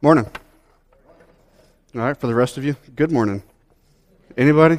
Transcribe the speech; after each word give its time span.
Morning. 0.03 0.27
All 1.95 2.01
right, 2.03 2.15
for 2.15 2.27
the 2.27 2.35
rest 2.35 2.59
of 2.59 2.65
you, 2.65 2.77
good 2.95 3.11
morning. 3.11 3.43
Anybody? 4.37 4.77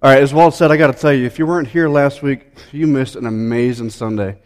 All 0.00 0.12
right, 0.12 0.22
as 0.22 0.32
Walt 0.32 0.54
said, 0.54 0.70
I 0.70 0.76
got 0.76 0.94
to 0.94 1.00
tell 1.00 1.12
you, 1.12 1.26
if 1.26 1.40
you 1.40 1.48
weren't 1.48 1.66
here 1.66 1.88
last 1.88 2.22
week, 2.22 2.46
you 2.70 2.86
missed 2.86 3.16
an 3.16 3.26
amazing 3.26 3.90
Sunday. 3.90 4.38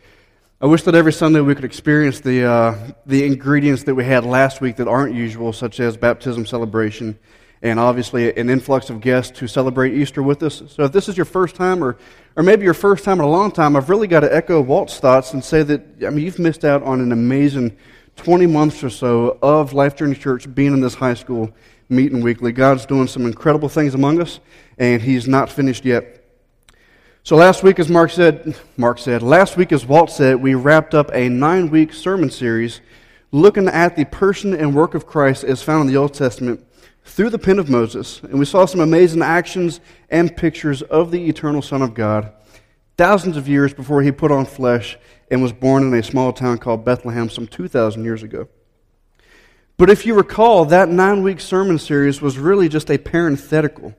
I 0.58 0.64
wish 0.64 0.84
that 0.84 0.94
every 0.94 1.12
Sunday 1.12 1.42
we 1.42 1.54
could 1.54 1.66
experience 1.66 2.20
the, 2.20 2.46
uh, 2.46 2.78
the 3.04 3.26
ingredients 3.26 3.82
that 3.82 3.94
we 3.94 4.06
had 4.06 4.24
last 4.24 4.62
week 4.62 4.76
that 4.76 4.88
aren't 4.88 5.14
usual, 5.14 5.52
such 5.52 5.80
as 5.80 5.98
baptism 5.98 6.46
celebration 6.46 7.18
and 7.62 7.79
obviously 7.79 8.34
an 8.36 8.50
influx 8.50 8.90
of 8.90 9.00
guests 9.00 9.39
to 9.39 9.46
celebrate 9.46 9.94
Easter 9.94 10.22
with 10.22 10.43
us. 10.43 10.62
So 10.68 10.84
if 10.84 10.93
this 10.93 11.08
is 11.08 11.16
your 11.16 11.25
first 11.25 11.54
time, 11.54 11.82
or, 11.82 11.96
or 12.36 12.43
maybe 12.43 12.64
your 12.64 12.75
first 12.75 13.04
time 13.04 13.21
in 13.21 13.25
a 13.25 13.30
long 13.30 13.52
time, 13.52 13.76
I've 13.76 13.88
really 13.88 14.08
got 14.08 14.21
to 14.21 14.35
echo 14.35 14.61
Walt's 14.61 14.98
thoughts 14.98 15.32
and 15.32 15.44
say 15.44 15.62
that, 15.62 15.82
I 16.04 16.11
mean, 16.11 16.25
you've 16.25 16.40
missed 16.40 16.64
out 16.64 16.82
on 16.82 17.00
an 17.00 17.12
amazing 17.12 17.76
20 18.16 18.46
months 18.46 18.82
or 18.82 18.90
so 18.90 19.38
of 19.40 19.72
Life 19.72 19.96
Journey 19.96 20.16
Church 20.16 20.52
being 20.52 20.72
in 20.72 20.80
this 20.80 20.94
high 20.94 21.14
school 21.14 21.52
meeting 21.88 22.21
weekly. 22.21 22.50
God's 22.50 22.85
doing 22.85 23.07
some 23.07 23.26
incredible 23.26 23.68
things 23.68 23.94
among 23.94 24.21
us, 24.21 24.40
and 24.76 25.00
He's 25.00 25.29
not 25.29 25.49
finished 25.49 25.85
yet. 25.85 26.18
So 27.22 27.36
last 27.36 27.63
week, 27.63 27.79
as 27.79 27.88
Mark 27.88 28.10
said, 28.10 28.57
Mark 28.76 28.99
said, 28.99 29.22
last 29.22 29.57
week, 29.57 29.71
as 29.71 29.86
Walt 29.86 30.10
said, 30.10 30.43
we 30.43 30.57
wrapped 30.57 30.94
up 30.94 31.10
a 31.14 31.29
nine 31.29 31.71
week 31.71 31.93
sermon 31.93 32.30
series 32.30 32.80
looking 33.30 33.69
at 33.69 33.94
the 33.94 34.05
person 34.06 34.52
and 34.52 34.74
work 34.74 34.94
of 34.94 35.06
Christ 35.06 35.44
as 35.44 35.62
found 35.62 35.83
in 35.83 35.94
the 35.94 36.00
Old 36.00 36.14
Testament 36.14 36.66
through 37.05 37.30
the 37.30 37.38
pen 37.38 37.58
of 37.58 37.69
Moses, 37.69 38.20
and 38.22 38.38
we 38.38 38.44
saw 38.44 38.64
some 38.64 38.80
amazing 38.80 39.22
actions 39.22 39.80
and 40.10 40.36
pictures 40.36 40.82
of 40.82 41.10
the 41.10 41.28
eternal 41.28 41.62
Son 41.62 41.82
of 41.82 41.94
God 41.94 42.32
thousands 42.96 43.36
of 43.36 43.48
years 43.48 43.72
before 43.74 44.02
he 44.02 44.12
put 44.12 44.30
on 44.30 44.44
flesh 44.44 44.98
and 45.30 45.42
was 45.42 45.52
born 45.52 45.82
in 45.82 45.94
a 45.94 46.02
small 46.02 46.32
town 46.32 46.58
called 46.58 46.84
Bethlehem 46.84 47.28
some 47.28 47.46
2,000 47.46 48.04
years 48.04 48.22
ago. 48.22 48.48
But 49.77 49.90
if 49.90 50.06
you 50.06 50.14
recall, 50.14 50.66
that 50.66 50.88
nine 50.88 51.22
week 51.22 51.40
sermon 51.40 51.78
series 51.78 52.20
was 52.20 52.38
really 52.38 52.68
just 52.68 52.90
a 52.90 52.98
parenthetical. 52.98 53.94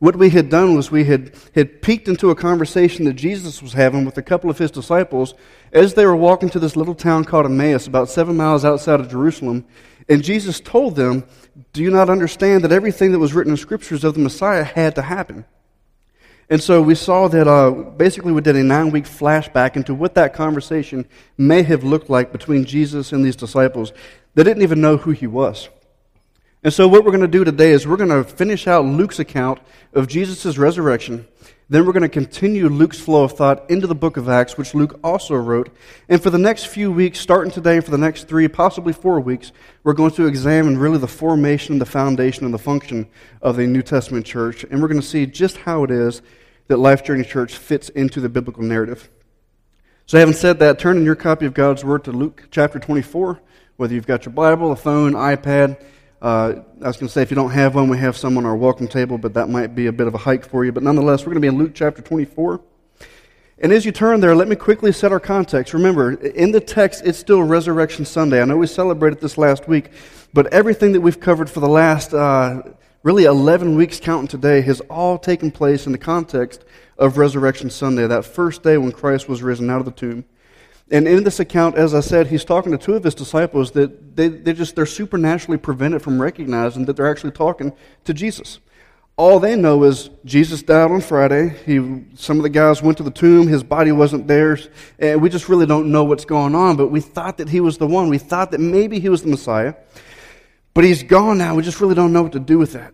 What 0.00 0.16
we 0.16 0.30
had 0.30 0.50
done 0.50 0.74
was 0.74 0.90
we 0.90 1.04
had, 1.04 1.34
had 1.54 1.80
peeked 1.80 2.08
into 2.08 2.30
a 2.30 2.34
conversation 2.34 3.04
that 3.04 3.14
Jesus 3.14 3.62
was 3.62 3.74
having 3.74 4.04
with 4.04 4.18
a 4.18 4.22
couple 4.22 4.50
of 4.50 4.58
his 4.58 4.72
disciples 4.72 5.34
as 5.72 5.94
they 5.94 6.04
were 6.04 6.16
walking 6.16 6.50
to 6.50 6.58
this 6.58 6.76
little 6.76 6.96
town 6.96 7.24
called 7.24 7.46
Emmaus, 7.46 7.86
about 7.86 8.10
seven 8.10 8.36
miles 8.36 8.64
outside 8.64 8.98
of 8.98 9.08
Jerusalem. 9.08 9.64
And 10.08 10.22
Jesus 10.22 10.60
told 10.60 10.96
them, 10.96 11.24
Do 11.72 11.82
you 11.82 11.90
not 11.90 12.10
understand 12.10 12.64
that 12.64 12.72
everything 12.72 13.12
that 13.12 13.18
was 13.18 13.32
written 13.34 13.52
in 13.52 13.56
scriptures 13.56 14.04
of 14.04 14.14
the 14.14 14.20
Messiah 14.20 14.64
had 14.64 14.94
to 14.96 15.02
happen? 15.02 15.44
And 16.50 16.62
so 16.62 16.82
we 16.82 16.94
saw 16.94 17.28
that 17.28 17.48
uh, 17.48 17.70
basically 17.70 18.32
we 18.32 18.42
did 18.42 18.56
a 18.56 18.62
nine 18.62 18.90
week 18.90 19.04
flashback 19.04 19.74
into 19.76 19.94
what 19.94 20.14
that 20.16 20.34
conversation 20.34 21.06
may 21.38 21.62
have 21.62 21.82
looked 21.82 22.10
like 22.10 22.30
between 22.30 22.64
Jesus 22.64 23.12
and 23.12 23.24
these 23.24 23.36
disciples. 23.36 23.92
They 24.34 24.44
didn't 24.44 24.62
even 24.62 24.80
know 24.80 24.98
who 24.98 25.12
he 25.12 25.26
was. 25.26 25.68
And 26.64 26.72
so 26.72 26.86
what 26.86 27.04
we're 27.04 27.10
going 27.10 27.22
to 27.22 27.28
do 27.28 27.44
today 27.44 27.70
is 27.70 27.86
we're 27.86 27.96
going 27.96 28.10
to 28.10 28.22
finish 28.22 28.66
out 28.66 28.84
Luke's 28.84 29.18
account 29.18 29.60
of 29.94 30.08
Jesus' 30.08 30.58
resurrection 30.58 31.26
then 31.72 31.86
we're 31.86 31.92
going 31.92 32.02
to 32.02 32.08
continue 32.08 32.68
Luke's 32.68 33.00
flow 33.00 33.24
of 33.24 33.32
thought 33.32 33.70
into 33.70 33.86
the 33.86 33.94
book 33.94 34.18
of 34.18 34.28
Acts, 34.28 34.58
which 34.58 34.74
Luke 34.74 35.00
also 35.02 35.34
wrote. 35.34 35.74
And 36.08 36.22
for 36.22 36.28
the 36.28 36.36
next 36.36 36.66
few 36.66 36.92
weeks, 36.92 37.18
starting 37.18 37.50
today, 37.50 37.76
and 37.76 37.84
for 37.84 37.90
the 37.90 37.96
next 37.96 38.28
three, 38.28 38.46
possibly 38.46 38.92
four 38.92 39.20
weeks, 39.20 39.52
we're 39.82 39.94
going 39.94 40.10
to 40.12 40.26
examine 40.26 40.76
really 40.76 40.98
the 40.98 41.08
formation, 41.08 41.78
the 41.78 41.86
foundation, 41.86 42.44
and 42.44 42.52
the 42.52 42.58
function 42.58 43.08
of 43.40 43.56
the 43.56 43.66
New 43.66 43.80
Testament 43.80 44.26
church. 44.26 44.64
And 44.64 44.82
we're 44.82 44.88
going 44.88 45.00
to 45.00 45.06
see 45.06 45.24
just 45.24 45.56
how 45.56 45.82
it 45.82 45.90
is 45.90 46.20
that 46.68 46.76
Life 46.76 47.04
Journey 47.04 47.24
Church 47.24 47.54
fits 47.54 47.88
into 47.88 48.20
the 48.20 48.28
biblical 48.28 48.62
narrative. 48.62 49.08
So, 50.04 50.18
having 50.18 50.34
said 50.34 50.58
that, 50.58 50.78
turn 50.78 50.98
in 50.98 51.04
your 51.04 51.16
copy 51.16 51.46
of 51.46 51.54
God's 51.54 51.84
Word 51.84 52.04
to 52.04 52.12
Luke 52.12 52.48
chapter 52.50 52.78
24, 52.78 53.40
whether 53.76 53.94
you've 53.94 54.06
got 54.06 54.26
your 54.26 54.34
Bible, 54.34 54.72
a 54.72 54.76
phone, 54.76 55.12
iPad, 55.12 55.82
uh, 56.22 56.62
I 56.80 56.86
was 56.86 56.96
going 56.96 57.08
to 57.08 57.12
say, 57.12 57.20
if 57.20 57.32
you 57.32 57.34
don't 57.34 57.50
have 57.50 57.74
one, 57.74 57.88
we 57.88 57.98
have 57.98 58.16
some 58.16 58.38
on 58.38 58.46
our 58.46 58.54
welcome 58.54 58.86
table, 58.86 59.18
but 59.18 59.34
that 59.34 59.48
might 59.48 59.74
be 59.74 59.86
a 59.86 59.92
bit 59.92 60.06
of 60.06 60.14
a 60.14 60.18
hike 60.18 60.48
for 60.48 60.64
you. 60.64 60.70
But 60.70 60.84
nonetheless, 60.84 61.22
we're 61.22 61.32
going 61.32 61.42
to 61.42 61.50
be 61.50 61.54
in 61.54 61.58
Luke 61.58 61.72
chapter 61.74 62.00
24. 62.00 62.60
And 63.58 63.72
as 63.72 63.84
you 63.84 63.90
turn 63.90 64.20
there, 64.20 64.36
let 64.36 64.46
me 64.46 64.54
quickly 64.54 64.92
set 64.92 65.10
our 65.10 65.18
context. 65.18 65.74
Remember, 65.74 66.12
in 66.12 66.52
the 66.52 66.60
text, 66.60 67.02
it's 67.04 67.18
still 67.18 67.42
Resurrection 67.42 68.04
Sunday. 68.04 68.40
I 68.40 68.44
know 68.44 68.56
we 68.56 68.68
celebrated 68.68 69.20
this 69.20 69.36
last 69.36 69.66
week, 69.66 69.90
but 70.32 70.46
everything 70.52 70.92
that 70.92 71.00
we've 71.00 71.18
covered 71.18 71.50
for 71.50 71.58
the 71.58 71.68
last 71.68 72.14
uh, 72.14 72.62
really 73.02 73.24
11 73.24 73.74
weeks, 73.74 73.98
counting 73.98 74.28
today, 74.28 74.60
has 74.60 74.80
all 74.82 75.18
taken 75.18 75.50
place 75.50 75.86
in 75.86 75.92
the 75.92 75.98
context 75.98 76.64
of 76.98 77.18
Resurrection 77.18 77.68
Sunday, 77.68 78.06
that 78.06 78.24
first 78.24 78.62
day 78.62 78.78
when 78.78 78.92
Christ 78.92 79.28
was 79.28 79.42
risen 79.42 79.68
out 79.70 79.80
of 79.80 79.86
the 79.86 79.90
tomb. 79.90 80.24
And 80.92 81.08
in 81.08 81.24
this 81.24 81.40
account, 81.40 81.76
as 81.76 81.94
I 81.94 82.00
said, 82.00 82.26
he's 82.26 82.44
talking 82.44 82.70
to 82.70 82.78
two 82.78 82.94
of 82.94 83.02
his 83.02 83.14
disciples 83.14 83.70
that 83.72 84.14
they, 84.14 84.28
they 84.28 84.52
just, 84.52 84.76
they're 84.76 84.84
supernaturally 84.84 85.56
prevented 85.56 86.02
from 86.02 86.20
recognizing 86.20 86.84
that 86.84 86.96
they're 86.96 87.10
actually 87.10 87.30
talking 87.30 87.72
to 88.04 88.12
Jesus. 88.12 88.60
All 89.16 89.40
they 89.40 89.56
know 89.56 89.84
is 89.84 90.10
Jesus 90.26 90.62
died 90.62 90.90
on 90.90 91.00
Friday. 91.00 91.56
He, 91.64 92.04
some 92.14 92.36
of 92.36 92.42
the 92.42 92.50
guys 92.50 92.82
went 92.82 92.98
to 92.98 93.04
the 93.04 93.10
tomb. 93.10 93.48
His 93.48 93.62
body 93.62 93.90
wasn't 93.90 94.26
there. 94.26 94.58
And 94.98 95.22
we 95.22 95.30
just 95.30 95.48
really 95.48 95.64
don't 95.64 95.90
know 95.90 96.04
what's 96.04 96.26
going 96.26 96.54
on. 96.54 96.76
But 96.76 96.88
we 96.88 97.00
thought 97.00 97.38
that 97.38 97.48
he 97.48 97.60
was 97.60 97.78
the 97.78 97.86
one. 97.86 98.08
We 98.08 98.18
thought 98.18 98.50
that 98.50 98.60
maybe 98.60 99.00
he 99.00 99.08
was 99.08 99.22
the 99.22 99.28
Messiah. 99.28 99.74
But 100.74 100.84
he's 100.84 101.02
gone 101.02 101.38
now. 101.38 101.54
We 101.54 101.62
just 101.62 101.80
really 101.80 101.94
don't 101.94 102.12
know 102.12 102.22
what 102.22 102.32
to 102.32 102.40
do 102.40 102.58
with 102.58 102.74
that. 102.74 102.92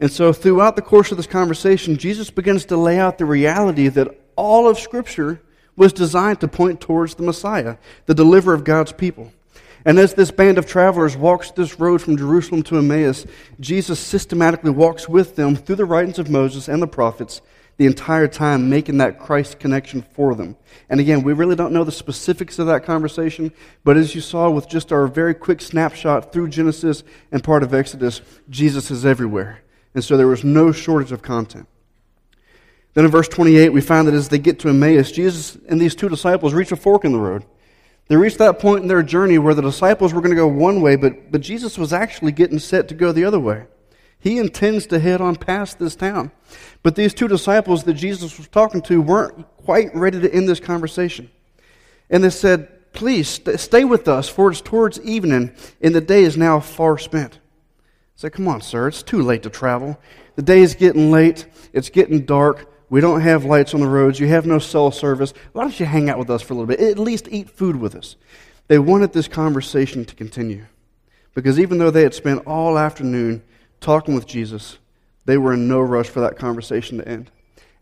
And 0.00 0.10
so, 0.10 0.32
throughout 0.32 0.76
the 0.76 0.82
course 0.82 1.10
of 1.10 1.16
this 1.16 1.26
conversation, 1.26 1.98
Jesus 1.98 2.30
begins 2.30 2.64
to 2.66 2.76
lay 2.76 2.98
out 2.98 3.18
the 3.18 3.24
reality 3.24 3.88
that 3.88 4.20
all 4.36 4.68
of 4.68 4.78
Scripture 4.78 5.42
was 5.78 5.92
designed 5.94 6.40
to 6.40 6.48
point 6.48 6.80
towards 6.80 7.14
the 7.14 7.22
Messiah, 7.22 7.76
the 8.06 8.14
deliverer 8.14 8.52
of 8.52 8.64
God's 8.64 8.92
people. 8.92 9.32
And 9.84 9.98
as 9.98 10.12
this 10.12 10.32
band 10.32 10.58
of 10.58 10.66
travelers 10.66 11.16
walks 11.16 11.52
this 11.52 11.78
road 11.78 12.02
from 12.02 12.16
Jerusalem 12.16 12.62
to 12.64 12.76
Emmaus, 12.76 13.24
Jesus 13.60 14.00
systematically 14.00 14.72
walks 14.72 15.08
with 15.08 15.36
them 15.36 15.56
through 15.56 15.76
the 15.76 15.84
writings 15.84 16.18
of 16.18 16.28
Moses 16.28 16.68
and 16.68 16.82
the 16.82 16.86
prophets 16.86 17.40
the 17.78 17.86
entire 17.86 18.26
time, 18.26 18.68
making 18.68 18.98
that 18.98 19.20
Christ 19.20 19.60
connection 19.60 20.02
for 20.02 20.34
them. 20.34 20.56
And 20.90 20.98
again, 20.98 21.22
we 21.22 21.32
really 21.32 21.54
don't 21.54 21.72
know 21.72 21.84
the 21.84 21.92
specifics 21.92 22.58
of 22.58 22.66
that 22.66 22.84
conversation, 22.84 23.52
but 23.84 23.96
as 23.96 24.16
you 24.16 24.20
saw 24.20 24.50
with 24.50 24.68
just 24.68 24.92
our 24.92 25.06
very 25.06 25.32
quick 25.32 25.60
snapshot 25.60 26.32
through 26.32 26.48
Genesis 26.48 27.04
and 27.30 27.42
part 27.42 27.62
of 27.62 27.72
Exodus, 27.72 28.20
Jesus 28.50 28.90
is 28.90 29.06
everywhere. 29.06 29.62
And 29.94 30.02
so 30.02 30.16
there 30.16 30.26
was 30.26 30.42
no 30.42 30.72
shortage 30.72 31.12
of 31.12 31.22
content. 31.22 31.68
Then 32.94 33.04
in 33.04 33.10
verse 33.10 33.28
28, 33.28 33.68
we 33.70 33.80
find 33.80 34.08
that 34.08 34.14
as 34.14 34.28
they 34.28 34.38
get 34.38 34.58
to 34.60 34.68
Emmaus, 34.68 35.12
Jesus 35.12 35.56
and 35.68 35.80
these 35.80 35.94
two 35.94 36.08
disciples 36.08 36.54
reach 36.54 36.72
a 36.72 36.76
fork 36.76 37.04
in 37.04 37.12
the 37.12 37.18
road. 37.18 37.44
They 38.08 38.16
reached 38.16 38.38
that 38.38 38.58
point 38.58 38.82
in 38.82 38.88
their 38.88 39.02
journey 39.02 39.38
where 39.38 39.54
the 39.54 39.62
disciples 39.62 40.14
were 40.14 40.22
going 40.22 40.30
to 40.30 40.36
go 40.36 40.48
one 40.48 40.80
way, 40.80 40.96
but, 40.96 41.30
but 41.30 41.42
Jesus 41.42 41.76
was 41.76 41.92
actually 41.92 42.32
getting 42.32 42.58
set 42.58 42.88
to 42.88 42.94
go 42.94 43.12
the 43.12 43.24
other 43.24 43.38
way. 43.38 43.66
He 44.18 44.38
intends 44.38 44.86
to 44.86 44.98
head 44.98 45.20
on 45.20 45.36
past 45.36 45.78
this 45.78 45.94
town. 45.94 46.32
But 46.82 46.96
these 46.96 47.14
two 47.14 47.28
disciples 47.28 47.84
that 47.84 47.94
Jesus 47.94 48.36
was 48.36 48.48
talking 48.48 48.82
to 48.82 49.00
weren't 49.00 49.46
quite 49.58 49.94
ready 49.94 50.20
to 50.20 50.32
end 50.32 50.48
this 50.48 50.58
conversation. 50.58 51.30
And 52.10 52.24
they 52.24 52.30
said, 52.30 52.74
Please 52.94 53.40
stay 53.56 53.84
with 53.84 54.08
us, 54.08 54.28
for 54.28 54.50
it's 54.50 54.62
towards 54.62 54.98
evening, 55.02 55.52
and 55.80 55.94
the 55.94 56.00
day 56.00 56.24
is 56.24 56.36
now 56.36 56.58
far 56.58 56.98
spent. 56.98 57.34
I 57.34 57.38
said, 58.16 58.32
Come 58.32 58.48
on, 58.48 58.60
sir, 58.60 58.88
it's 58.88 59.02
too 59.02 59.22
late 59.22 59.42
to 59.44 59.50
travel. 59.50 60.00
The 60.34 60.42
day 60.42 60.62
is 60.62 60.74
getting 60.74 61.10
late, 61.10 61.46
it's 61.72 61.90
getting 61.90 62.24
dark. 62.24 62.66
We 62.90 63.00
don't 63.00 63.20
have 63.20 63.44
lights 63.44 63.74
on 63.74 63.80
the 63.80 63.88
roads. 63.88 64.18
You 64.18 64.28
have 64.28 64.46
no 64.46 64.58
cell 64.58 64.90
service. 64.90 65.34
Why 65.52 65.62
don't 65.62 65.78
you 65.78 65.86
hang 65.86 66.08
out 66.08 66.18
with 66.18 66.30
us 66.30 66.42
for 66.42 66.54
a 66.54 66.56
little 66.56 66.66
bit? 66.66 66.80
At 66.80 66.98
least 66.98 67.28
eat 67.30 67.50
food 67.50 67.76
with 67.76 67.94
us. 67.94 68.16
They 68.68 68.78
wanted 68.78 69.12
this 69.12 69.28
conversation 69.28 70.04
to 70.04 70.14
continue. 70.14 70.66
Because 71.34 71.60
even 71.60 71.78
though 71.78 71.90
they 71.90 72.02
had 72.02 72.14
spent 72.14 72.46
all 72.46 72.78
afternoon 72.78 73.42
talking 73.80 74.14
with 74.14 74.26
Jesus, 74.26 74.78
they 75.24 75.36
were 75.36 75.52
in 75.52 75.68
no 75.68 75.80
rush 75.80 76.08
for 76.08 76.20
that 76.20 76.36
conversation 76.36 76.98
to 76.98 77.08
end. 77.08 77.30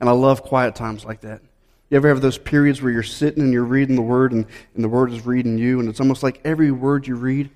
And 0.00 0.08
I 0.08 0.12
love 0.12 0.42
quiet 0.42 0.74
times 0.74 1.04
like 1.04 1.20
that. 1.22 1.40
You 1.88 1.96
ever 1.96 2.08
have 2.08 2.20
those 2.20 2.38
periods 2.38 2.82
where 2.82 2.92
you're 2.92 3.04
sitting 3.04 3.44
and 3.44 3.52
you're 3.52 3.64
reading 3.64 3.94
the 3.94 4.02
Word 4.02 4.32
and, 4.32 4.44
and 4.74 4.82
the 4.82 4.88
Word 4.88 5.12
is 5.12 5.24
reading 5.24 5.56
you, 5.56 5.78
and 5.78 5.88
it's 5.88 6.00
almost 6.00 6.24
like 6.24 6.40
every 6.44 6.72
word 6.72 7.06
you 7.06 7.14
read, 7.14 7.48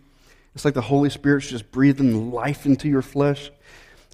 it's 0.55 0.65
like 0.65 0.75
the 0.75 0.81
Holy 0.81 1.11
Spirit's 1.11 1.49
just 1.49 1.71
breathing 1.71 2.31
life 2.31 2.67
into 2.67 2.89
your 2.89 3.03
flesh? 3.03 3.51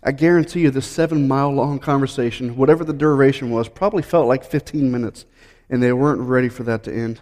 I 0.07 0.13
guarantee 0.13 0.61
you, 0.61 0.71
this 0.71 0.87
seven 0.87 1.27
mile 1.27 1.51
long 1.51 1.81
conversation, 1.81 2.57
whatever 2.57 2.85
the 2.85 2.93
duration 2.93 3.51
was, 3.51 3.69
probably 3.69 4.05
felt 4.05 4.29
like 4.29 4.45
15 4.45 4.89
minutes, 4.89 5.27
and 5.69 5.83
they 5.83 5.93
weren't 5.93 6.21
ready 6.21 6.49
for 6.49 6.63
that 6.63 6.85
to 6.85 6.95
end. 6.95 7.21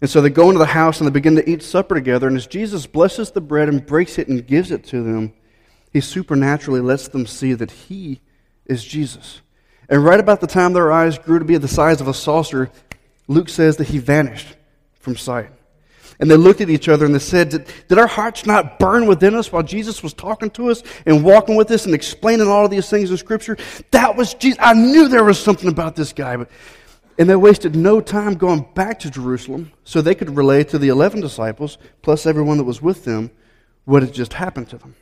And 0.00 0.10
so 0.10 0.20
they 0.20 0.30
go 0.30 0.48
into 0.48 0.58
the 0.58 0.66
house 0.66 0.98
and 0.98 1.06
they 1.06 1.12
begin 1.12 1.36
to 1.36 1.48
eat 1.48 1.62
supper 1.62 1.94
together. 1.94 2.26
And 2.26 2.36
as 2.36 2.48
Jesus 2.48 2.88
blesses 2.88 3.30
the 3.30 3.40
bread 3.40 3.68
and 3.68 3.86
breaks 3.86 4.18
it 4.18 4.26
and 4.26 4.44
gives 4.44 4.72
it 4.72 4.82
to 4.86 5.04
them, 5.04 5.32
he 5.92 6.00
supernaturally 6.00 6.80
lets 6.80 7.06
them 7.06 7.24
see 7.24 7.52
that 7.52 7.70
he 7.70 8.20
is 8.66 8.84
Jesus. 8.84 9.40
And 9.88 10.04
right 10.04 10.18
about 10.18 10.40
the 10.40 10.48
time 10.48 10.72
their 10.72 10.90
eyes 10.90 11.16
grew 11.16 11.38
to 11.38 11.44
be 11.44 11.56
the 11.58 11.68
size 11.68 12.00
of 12.00 12.08
a 12.08 12.14
saucer, 12.14 12.72
Luke 13.28 13.48
says 13.48 13.76
that 13.76 13.88
he 13.88 13.98
vanished 13.98 14.56
from 14.98 15.16
sight. 15.16 15.50
And 16.22 16.30
they 16.30 16.36
looked 16.36 16.60
at 16.60 16.70
each 16.70 16.88
other 16.88 17.04
and 17.04 17.12
they 17.12 17.18
said, 17.18 17.48
Did, 17.48 17.66
did 17.88 17.98
our 17.98 18.06
hearts 18.06 18.46
not 18.46 18.78
burn 18.78 19.06
within 19.06 19.34
us 19.34 19.50
while 19.50 19.64
Jesus 19.64 20.04
was 20.04 20.14
talking 20.14 20.50
to 20.50 20.70
us 20.70 20.84
and 21.04 21.24
walking 21.24 21.56
with 21.56 21.68
us 21.72 21.84
and 21.84 21.96
explaining 21.96 22.46
all 22.46 22.64
of 22.64 22.70
these 22.70 22.88
things 22.88 23.10
in 23.10 23.16
Scripture? 23.16 23.56
That 23.90 24.14
was 24.14 24.32
Jesus. 24.34 24.56
I 24.62 24.72
knew 24.72 25.08
there 25.08 25.24
was 25.24 25.36
something 25.40 25.68
about 25.68 25.96
this 25.96 26.12
guy. 26.12 26.36
But, 26.36 26.48
and 27.18 27.28
they 27.28 27.34
wasted 27.34 27.74
no 27.74 28.00
time 28.00 28.34
going 28.34 28.64
back 28.72 29.00
to 29.00 29.10
Jerusalem 29.10 29.72
so 29.82 30.00
they 30.00 30.14
could 30.14 30.36
relay 30.36 30.62
to 30.62 30.78
the 30.78 30.90
11 30.90 31.20
disciples, 31.20 31.76
plus 32.02 32.24
everyone 32.24 32.56
that 32.58 32.64
was 32.64 32.80
with 32.80 33.04
them, 33.04 33.32
what 33.84 34.04
had 34.04 34.14
just 34.14 34.34
happened 34.34 34.68
to 34.68 34.78
them. 34.78 34.94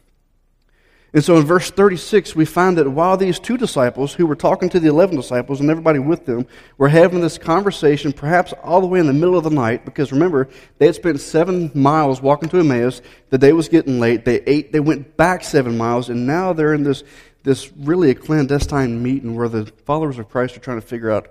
And 1.13 1.25
so 1.25 1.37
in 1.37 1.45
verse 1.45 1.71
36, 1.71 2.37
we 2.37 2.45
find 2.45 2.79
that 2.79 2.89
while 2.89 3.17
these 3.17 3.41
two 3.41 3.57
disciples, 3.57 4.15
who 4.15 4.27
were 4.27 4.37
talking 4.37 4.69
to 4.69 4.79
the 4.79 4.89
11 4.89 5.17
disciples 5.17 5.61
and 5.61 5.69
everybody 5.69 5.99
with 5.99 6.25
them, 6.25 6.47
were 6.79 6.89
having 6.89 7.21
this 7.21 7.37
conversation, 7.37 8.13
perhaps 8.13 8.53
all 8.63 8.81
the 8.81 8.87
way 8.87 9.01
in 9.01 9.09
the 9.09 9.13
middle 9.13 9.37
of 9.37 9.43
the 9.43 9.51
night, 9.51 9.85
because 9.85 10.13
remember, 10.13 10.49
they 10.79 10.87
had 10.87 10.95
spent 10.95 11.21
seven 11.21 11.73
miles 11.75 12.23
walking 12.23 12.49
to 12.51 12.59
Emmaus. 12.59 13.03
The 13.31 13.39
day 13.39 13.53
was 13.53 13.69
getting 13.69 13.99
late. 13.99 14.25
They 14.25 14.41
ate, 14.43 14.73
they 14.73 14.79
went 14.79 15.17
back 15.17 15.43
seven 15.43 15.77
miles, 15.77 16.11
and 16.11 16.29
now 16.29 16.53
they're 16.53 16.75
in 16.75 16.85
this, 16.85 17.03
this 17.43 17.73
really 17.77 18.11
a 18.11 18.15
clandestine 18.15 19.03
meeting 19.03 19.35
where 19.35 19.49
the 19.49 19.67
followers 19.85 20.19
of 20.19 20.29
Christ 20.29 20.57
are 20.57 20.61
trying 20.61 20.81
to 20.81 20.87
figure 20.87 21.11
out 21.11 21.29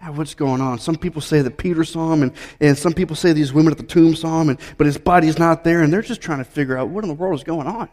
ah, 0.00 0.10
what's 0.10 0.34
going 0.34 0.60
on. 0.60 0.80
Some 0.80 0.96
people 0.96 1.20
say 1.20 1.42
that 1.42 1.58
Peter 1.58 1.84
saw 1.84 2.12
him, 2.12 2.24
and, 2.24 2.32
and 2.58 2.76
some 2.76 2.92
people 2.92 3.14
say 3.14 3.32
these 3.32 3.52
women 3.52 3.70
at 3.70 3.78
the 3.78 3.84
tomb 3.84 4.16
saw 4.16 4.40
him, 4.40 4.48
and, 4.48 4.58
but 4.78 4.88
his 4.88 4.98
body's 4.98 5.38
not 5.38 5.62
there, 5.62 5.82
and 5.82 5.92
they're 5.92 6.02
just 6.02 6.20
trying 6.20 6.38
to 6.38 6.44
figure 6.44 6.76
out 6.76 6.88
what 6.88 7.04
in 7.04 7.08
the 7.08 7.14
world 7.14 7.38
is 7.38 7.44
going 7.44 7.68
on. 7.68 7.88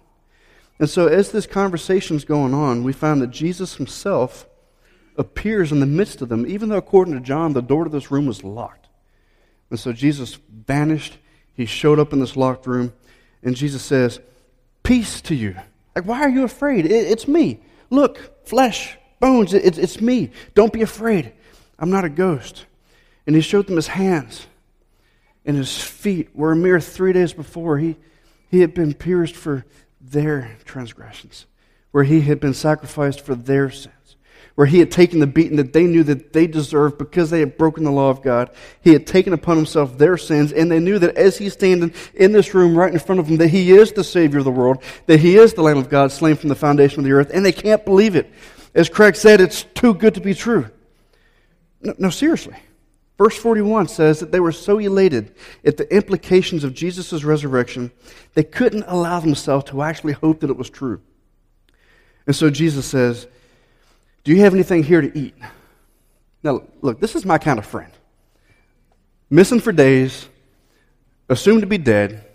And 0.79 0.89
so, 0.89 1.07
as 1.07 1.31
this 1.31 1.45
conversation 1.45 2.15
is 2.15 2.23
going 2.23 2.53
on, 2.53 2.83
we 2.83 2.93
find 2.93 3.21
that 3.21 3.31
Jesus 3.31 3.75
himself 3.75 4.47
appears 5.17 5.73
in 5.73 5.81
the 5.81 5.85
midst 5.85 6.21
of 6.21 6.29
them, 6.29 6.45
even 6.47 6.69
though, 6.69 6.77
according 6.77 7.15
to 7.15 7.19
John, 7.19 7.51
the 7.51 7.61
door 7.61 7.83
to 7.83 7.89
this 7.89 8.09
room 8.09 8.25
was 8.25 8.43
locked. 8.43 8.87
And 9.69 9.79
so, 9.79 9.91
Jesus 9.91 10.39
vanished. 10.49 11.17
He 11.53 11.65
showed 11.65 11.99
up 11.99 12.13
in 12.13 12.21
this 12.21 12.37
locked 12.37 12.65
room, 12.65 12.93
and 13.43 13.55
Jesus 13.55 13.83
says, 13.83 14.21
Peace 14.83 15.19
to 15.21 15.35
you. 15.35 15.55
Like, 15.95 16.05
why 16.05 16.21
are 16.21 16.29
you 16.29 16.45
afraid? 16.45 16.85
It, 16.85 16.91
it's 16.91 17.27
me. 17.27 17.59
Look, 17.89 18.47
flesh, 18.47 18.97
bones, 19.19 19.53
it, 19.53 19.77
it's 19.77 19.99
me. 19.99 20.31
Don't 20.53 20.71
be 20.71 20.81
afraid. 20.81 21.33
I'm 21.77 21.89
not 21.89 22.05
a 22.05 22.09
ghost. 22.09 22.65
And 23.27 23.35
he 23.35 23.41
showed 23.41 23.67
them 23.67 23.75
his 23.75 23.87
hands 23.87 24.47
and 25.45 25.57
his 25.57 25.81
feet, 25.81 26.29
where 26.33 26.51
a 26.51 26.55
mere 26.55 26.79
three 26.79 27.11
days 27.11 27.33
before 27.33 27.77
he, 27.77 27.97
he 28.49 28.61
had 28.61 28.73
been 28.73 28.93
pierced 28.93 29.35
for 29.35 29.65
their 30.11 30.57
transgressions, 30.65 31.45
where 31.91 32.03
he 32.03 32.21
had 32.21 32.39
been 32.39 32.53
sacrificed 32.53 33.21
for 33.21 33.35
their 33.35 33.69
sins, 33.69 34.15
where 34.55 34.67
he 34.67 34.79
had 34.79 34.91
taken 34.91 35.19
the 35.19 35.27
beating 35.27 35.57
that 35.57 35.73
they 35.73 35.85
knew 35.85 36.03
that 36.03 36.33
they 36.33 36.47
deserved 36.47 36.97
because 36.97 37.29
they 37.29 37.39
had 37.39 37.57
broken 37.57 37.83
the 37.83 37.91
law 37.91 38.09
of 38.09 38.21
God. 38.21 38.49
He 38.81 38.93
had 38.93 39.07
taken 39.07 39.33
upon 39.33 39.55
himself 39.55 39.97
their 39.97 40.17
sins, 40.17 40.51
and 40.51 40.69
they 40.69 40.79
knew 40.79 40.99
that 40.99 41.15
as 41.15 41.37
he's 41.37 41.53
standing 41.53 41.93
in 42.13 42.31
this 42.31 42.53
room 42.53 42.77
right 42.77 42.91
in 42.91 42.99
front 42.99 43.19
of 43.19 43.27
them, 43.27 43.37
that 43.37 43.47
he 43.49 43.71
is 43.71 43.91
the 43.91 44.03
Savior 44.03 44.39
of 44.39 44.45
the 44.45 44.51
world, 44.51 44.83
that 45.05 45.19
he 45.19 45.37
is 45.37 45.53
the 45.53 45.61
Lamb 45.61 45.77
of 45.77 45.89
God 45.89 46.11
slain 46.11 46.35
from 46.35 46.49
the 46.49 46.55
foundation 46.55 46.99
of 46.99 47.05
the 47.05 47.13
earth, 47.13 47.31
and 47.33 47.45
they 47.45 47.51
can't 47.51 47.85
believe 47.85 48.15
it. 48.15 48.31
As 48.75 48.89
Craig 48.89 49.15
said, 49.15 49.41
it's 49.41 49.63
too 49.63 49.93
good 49.93 50.15
to 50.15 50.21
be 50.21 50.33
true. 50.33 50.69
No, 51.81 51.93
no 51.97 52.09
seriously. 52.09 52.55
Verse 53.19 53.37
41 53.37 53.89
says 53.89 54.21
that 54.21 54.31
they 54.31 54.39
were 54.39 54.53
so 54.53 54.79
elated 54.79 55.35
at 55.65 55.75
the 55.75 55.93
implications 55.93 56.63
of 56.63 56.73
Jesus' 56.73 57.25
resurrection, 57.25 57.91
they 58.33 58.45
couldn't 58.45 58.85
allow 58.87 59.19
themselves 59.19 59.65
to 59.65 59.81
actually 59.81 60.13
hope 60.13 60.39
that 60.39 60.49
it 60.49 60.55
was 60.55 60.69
true. 60.69 61.01
And 62.25 62.33
so 62.33 62.49
Jesus 62.49 62.85
says, 62.85 63.27
Do 64.23 64.31
you 64.31 64.39
have 64.43 64.53
anything 64.53 64.83
here 64.83 65.01
to 65.01 65.19
eat? 65.19 65.35
Now, 66.43 66.63
look, 66.81 67.01
this 67.01 67.13
is 67.13 67.25
my 67.25 67.37
kind 67.37 67.59
of 67.59 67.65
friend. 67.65 67.91
Missing 69.29 69.59
for 69.59 69.73
days, 69.73 70.29
assumed 71.27 71.59
to 71.59 71.67
be 71.67 71.77
dead, 71.77 72.25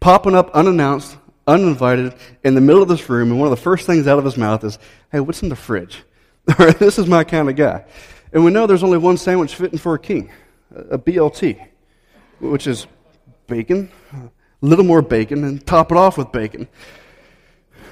popping 0.00 0.34
up 0.34 0.50
unannounced, 0.52 1.18
uninvited, 1.46 2.14
in 2.42 2.54
the 2.54 2.62
middle 2.62 2.82
of 2.82 2.88
this 2.88 3.10
room, 3.10 3.30
and 3.30 3.38
one 3.38 3.46
of 3.46 3.50
the 3.50 3.62
first 3.62 3.86
things 3.86 4.06
out 4.06 4.18
of 4.18 4.24
his 4.24 4.38
mouth 4.38 4.64
is, 4.64 4.78
Hey, 5.10 5.20
what's 5.20 5.42
in 5.42 5.50
the 5.50 5.56
fridge? 5.56 6.02
this 6.78 6.98
is 6.98 7.06
my 7.06 7.24
kind 7.24 7.50
of 7.50 7.56
guy. 7.56 7.84
And 8.32 8.44
we 8.44 8.50
know 8.50 8.66
there's 8.66 8.82
only 8.82 8.98
one 8.98 9.16
sandwich 9.16 9.54
fitting 9.54 9.78
for 9.78 9.94
a 9.94 9.98
king 9.98 10.30
a 10.74 10.98
BLT, 10.98 11.68
which 12.40 12.66
is 12.66 12.86
bacon, 13.46 13.90
a 14.14 14.30
little 14.62 14.84
more 14.84 15.02
bacon, 15.02 15.44
and 15.44 15.66
top 15.66 15.92
it 15.92 15.98
off 15.98 16.16
with 16.16 16.32
bacon. 16.32 16.66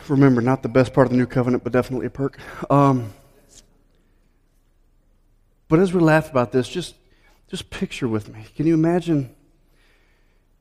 Remember, 0.08 0.40
not 0.40 0.62
the 0.62 0.68
best 0.68 0.92
part 0.92 1.06
of 1.06 1.10
the 1.10 1.18
new 1.18 1.26
covenant, 1.26 1.62
but 1.62 1.72
definitely 1.72 2.06
a 2.06 2.10
perk. 2.10 2.38
Um, 2.70 3.12
but 5.68 5.78
as 5.78 5.92
we 5.92 6.00
laugh 6.00 6.30
about 6.30 6.52
this, 6.52 6.68
just, 6.68 6.96
just 7.48 7.70
picture 7.70 8.08
with 8.08 8.32
me. 8.32 8.46
Can 8.56 8.66
you 8.66 8.74
imagine? 8.74 9.24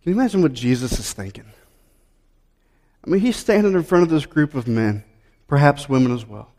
Can 0.04 0.14
you 0.14 0.20
imagine 0.20 0.42
what 0.42 0.54
Jesus 0.54 1.00
is 1.00 1.14
thinking? 1.14 1.46
I 3.04 3.10
mean, 3.10 3.22
he's 3.22 3.38
standing 3.38 3.74
in 3.74 3.84
front 3.84 4.04
of 4.04 4.10
this 4.10 4.26
group 4.26 4.54
of 4.54 4.68
men, 4.68 5.04
perhaps 5.48 5.90
women 5.90 6.14
as 6.14 6.26
well, 6.26 6.52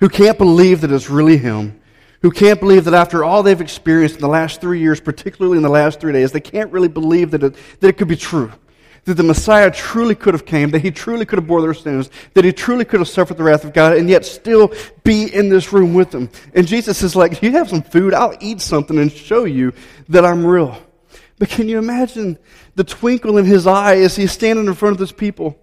who 0.00 0.08
can't 0.08 0.36
believe 0.36 0.80
that 0.80 0.92
it's 0.92 1.08
really 1.08 1.38
him 1.38 1.79
who 2.22 2.30
can't 2.30 2.60
believe 2.60 2.84
that 2.84 2.94
after 2.94 3.24
all 3.24 3.42
they've 3.42 3.60
experienced 3.60 4.16
in 4.16 4.20
the 4.20 4.28
last 4.28 4.60
three 4.60 4.80
years, 4.80 5.00
particularly 5.00 5.56
in 5.56 5.62
the 5.62 5.70
last 5.70 6.00
three 6.00 6.12
days, 6.12 6.32
they 6.32 6.40
can't 6.40 6.70
really 6.70 6.88
believe 6.88 7.30
that 7.30 7.42
it, 7.42 7.54
that 7.80 7.88
it 7.88 7.96
could 7.96 8.08
be 8.08 8.16
true. 8.16 8.52
That 9.06 9.14
the 9.14 9.22
Messiah 9.22 9.70
truly 9.70 10.14
could 10.14 10.34
have 10.34 10.44
came, 10.44 10.70
that 10.72 10.82
he 10.82 10.90
truly 10.90 11.24
could 11.24 11.38
have 11.38 11.46
bore 11.46 11.62
their 11.62 11.72
sins, 11.72 12.10
that 12.34 12.44
he 12.44 12.52
truly 12.52 12.84
could 12.84 13.00
have 13.00 13.08
suffered 13.08 13.38
the 13.38 13.42
wrath 13.42 13.64
of 13.64 13.72
God, 13.72 13.96
and 13.96 14.10
yet 14.10 14.26
still 14.26 14.74
be 15.02 15.34
in 15.34 15.48
this 15.48 15.72
room 15.72 15.94
with 15.94 16.10
them. 16.10 16.28
And 16.54 16.66
Jesus 16.66 17.02
is 17.02 17.16
like, 17.16 17.42
you 17.42 17.52
have 17.52 17.70
some 17.70 17.82
food, 17.82 18.12
I'll 18.12 18.36
eat 18.40 18.60
something 18.60 18.98
and 18.98 19.10
show 19.10 19.44
you 19.44 19.72
that 20.10 20.26
I'm 20.26 20.44
real. 20.44 20.76
But 21.38 21.48
can 21.48 21.68
you 21.68 21.78
imagine 21.78 22.38
the 22.74 22.84
twinkle 22.84 23.38
in 23.38 23.46
his 23.46 23.66
eye 23.66 23.96
as 23.96 24.14
he's 24.14 24.32
standing 24.32 24.66
in 24.66 24.74
front 24.74 24.92
of 24.92 24.98
this 24.98 25.12
people? 25.12 25.58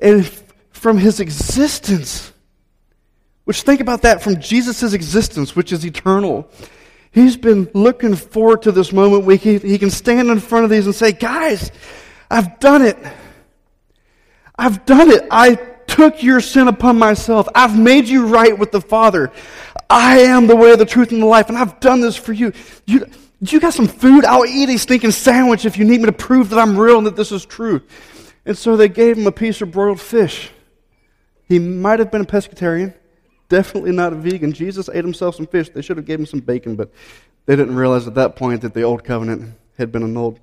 And 0.00 0.24
from 0.70 0.98
his 0.98 1.18
existence, 1.18 2.32
which, 3.46 3.62
think 3.62 3.80
about 3.80 4.02
that 4.02 4.22
from 4.22 4.40
Jesus' 4.40 4.92
existence, 4.92 5.54
which 5.54 5.72
is 5.72 5.86
eternal. 5.86 6.50
He's 7.12 7.36
been 7.36 7.70
looking 7.74 8.16
forward 8.16 8.62
to 8.62 8.72
this 8.72 8.92
moment 8.92 9.24
where 9.24 9.36
he, 9.36 9.58
he 9.58 9.78
can 9.78 9.90
stand 9.90 10.28
in 10.30 10.40
front 10.40 10.64
of 10.64 10.70
these 10.70 10.84
and 10.84 10.94
say, 10.94 11.12
Guys, 11.12 11.70
I've 12.28 12.58
done 12.58 12.82
it. 12.82 12.98
I've 14.58 14.84
done 14.84 15.12
it. 15.12 15.28
I 15.30 15.54
took 15.86 16.24
your 16.24 16.40
sin 16.40 16.66
upon 16.66 16.98
myself. 16.98 17.46
I've 17.54 17.78
made 17.78 18.08
you 18.08 18.26
right 18.26 18.58
with 18.58 18.72
the 18.72 18.80
Father. 18.80 19.30
I 19.88 20.22
am 20.22 20.48
the 20.48 20.56
way, 20.56 20.74
the 20.74 20.84
truth, 20.84 21.12
and 21.12 21.22
the 21.22 21.26
life, 21.26 21.48
and 21.48 21.56
I've 21.56 21.78
done 21.78 22.00
this 22.00 22.16
for 22.16 22.32
you. 22.32 22.52
You, 22.84 23.06
you 23.38 23.60
got 23.60 23.74
some 23.74 23.86
food? 23.86 24.24
I'll 24.24 24.44
eat 24.44 24.70
a 24.70 24.78
stinking 24.78 25.12
sandwich 25.12 25.64
if 25.64 25.78
you 25.78 25.84
need 25.84 26.00
me 26.00 26.06
to 26.06 26.12
prove 26.12 26.50
that 26.50 26.58
I'm 26.58 26.76
real 26.76 26.98
and 26.98 27.06
that 27.06 27.14
this 27.14 27.30
is 27.30 27.46
true. 27.46 27.80
And 28.44 28.58
so 28.58 28.76
they 28.76 28.88
gave 28.88 29.16
him 29.16 29.28
a 29.28 29.32
piece 29.32 29.60
of 29.62 29.70
broiled 29.70 30.00
fish. 30.00 30.50
He 31.44 31.60
might 31.60 32.00
have 32.00 32.10
been 32.10 32.22
a 32.22 32.26
pescatarian 32.26 32.92
definitely 33.48 33.92
not 33.92 34.12
a 34.12 34.16
vegan. 34.16 34.52
Jesus 34.52 34.88
ate 34.88 35.04
himself 35.04 35.36
some 35.36 35.46
fish. 35.46 35.68
They 35.68 35.82
should 35.82 35.96
have 35.96 36.06
gave 36.06 36.20
him 36.20 36.26
some 36.26 36.40
bacon, 36.40 36.76
but 36.76 36.90
they 37.46 37.56
didn't 37.56 37.76
realize 37.76 38.06
at 38.06 38.14
that 38.14 38.36
point 38.36 38.62
that 38.62 38.74
the 38.74 38.82
old 38.82 39.04
covenant 39.04 39.54
had 39.78 39.92
been 39.92 40.02
annulled. 40.02 40.40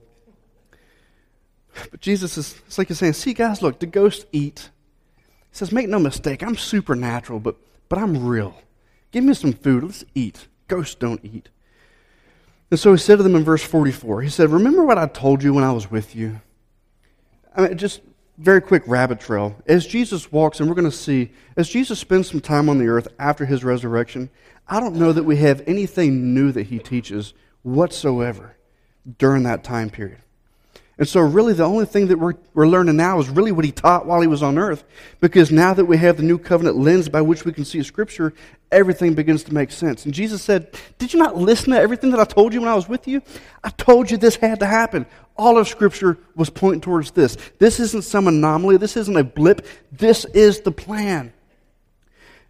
But 1.91 1.99
Jesus 1.99 2.37
is, 2.37 2.61
it's 2.67 2.77
like 2.77 2.87
he's 2.87 2.99
saying, 2.99 3.13
see, 3.13 3.33
guys, 3.33 3.61
look, 3.61 3.79
the 3.79 3.85
ghosts 3.85 4.25
eat. 4.31 4.69
He 5.51 5.57
says, 5.57 5.71
make 5.71 5.89
no 5.89 5.99
mistake, 5.99 6.43
I'm 6.43 6.55
supernatural, 6.55 7.39
but, 7.39 7.55
but 7.89 7.99
I'm 7.99 8.25
real. 8.25 8.55
Give 9.11 9.23
me 9.23 9.33
some 9.33 9.53
food. 9.53 9.83
Let's 9.83 10.03
eat. 10.15 10.47
Ghosts 10.67 10.95
don't 10.95 11.23
eat. 11.23 11.49
And 12.71 12.79
so 12.79 12.91
he 12.91 12.97
said 12.97 13.17
to 13.17 13.23
them 13.23 13.35
in 13.35 13.43
verse 13.43 13.63
44, 13.63 14.23
he 14.23 14.29
said, 14.29 14.49
Remember 14.49 14.83
what 14.83 14.97
I 14.97 15.05
told 15.05 15.43
you 15.43 15.53
when 15.53 15.63
I 15.63 15.71
was 15.71 15.91
with 15.91 16.15
you? 16.15 16.41
I 17.55 17.67
mean, 17.67 17.77
just 17.77 18.01
very 18.37 18.61
quick 18.61 18.83
rabbit 18.87 19.19
trail. 19.19 19.55
As 19.65 19.85
Jesus 19.85 20.31
walks, 20.31 20.59
and 20.59 20.67
we're 20.67 20.75
going 20.75 20.89
to 20.89 20.95
see, 20.95 21.31
as 21.55 21.69
Jesus 21.69 21.99
spends 21.99 22.29
some 22.29 22.41
time 22.41 22.69
on 22.69 22.77
the 22.79 22.87
earth 22.87 23.07
after 23.19 23.45
his 23.45 23.63
resurrection, 23.63 24.29
I 24.67 24.79
don't 24.79 24.95
know 24.95 25.11
that 25.11 25.23
we 25.23 25.37
have 25.37 25.61
anything 25.67 26.33
new 26.33 26.51
that 26.51 26.67
he 26.67 26.79
teaches 26.79 27.33
whatsoever 27.61 28.55
during 29.17 29.43
that 29.43 29.63
time 29.63 29.89
period. 29.89 30.19
And 30.99 31.07
so, 31.07 31.21
really, 31.21 31.53
the 31.53 31.63
only 31.63 31.87
thing 31.87 32.07
that 32.07 32.19
we're, 32.19 32.35
we're 32.53 32.67
learning 32.67 32.97
now 32.97 33.19
is 33.19 33.27
really 33.27 33.51
what 33.51 33.65
he 33.65 33.71
taught 33.71 34.05
while 34.05 34.21
he 34.21 34.27
was 34.27 34.43
on 34.43 34.59
earth. 34.59 34.83
Because 35.21 35.51
now 35.51 35.73
that 35.73 35.85
we 35.85 35.97
have 35.97 36.17
the 36.17 36.23
new 36.23 36.37
covenant 36.37 36.77
lens 36.77 37.09
by 37.09 37.21
which 37.21 37.45
we 37.45 37.51
can 37.51 37.65
see 37.65 37.81
Scripture, 37.81 38.31
everything 38.71 39.15
begins 39.15 39.43
to 39.45 39.53
make 39.55 39.71
sense. 39.71 40.05
And 40.05 40.13
Jesus 40.13 40.43
said, 40.43 40.67
Did 40.99 41.11
you 41.11 41.17
not 41.17 41.35
listen 41.35 41.71
to 41.71 41.79
everything 41.79 42.11
that 42.11 42.19
I 42.19 42.25
told 42.25 42.53
you 42.53 42.59
when 42.61 42.69
I 42.69 42.75
was 42.75 42.87
with 42.87 43.07
you? 43.07 43.23
I 43.63 43.69
told 43.69 44.11
you 44.11 44.17
this 44.17 44.35
had 44.35 44.59
to 44.59 44.67
happen. 44.67 45.07
All 45.35 45.57
of 45.57 45.67
Scripture 45.67 46.19
was 46.35 46.51
pointing 46.51 46.81
towards 46.81 47.09
this. 47.09 47.37
This 47.57 47.79
isn't 47.79 48.03
some 48.03 48.27
anomaly, 48.27 48.77
this 48.77 48.95
isn't 48.95 49.17
a 49.17 49.23
blip, 49.23 49.65
this 49.91 50.25
is 50.25 50.61
the 50.61 50.71
plan. 50.71 51.33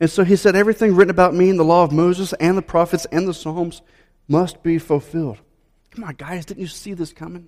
And 0.02 0.12
so 0.12 0.26
he 0.26 0.36
said, 0.36 0.58
Everything 0.58 0.96
written 0.96 1.12
about 1.12 1.34
me 1.34 1.50
in 1.50 1.56
the 1.56 1.64
law 1.64 1.86
of 1.86 1.94
Moses 1.94 2.34
and 2.34 2.58
the 2.58 2.62
prophets 2.62 3.06
and 3.10 3.26
the 3.26 3.34
Psalms 3.34 3.82
must 4.28 4.62
be 4.64 4.80
fulfilled. 4.80 5.38
Come 5.92 6.04
on, 6.04 6.16
guys, 6.16 6.46
didn't 6.46 6.60
you 6.60 6.68
see 6.68 6.94
this 6.94 7.14
coming? 7.14 7.48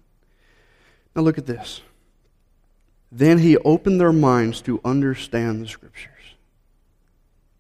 Now 1.16 1.22
look 1.22 1.38
at 1.38 1.46
this. 1.46 1.82
Then 3.12 3.38
he 3.38 3.58
opened 3.58 4.02
their 4.02 4.12
minds 4.12 4.62
to 4.64 4.82
understand 4.84 5.62
the 5.62 5.68
Scriptures. 5.68 6.12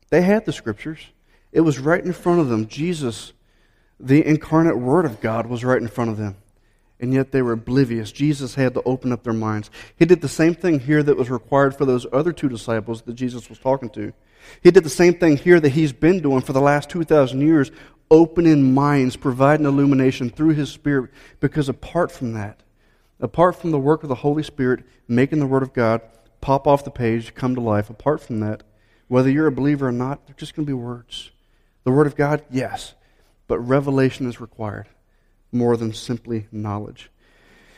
They 0.09 0.21
had 0.21 0.45
the 0.45 0.51
Scriptures, 0.51 1.00
it 1.51 1.62
was 1.62 1.79
right 1.79 2.03
in 2.03 2.12
front 2.12 2.41
of 2.41 2.50
them. 2.50 2.67
Jesus, 2.67 3.31
the 4.00 4.25
incarnate 4.25 4.77
Word 4.77 5.05
of 5.05 5.21
God, 5.21 5.47
was 5.47 5.63
right 5.63 5.81
in 5.81 5.88
front 5.88 6.12
of 6.12 6.17
them. 6.17 6.35
and 7.00 7.13
yet 7.13 7.31
they 7.31 7.41
were 7.41 7.53
oblivious. 7.53 8.12
Jesus 8.12 8.55
had 8.55 8.74
to 8.74 8.83
open 8.83 9.12
up 9.12 9.24
their 9.24 9.33
minds. 9.33 9.69
He 9.97 10.05
did 10.05 10.21
the 10.21 10.29
same 10.29 10.55
thing 10.55 10.79
here 10.79 11.03
that 11.03 11.17
was 11.17 11.29
required 11.29 11.75
for 11.75 11.85
those 11.85 12.07
other 12.13 12.31
two 12.31 12.50
disciples 12.50 13.01
that 13.03 13.13
Jesus 13.13 13.50
was 13.50 13.59
talking 13.59 13.89
to. 13.91 14.13
He 14.62 14.71
did 14.71 14.83
the 14.83 14.89
same 14.89 15.15
thing 15.15 15.38
here 15.38 15.59
that 15.59 15.69
he's 15.69 15.91
been 15.91 16.21
doing 16.21 16.41
for 16.41 16.53
the 16.53 16.62
last 16.62 16.89
2,000 16.89 17.41
years, 17.41 17.71
opening 18.09 18.74
minds, 18.74 19.15
providing 19.15 19.65
illumination 19.65 20.29
through 20.29 20.53
his 20.53 20.69
Spirit, 20.71 21.12
because 21.39 21.67
apart 21.67 22.12
from 22.12 22.33
that, 22.33 22.62
apart 23.19 23.55
from 23.55 23.72
the 23.72 23.79
work 23.79 24.03
of 24.03 24.10
the 24.10 24.15
Holy 24.15 24.43
Spirit, 24.43 24.84
making 25.07 25.39
the 25.39 25.48
Word 25.48 25.63
of 25.63 25.74
God 25.74 26.01
pop 26.41 26.67
off 26.67 26.84
the 26.84 26.91
page, 26.91 27.34
come 27.34 27.55
to 27.55 27.62
life, 27.62 27.89
apart 27.89 28.22
from 28.22 28.39
that, 28.41 28.63
whether 29.07 29.29
you're 29.29 29.48
a 29.48 29.51
believer 29.51 29.88
or 29.88 29.91
not, 29.91 30.25
they're 30.25 30.36
just 30.36 30.55
going 30.55 30.65
to 30.65 30.69
be 30.69 30.74
words. 30.74 31.31
The 31.84 31.91
Word 31.91 32.07
of 32.07 32.15
God, 32.15 32.43
yes, 32.50 32.93
but 33.48 33.60
revelation 33.60 34.27
is 34.27 34.41
required 34.41 34.88
more 35.51 35.77
than 35.77 35.93
simply 35.93 36.48
knowledge. 36.51 37.10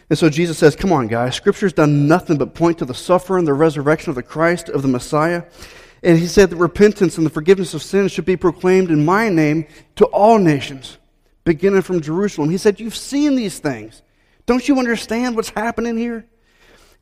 And 0.10 0.17
so 0.17 0.29
Jesus 0.29 0.58
says, 0.58 0.75
Come 0.75 0.91
on, 0.91 1.08
guys, 1.08 1.36
Scripture's 1.36 1.74
done 1.74 2.08
nothing 2.08 2.38
but 2.38 2.53
point 2.53 2.79
to 2.79 2.86
the 2.86 2.94
suffering, 2.94 3.46
the 3.46 3.53
resurrection 3.53 4.10
of 4.10 4.15
the 4.15 4.24
Christ, 4.24 4.70
of 4.70 4.82
the 4.82 4.88
Messiah. 4.88 5.44
And 6.03 6.17
he 6.17 6.27
said 6.27 6.50
that 6.50 6.58
repentance 6.58 7.17
and 7.17 7.25
the 7.25 7.32
forgiveness 7.32 7.74
of 7.74 7.84
sins 7.84 8.12
should 8.12 8.25
be 8.25 8.38
proclaimed 8.38 8.91
in 8.91 9.03
my 9.03 9.29
name 9.29 9.65
to 9.96 10.06
all 10.06 10.38
nations, 10.38 10.98
beginning 11.44 11.82
from 11.82 12.01
Jerusalem. 12.01 12.50
He 12.50 12.58
said, 12.58 12.79
You've 12.79 12.96
seen 12.96 13.36
these 13.36 13.60
things. 13.60 14.01
Don't 14.48 14.68
you 14.68 14.80
understand 14.80 15.36
what's 15.36 15.50
happening 15.50 15.98
here? 15.98 16.25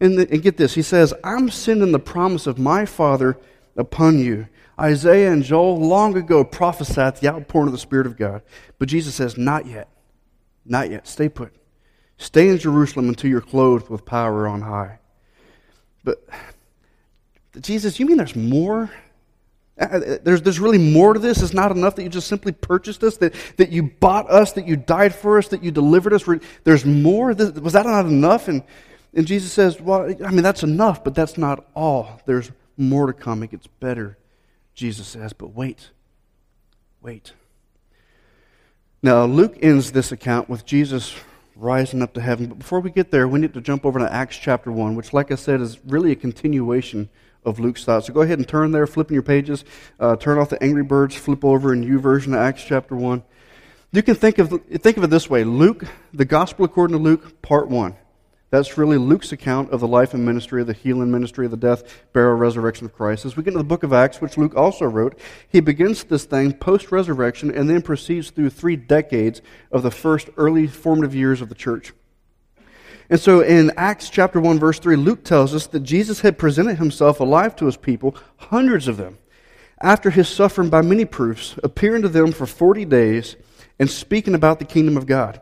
And, 0.01 0.17
the, 0.17 0.29
and 0.29 0.41
get 0.41 0.57
this, 0.57 0.73
he 0.73 0.81
says, 0.81 1.13
I'm 1.23 1.49
sending 1.49 1.93
the 1.93 1.99
promise 1.99 2.47
of 2.47 2.59
my 2.59 2.85
Father 2.85 3.37
upon 3.77 4.19
you. 4.19 4.47
Isaiah 4.77 5.31
and 5.31 5.43
Joel 5.43 5.77
long 5.77 6.17
ago 6.17 6.43
prophesied 6.43 7.17
the 7.17 7.29
outpouring 7.29 7.67
of 7.67 7.71
the 7.71 7.77
Spirit 7.77 8.07
of 8.07 8.17
God. 8.17 8.41
But 8.77 8.89
Jesus 8.89 9.15
says, 9.15 9.37
Not 9.37 9.67
yet. 9.67 9.87
Not 10.65 10.89
yet. 10.89 11.07
Stay 11.07 11.29
put. 11.29 11.53
Stay 12.17 12.49
in 12.49 12.57
Jerusalem 12.57 13.07
until 13.07 13.29
you're 13.29 13.39
clothed 13.39 13.89
with 13.89 14.05
power 14.05 14.47
on 14.47 14.61
high. 14.61 14.99
But, 16.03 16.27
Jesus, 17.61 17.99
you 17.99 18.05
mean 18.05 18.17
there's 18.17 18.35
more? 18.35 18.91
Uh, 19.79 19.83
uh, 19.83 20.17
there's, 20.23 20.41
there's 20.41 20.59
really 20.59 20.77
more 20.77 21.13
to 21.13 21.19
this. 21.19 21.41
It's 21.41 21.53
not 21.53 21.71
enough 21.71 21.95
that 21.95 22.03
you 22.03 22.09
just 22.09 22.27
simply 22.27 22.53
purchased 22.53 23.03
us, 23.03 23.17
that, 23.17 23.33
that 23.57 23.71
you 23.71 23.83
bought 23.83 24.29
us, 24.29 24.53
that 24.53 24.67
you 24.67 24.75
died 24.75 25.13
for 25.13 25.37
us, 25.37 25.49
that 25.49 25.63
you 25.63 25.71
delivered 25.71 26.13
us. 26.13 26.23
There's 26.63 26.85
more. 26.85 27.33
Was 27.33 27.73
that 27.73 27.85
not 27.85 28.05
enough? 28.05 28.47
And, 28.47 28.63
and 29.13 29.27
Jesus 29.27 29.51
says, 29.51 29.81
Well, 29.81 30.13
I 30.25 30.31
mean, 30.31 30.43
that's 30.43 30.63
enough, 30.63 31.03
but 31.03 31.13
that's 31.13 31.37
not 31.37 31.65
all. 31.75 32.21
There's 32.25 32.51
more 32.77 33.07
to 33.07 33.13
come. 33.13 33.43
It 33.43 33.51
gets 33.51 33.67
better, 33.67 34.17
Jesus 34.73 35.07
says. 35.07 35.33
But 35.33 35.53
wait. 35.53 35.89
Wait. 37.01 37.33
Now, 39.03 39.25
Luke 39.25 39.57
ends 39.61 39.91
this 39.91 40.11
account 40.11 40.49
with 40.49 40.65
Jesus 40.65 41.15
rising 41.55 42.01
up 42.01 42.13
to 42.13 42.21
heaven. 42.21 42.47
But 42.47 42.59
before 42.59 42.79
we 42.79 42.89
get 42.89 43.11
there, 43.11 43.27
we 43.27 43.39
need 43.39 43.53
to 43.53 43.61
jump 43.61 43.85
over 43.85 43.99
to 43.99 44.11
Acts 44.11 44.37
chapter 44.37 44.71
1, 44.71 44.95
which, 44.95 45.13
like 45.13 45.31
I 45.31 45.35
said, 45.35 45.61
is 45.61 45.79
really 45.85 46.11
a 46.11 46.15
continuation 46.15 47.09
of 47.45 47.59
Luke's 47.59 47.83
thoughts. 47.83 48.07
So 48.07 48.13
go 48.13 48.21
ahead 48.21 48.39
and 48.39 48.47
turn 48.47 48.71
there, 48.71 48.87
flipping 48.87 49.13
your 49.13 49.23
pages. 49.23 49.63
Uh, 49.99 50.15
turn 50.15 50.37
off 50.37 50.49
the 50.49 50.61
Angry 50.63 50.83
Birds, 50.83 51.15
flip 51.15 51.45
over 51.45 51.73
in 51.73 51.83
YouVersion 51.83 52.27
of 52.27 52.35
Acts 52.35 52.63
chapter 52.63 52.95
1. 52.95 53.23
You 53.91 54.03
can 54.03 54.15
think 54.15 54.39
of, 54.39 54.49
think 54.49 54.97
of 54.97 55.03
it 55.03 55.09
this 55.09 55.29
way 55.29 55.43
Luke, 55.43 55.85
the 56.13 56.25
Gospel 56.25 56.65
according 56.65 56.97
to 56.97 57.03
Luke, 57.03 57.41
part 57.41 57.69
1. 57.69 57.95
That's 58.51 58.77
really 58.77 58.97
Luke's 58.97 59.31
account 59.31 59.71
of 59.71 59.79
the 59.79 59.87
life 59.87 60.13
and 60.13 60.25
ministry 60.25 60.63
the 60.63 60.73
healing 60.73 61.11
ministry 61.11 61.47
the 61.47 61.57
death, 61.57 62.03
burial, 62.13 62.37
resurrection 62.37 62.85
of 62.85 62.93
Christ. 62.93 63.25
As 63.25 63.35
we 63.35 63.43
get 63.43 63.49
into 63.49 63.57
the 63.57 63.63
book 63.63 63.83
of 63.83 63.91
Acts, 63.91 64.21
which 64.21 64.37
Luke 64.37 64.55
also 64.55 64.85
wrote, 64.85 65.19
he 65.49 65.59
begins 65.59 66.03
this 66.03 66.25
thing 66.25 66.53
post 66.53 66.91
resurrection 66.91 67.51
and 67.51 67.69
then 67.69 67.81
proceeds 67.81 68.29
through 68.29 68.51
three 68.51 68.75
decades 68.75 69.41
of 69.71 69.83
the 69.83 69.91
first 69.91 70.29
early 70.37 70.67
formative 70.67 71.15
years 71.15 71.41
of 71.41 71.49
the 71.49 71.55
church. 71.55 71.91
And 73.09 73.19
so 73.19 73.41
in 73.41 73.71
Acts 73.77 74.09
chapter 74.09 74.39
1, 74.39 74.59
verse 74.59 74.79
3, 74.79 74.95
Luke 74.95 75.23
tells 75.23 75.53
us 75.53 75.67
that 75.67 75.81
Jesus 75.81 76.21
had 76.21 76.37
presented 76.37 76.77
himself 76.77 77.19
alive 77.19 77.55
to 77.57 77.65
his 77.65 77.77
people, 77.77 78.15
hundreds 78.37 78.87
of 78.87 78.97
them, 78.97 79.19
after 79.79 80.09
his 80.09 80.27
suffering 80.27 80.69
by 80.69 80.81
many 80.81 81.05
proofs, 81.05 81.55
appearing 81.63 82.01
to 82.01 82.09
them 82.09 82.31
for 82.31 82.45
40 82.45 82.85
days 82.85 83.35
and 83.77 83.89
speaking 83.89 84.33
about 84.33 84.59
the 84.59 84.65
kingdom 84.65 84.97
of 84.97 85.05
God. 85.05 85.41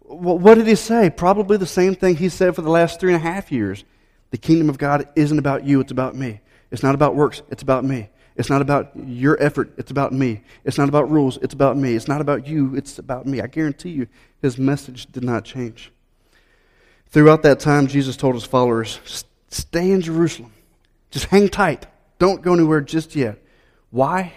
What 0.00 0.54
did 0.54 0.66
he 0.66 0.74
say? 0.76 1.10
Probably 1.10 1.56
the 1.56 1.66
same 1.66 1.94
thing 1.94 2.16
he 2.16 2.28
said 2.28 2.54
for 2.54 2.62
the 2.62 2.70
last 2.70 3.00
three 3.00 3.12
and 3.12 3.20
a 3.20 3.26
half 3.26 3.50
years. 3.50 3.84
The 4.30 4.38
kingdom 4.38 4.68
of 4.68 4.78
God 4.78 5.08
isn't 5.16 5.38
about 5.38 5.64
you, 5.64 5.80
it's 5.80 5.92
about 5.92 6.14
me. 6.14 6.40
It's 6.70 6.82
not 6.82 6.94
about 6.94 7.16
works, 7.16 7.42
it's 7.50 7.62
about 7.62 7.84
me. 7.84 8.10
It's 8.36 8.50
not 8.50 8.62
about 8.62 8.90
your 8.96 9.40
effort, 9.42 9.72
it's 9.78 9.90
about 9.90 10.12
me. 10.12 10.42
It's 10.64 10.76
not 10.76 10.88
about 10.88 11.10
rules, 11.10 11.38
it's 11.38 11.54
about 11.54 11.76
me. 11.76 11.94
It's 11.94 12.08
not 12.08 12.20
about 12.20 12.46
you, 12.46 12.74
it's 12.76 12.98
about 12.98 13.26
me. 13.26 13.40
I 13.40 13.46
guarantee 13.46 13.90
you, 13.90 14.08
his 14.42 14.58
message 14.58 15.06
did 15.06 15.24
not 15.24 15.44
change. 15.44 15.92
Throughout 17.14 17.44
that 17.44 17.60
time, 17.60 17.86
Jesus 17.86 18.16
told 18.16 18.34
his 18.34 18.42
followers, 18.42 18.98
stay 19.48 19.92
in 19.92 20.00
Jerusalem. 20.00 20.52
Just 21.12 21.26
hang 21.26 21.48
tight. 21.48 21.86
Don't 22.18 22.42
go 22.42 22.54
anywhere 22.54 22.80
just 22.80 23.14
yet. 23.14 23.40
Why? 23.92 24.32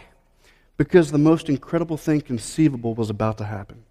Because 0.77 1.09
the 1.09 1.17
most 1.17 1.49
incredible 1.49 1.97
thing 1.97 2.21
conceivable 2.21 2.93
was 2.93 3.09
about 3.09 3.39
to 3.39 3.45
happen. 3.45 3.83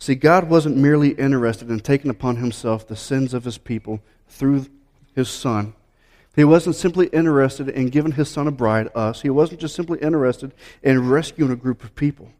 See, 0.00 0.16
God 0.16 0.50
wasn't 0.50 0.76
merely 0.76 1.10
interested 1.10 1.70
in 1.70 1.78
taking 1.78 2.10
upon 2.10 2.38
himself 2.38 2.88
the 2.88 2.96
sins 2.96 3.34
of 3.34 3.44
his 3.44 3.56
people 3.56 4.00
through 4.26 4.66
his 5.14 5.28
Son. 5.28 5.74
He 6.34 6.42
wasn't 6.42 6.74
simply 6.74 7.06
interested 7.12 7.68
in 7.68 7.86
giving 7.86 8.10
his 8.10 8.28
Son 8.28 8.48
a 8.48 8.50
bride, 8.50 8.88
us. 8.96 9.22
He 9.22 9.30
wasn't 9.30 9.60
just 9.60 9.76
simply 9.76 10.00
interested 10.00 10.52
in 10.82 11.08
rescuing 11.08 11.52
a 11.52 11.56
group 11.56 11.84
of 11.84 11.94
people. 11.94 12.32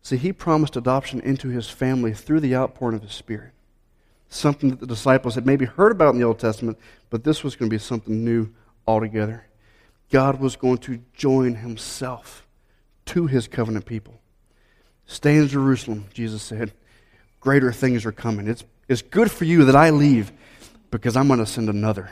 See, 0.00 0.16
he 0.16 0.32
promised 0.32 0.76
adoption 0.76 1.18
into 1.22 1.48
his 1.48 1.68
family 1.68 2.14
through 2.14 2.38
the 2.38 2.54
outpouring 2.54 2.94
of 2.94 3.02
his 3.02 3.14
Spirit. 3.14 3.50
Something 4.30 4.70
that 4.70 4.80
the 4.80 4.86
disciples 4.86 5.34
had 5.34 5.44
maybe 5.44 5.66
heard 5.66 5.92
about 5.92 6.14
in 6.14 6.20
the 6.20 6.26
Old 6.26 6.38
Testament, 6.38 6.78
but 7.10 7.24
this 7.24 7.44
was 7.44 7.56
going 7.56 7.68
to 7.68 7.74
be 7.74 7.78
something 7.78 8.24
new 8.24 8.48
altogether. 8.86 9.44
God 10.10 10.40
was 10.40 10.56
going 10.56 10.78
to 10.78 11.02
join 11.12 11.56
himself 11.56 12.46
to 13.06 13.26
his 13.26 13.48
covenant 13.48 13.86
people. 13.86 14.20
Stay 15.04 15.36
in 15.36 15.48
Jerusalem, 15.48 16.06
Jesus 16.14 16.42
said. 16.42 16.72
Greater 17.40 17.72
things 17.72 18.06
are 18.06 18.12
coming. 18.12 18.46
It's, 18.46 18.64
it's 18.88 19.02
good 19.02 19.30
for 19.30 19.44
you 19.44 19.64
that 19.64 19.74
I 19.74 19.90
leave 19.90 20.32
because 20.90 21.16
I'm 21.16 21.26
going 21.26 21.40
to 21.40 21.46
send 21.46 21.68
another. 21.68 22.10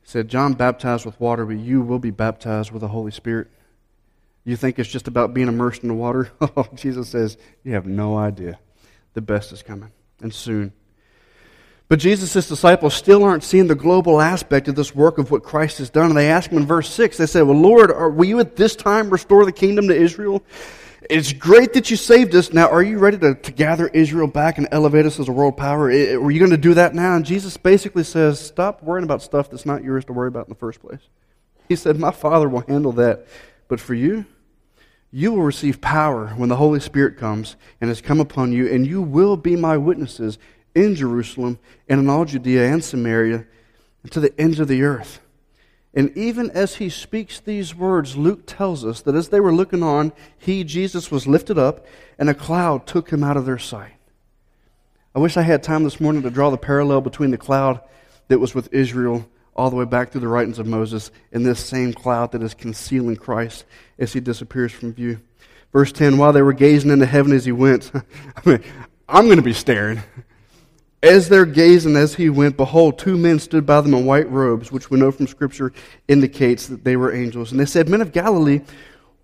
He 0.00 0.08
said, 0.08 0.28
John 0.28 0.54
baptized 0.54 1.04
with 1.04 1.20
water, 1.20 1.44
but 1.44 1.58
you 1.58 1.82
will 1.82 1.98
be 1.98 2.10
baptized 2.10 2.70
with 2.70 2.80
the 2.80 2.88
Holy 2.88 3.10
Spirit. 3.10 3.48
You 4.44 4.56
think 4.56 4.78
it's 4.78 4.90
just 4.90 5.08
about 5.08 5.34
being 5.34 5.48
immersed 5.48 5.82
in 5.82 5.88
the 5.88 5.94
water? 5.94 6.30
Oh, 6.40 6.66
Jesus 6.74 7.08
says, 7.08 7.36
you 7.62 7.74
have 7.74 7.86
no 7.86 8.16
idea. 8.16 8.58
The 9.14 9.20
best 9.20 9.52
is 9.52 9.62
coming, 9.62 9.90
and 10.20 10.32
soon. 10.32 10.72
But 11.88 11.98
Jesus' 11.98 12.48
disciples 12.48 12.94
still 12.94 13.22
aren't 13.22 13.44
seeing 13.44 13.66
the 13.66 13.74
global 13.74 14.20
aspect 14.20 14.66
of 14.66 14.74
this 14.74 14.94
work 14.94 15.18
of 15.18 15.30
what 15.30 15.42
Christ 15.42 15.76
has 15.76 15.90
done. 15.90 16.06
And 16.06 16.16
they 16.16 16.30
ask 16.30 16.50
him 16.50 16.56
in 16.56 16.64
verse 16.64 16.88
6, 16.88 17.18
they 17.18 17.26
say, 17.26 17.42
Well, 17.42 17.58
Lord, 17.58 17.90
are, 17.90 18.08
will 18.08 18.24
you 18.24 18.40
at 18.40 18.56
this 18.56 18.74
time 18.74 19.10
restore 19.10 19.44
the 19.44 19.52
kingdom 19.52 19.88
to 19.88 19.94
Israel? 19.94 20.42
It's 21.10 21.34
great 21.34 21.74
that 21.74 21.90
you 21.90 21.98
saved 21.98 22.34
us. 22.34 22.50
Now, 22.50 22.70
are 22.70 22.82
you 22.82 22.98
ready 22.98 23.18
to, 23.18 23.34
to 23.34 23.52
gather 23.52 23.88
Israel 23.88 24.26
back 24.26 24.56
and 24.56 24.68
elevate 24.72 25.04
us 25.04 25.20
as 25.20 25.28
a 25.28 25.32
world 25.32 25.58
power? 25.58 25.86
Are 25.86 26.30
you 26.30 26.38
going 26.38 26.52
to 26.52 26.56
do 26.56 26.72
that 26.72 26.94
now? 26.94 27.14
And 27.14 27.26
Jesus 27.26 27.58
basically 27.58 28.04
says, 28.04 28.40
Stop 28.40 28.82
worrying 28.82 29.04
about 29.04 29.20
stuff 29.20 29.50
that's 29.50 29.66
not 29.66 29.84
yours 29.84 30.06
to 30.06 30.14
worry 30.14 30.28
about 30.28 30.46
in 30.46 30.50
the 30.50 30.58
first 30.58 30.80
place. 30.80 31.02
He 31.68 31.76
said, 31.76 31.98
My 31.98 32.12
Father 32.12 32.48
will 32.48 32.64
handle 32.66 32.92
that. 32.92 33.26
But 33.68 33.80
for 33.80 33.92
you, 33.92 34.24
you 35.12 35.32
will 35.32 35.42
receive 35.42 35.80
power 35.80 36.28
when 36.28 36.48
the 36.48 36.56
Holy 36.56 36.80
Spirit 36.80 37.18
comes 37.18 37.56
and 37.80 37.88
has 37.88 38.00
come 38.00 38.18
upon 38.18 38.50
you, 38.50 38.66
and 38.66 38.86
you 38.86 39.02
will 39.02 39.36
be 39.36 39.54
my 39.54 39.76
witnesses 39.76 40.38
in 40.74 40.94
Jerusalem 40.94 41.58
and 41.86 42.00
in 42.00 42.08
all 42.08 42.24
Judea 42.24 42.72
and 42.72 42.82
Samaria 42.82 43.44
and 44.02 44.12
to 44.12 44.20
the 44.20 44.32
ends 44.40 44.58
of 44.58 44.68
the 44.68 44.82
earth. 44.82 45.20
And 45.94 46.16
even 46.16 46.50
as 46.52 46.76
he 46.76 46.88
speaks 46.88 47.38
these 47.38 47.74
words, 47.74 48.16
Luke 48.16 48.46
tells 48.46 48.84
us 48.84 49.02
that 49.02 49.14
as 49.14 49.28
they 49.28 49.40
were 49.40 49.52
looking 49.52 49.82
on, 49.82 50.12
he, 50.38 50.64
Jesus, 50.64 51.10
was 51.10 51.26
lifted 51.26 51.58
up, 51.58 51.86
and 52.18 52.30
a 52.30 52.34
cloud 52.34 52.86
took 52.86 53.10
him 53.10 53.22
out 53.22 53.36
of 53.36 53.44
their 53.44 53.58
sight. 53.58 53.92
I 55.14 55.18
wish 55.18 55.36
I 55.36 55.42
had 55.42 55.62
time 55.62 55.84
this 55.84 56.00
morning 56.00 56.22
to 56.22 56.30
draw 56.30 56.48
the 56.48 56.56
parallel 56.56 57.02
between 57.02 57.30
the 57.30 57.36
cloud 57.36 57.82
that 58.28 58.38
was 58.38 58.54
with 58.54 58.72
Israel 58.72 59.28
all 59.54 59.70
the 59.70 59.76
way 59.76 59.84
back 59.84 60.10
through 60.10 60.22
the 60.22 60.28
writings 60.28 60.58
of 60.58 60.66
Moses 60.66 61.10
in 61.30 61.42
this 61.42 61.60
same 61.60 61.92
cloud 61.92 62.32
that 62.32 62.42
is 62.42 62.54
concealing 62.54 63.16
Christ 63.16 63.64
as 63.98 64.12
he 64.12 64.20
disappears 64.20 64.72
from 64.72 64.92
view. 64.92 65.20
Verse 65.72 65.92
10 65.92 66.18
While 66.18 66.32
they 66.32 66.42
were 66.42 66.52
gazing 66.52 66.90
into 66.90 67.06
heaven 67.06 67.32
as 67.32 67.44
he 67.44 67.52
went, 67.52 67.90
I 67.94 68.48
mean, 68.48 68.62
I'm 69.08 69.26
going 69.26 69.36
to 69.36 69.42
be 69.42 69.52
staring. 69.52 70.02
As 71.02 71.28
they're 71.28 71.46
gazing 71.46 71.96
as 71.96 72.14
he 72.14 72.30
went, 72.30 72.56
behold, 72.56 72.98
two 72.98 73.18
men 73.18 73.40
stood 73.40 73.66
by 73.66 73.80
them 73.80 73.92
in 73.92 74.06
white 74.06 74.30
robes, 74.30 74.70
which 74.70 74.88
we 74.88 75.00
know 75.00 75.10
from 75.10 75.26
Scripture 75.26 75.72
indicates 76.06 76.68
that 76.68 76.84
they 76.84 76.96
were 76.96 77.12
angels. 77.12 77.50
And 77.50 77.58
they 77.58 77.66
said, 77.66 77.88
Men 77.88 78.00
of 78.00 78.12
Galilee, 78.12 78.60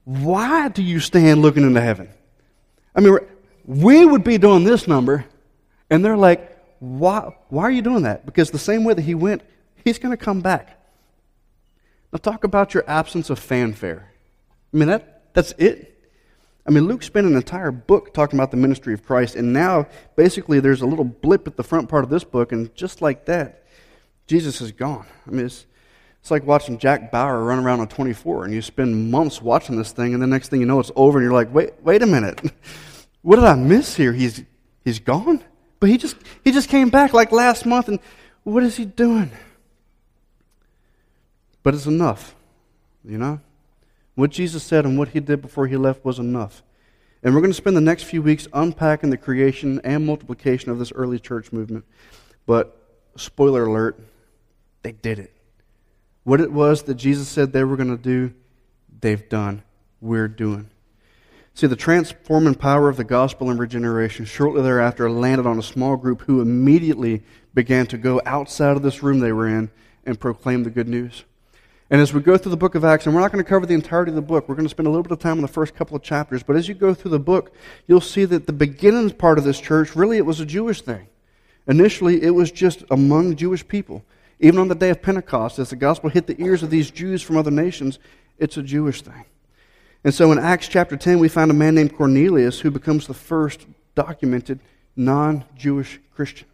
why 0.04 0.68
do 0.68 0.82
you 0.82 0.99
stand 0.99 1.40
looking 1.40 1.62
into 1.62 1.80
heaven? 1.80 2.08
I 2.97 3.00
mean, 3.00 3.18
we 3.64 4.04
would 4.04 4.25
be 4.25 4.38
doing 4.38 4.64
this 4.64 4.88
number, 4.88 5.25
and 5.88 6.04
they're 6.04 6.16
like, 6.16 6.56
why, 6.80 7.35
why 7.49 7.64
are 7.64 7.70
you 7.70 7.82
doing 7.82 8.02
that? 8.02 8.26
Because 8.26 8.50
the 8.50 8.58
same 8.58 8.85
way 8.85 8.94
that 8.94 9.02
he 9.02 9.14
went, 9.14 9.42
he's 9.88 9.99
going 9.99 10.16
to 10.16 10.23
come 10.23 10.40
back. 10.40 10.78
Now, 12.12 12.18
talk 12.18 12.45
about 12.45 12.75
your 12.75 12.88
absence 12.88 13.28
of 13.30 13.38
fanfare. 13.38 14.12
I 14.73 14.76
mean, 14.76 14.88
that, 14.88 15.35
that's 15.35 15.52
it. 15.59 15.95
I 16.66 16.71
mean, 16.71 16.87
Luke 16.87 17.02
spent 17.02 17.26
an 17.26 17.35
entire 17.35 17.71
book 17.71 18.12
talking 18.12 18.38
about 18.38 18.50
the 18.50 18.59
ministry 18.59 18.92
of 18.92 19.02
Christ, 19.02 19.37
and 19.37 19.52
now 19.52 19.87
basically 20.16 20.61
there's 20.61 20.83
a 20.83 20.87
little 20.87 21.04
blip 21.04 21.47
at 21.47 21.57
the 21.57 21.62
front 21.62 21.88
part 21.88 22.04
of 22.04 22.11
this 22.11 22.25
book, 22.25 22.52
and 22.52 22.75
just 22.75 23.00
like 23.00 23.25
that, 23.25 23.64
Jesus 24.26 24.61
is 24.61 24.73
gone. 24.73 25.07
I 25.26 25.30
mean, 25.30 25.47
it's, 25.47 25.64
it's 26.21 26.30
like 26.30 26.45
watching 26.45 26.78
Jack 26.78 27.11
Bauer 27.11 27.42
run 27.42 27.59
around 27.59 27.80
on 27.80 27.88
24, 27.88 28.45
and 28.45 28.52
you 28.52 28.61
spend 28.61 29.11
months 29.11 29.40
watching 29.40 29.78
this 29.78 29.92
thing, 29.92 30.12
and 30.12 30.23
the 30.23 30.26
next 30.26 30.49
thing 30.49 30.61
you 30.61 30.66
know, 30.66 30.78
it's 30.78 30.92
over, 30.95 31.18
and 31.18 31.25
you're 31.25 31.33
like, 31.33 31.52
wait, 31.54 31.73
wait 31.83 32.02
a 32.02 32.07
minute. 32.07 32.42
what 33.23 33.37
did 33.37 33.47
I 33.47 33.54
miss 33.54 33.97
here? 33.97 34.12
He's, 34.12 34.42
he's 34.85 34.99
gone? 34.99 35.42
But 35.80 35.88
he 35.88 35.97
just, 35.97 36.16
he 36.45 36.52
just 36.52 36.68
came 36.68 36.90
back 36.90 37.14
like 37.14 37.33
last 37.33 37.64
month, 37.64 37.88
and 37.88 37.99
what 38.42 38.62
is 38.62 38.76
he 38.76 38.85
doing? 38.85 39.30
But 41.68 41.75
it's 41.75 41.84
enough, 41.84 42.34
you 43.04 43.18
know? 43.18 43.40
What 44.14 44.30
Jesus 44.30 44.62
said 44.62 44.87
and 44.87 44.98
what 44.98 45.08
he 45.08 45.20
did 45.20 45.42
before 45.42 45.66
he 45.66 45.76
left 45.76 46.02
was 46.02 46.18
enough. 46.18 46.62
And 47.22 47.34
we're 47.34 47.42
going 47.42 47.50
to 47.50 47.54
spend 47.54 47.76
the 47.76 47.82
next 47.82 48.04
few 48.04 48.22
weeks 48.22 48.48
unpacking 48.54 49.10
the 49.10 49.18
creation 49.18 49.78
and 49.84 50.06
multiplication 50.06 50.70
of 50.70 50.78
this 50.78 50.92
early 50.92 51.18
church 51.18 51.52
movement. 51.52 51.84
But, 52.46 52.75
spoiler 53.16 53.66
alert, 53.66 54.00
they 54.80 54.92
did 54.92 55.18
it. 55.18 55.30
What 56.25 56.40
it 56.40 56.50
was 56.50 56.84
that 56.84 56.94
Jesus 56.94 57.28
said 57.28 57.52
they 57.52 57.64
were 57.64 57.76
going 57.76 57.94
to 57.94 58.02
do, 58.02 58.32
they've 59.02 59.28
done. 59.28 59.62
We're 60.00 60.26
doing. 60.26 60.70
See, 61.52 61.66
the 61.66 61.76
transforming 61.76 62.54
power 62.54 62.88
of 62.88 62.96
the 62.96 63.04
gospel 63.04 63.50
and 63.50 63.58
regeneration 63.58 64.25
shortly 64.25 64.62
thereafter 64.62 65.10
landed 65.10 65.46
on 65.46 65.58
a 65.58 65.62
small 65.62 65.98
group 65.98 66.22
who 66.22 66.40
immediately 66.40 67.25
began 67.52 67.87
to 67.88 67.98
go 67.98 68.22
outside 68.25 68.75
of 68.75 68.82
this 68.82 69.02
room 69.02 69.18
they 69.18 69.32
were 69.32 69.46
in 69.46 69.70
and 70.06 70.18
proclaim 70.18 70.64
the 70.64 70.70
good 70.70 70.88
news. 70.88 71.25
And 71.90 72.02
as 72.02 72.12
we 72.12 72.21
go 72.21 72.37
through 72.37 72.50
the 72.50 72.57
book 72.57 72.75
of 72.75 72.85
Acts, 72.85 73.07
and 73.07 73.14
we're 73.14 73.23
not 73.23 73.33
going 73.33 73.42
to 73.42 73.49
cover 73.49 73.64
the 73.64 73.75
entirety 73.75 74.11
of 74.11 74.16
the 74.16 74.23
book, 74.23 74.47
we're 74.47 74.54
going 74.54 74.66
to 74.66 74.71
spend 74.71 74.87
a 74.87 74.90
little 74.90 75.02
bit 75.02 75.12
of 75.12 75.21
time 75.21 75.38
on 75.38 75.42
the 75.42 75.49
first 75.49 75.75
couple 75.75 75.97
of 75.97 76.02
chapters. 76.02 76.42
But 76.42 76.57
as 76.57 76.68
you 76.68 76.75
go 76.75 76.92
through 76.92 77.12
the 77.12 77.18
book, 77.18 77.54
you'll 77.87 78.02
see 78.02 78.26
that 78.26 78.47
the 78.47 78.52
beginning 78.52 79.11
part 79.11 79.38
of 79.38 79.45
this 79.45 79.59
church, 79.59 79.97
really, 79.97 80.18
it 80.18 80.26
was 80.26 80.40
a 80.40 80.47
Jewish 80.47 80.83
thing. 80.83 81.09
Initially, 81.66 82.23
it 82.23 82.30
was 82.30 82.52
just 82.52 82.85
among 82.90 83.37
Jewish 83.37 83.66
people. 83.66 84.04
Even 84.38 84.61
on 84.61 84.68
the 84.68 84.75
day 84.75 84.90
of 84.90 85.00
Pentecost, 85.00 85.59
as 85.59 85.71
the 85.71 85.76
gospel 85.76 86.11
hit 86.11 86.26
the 86.26 86.40
ears 86.42 86.62
of 86.62 86.71
these 86.71 86.90
Jews 86.90 87.23
from 87.23 87.38
other 87.38 87.50
nations, 87.50 87.99
it's 88.38 88.59
a 88.59 88.62
Jewish 88.62 89.00
thing. 89.00 89.25
And 90.04 90.14
so 90.14 90.30
in 90.30 90.38
Acts 90.38 90.68
chapter 90.68 90.97
10, 90.97 91.18
we 91.18 91.28
find 91.28 91.50
a 91.50 91.54
man 91.54 91.75
named 91.75 91.97
Cornelius 91.97 92.61
who 92.61 92.71
becomes 92.71 93.07
the 93.07 93.14
first 93.14 93.66
documented 93.95 94.61
non 94.95 95.45
Jewish 95.57 96.00
Christian, 96.14 96.47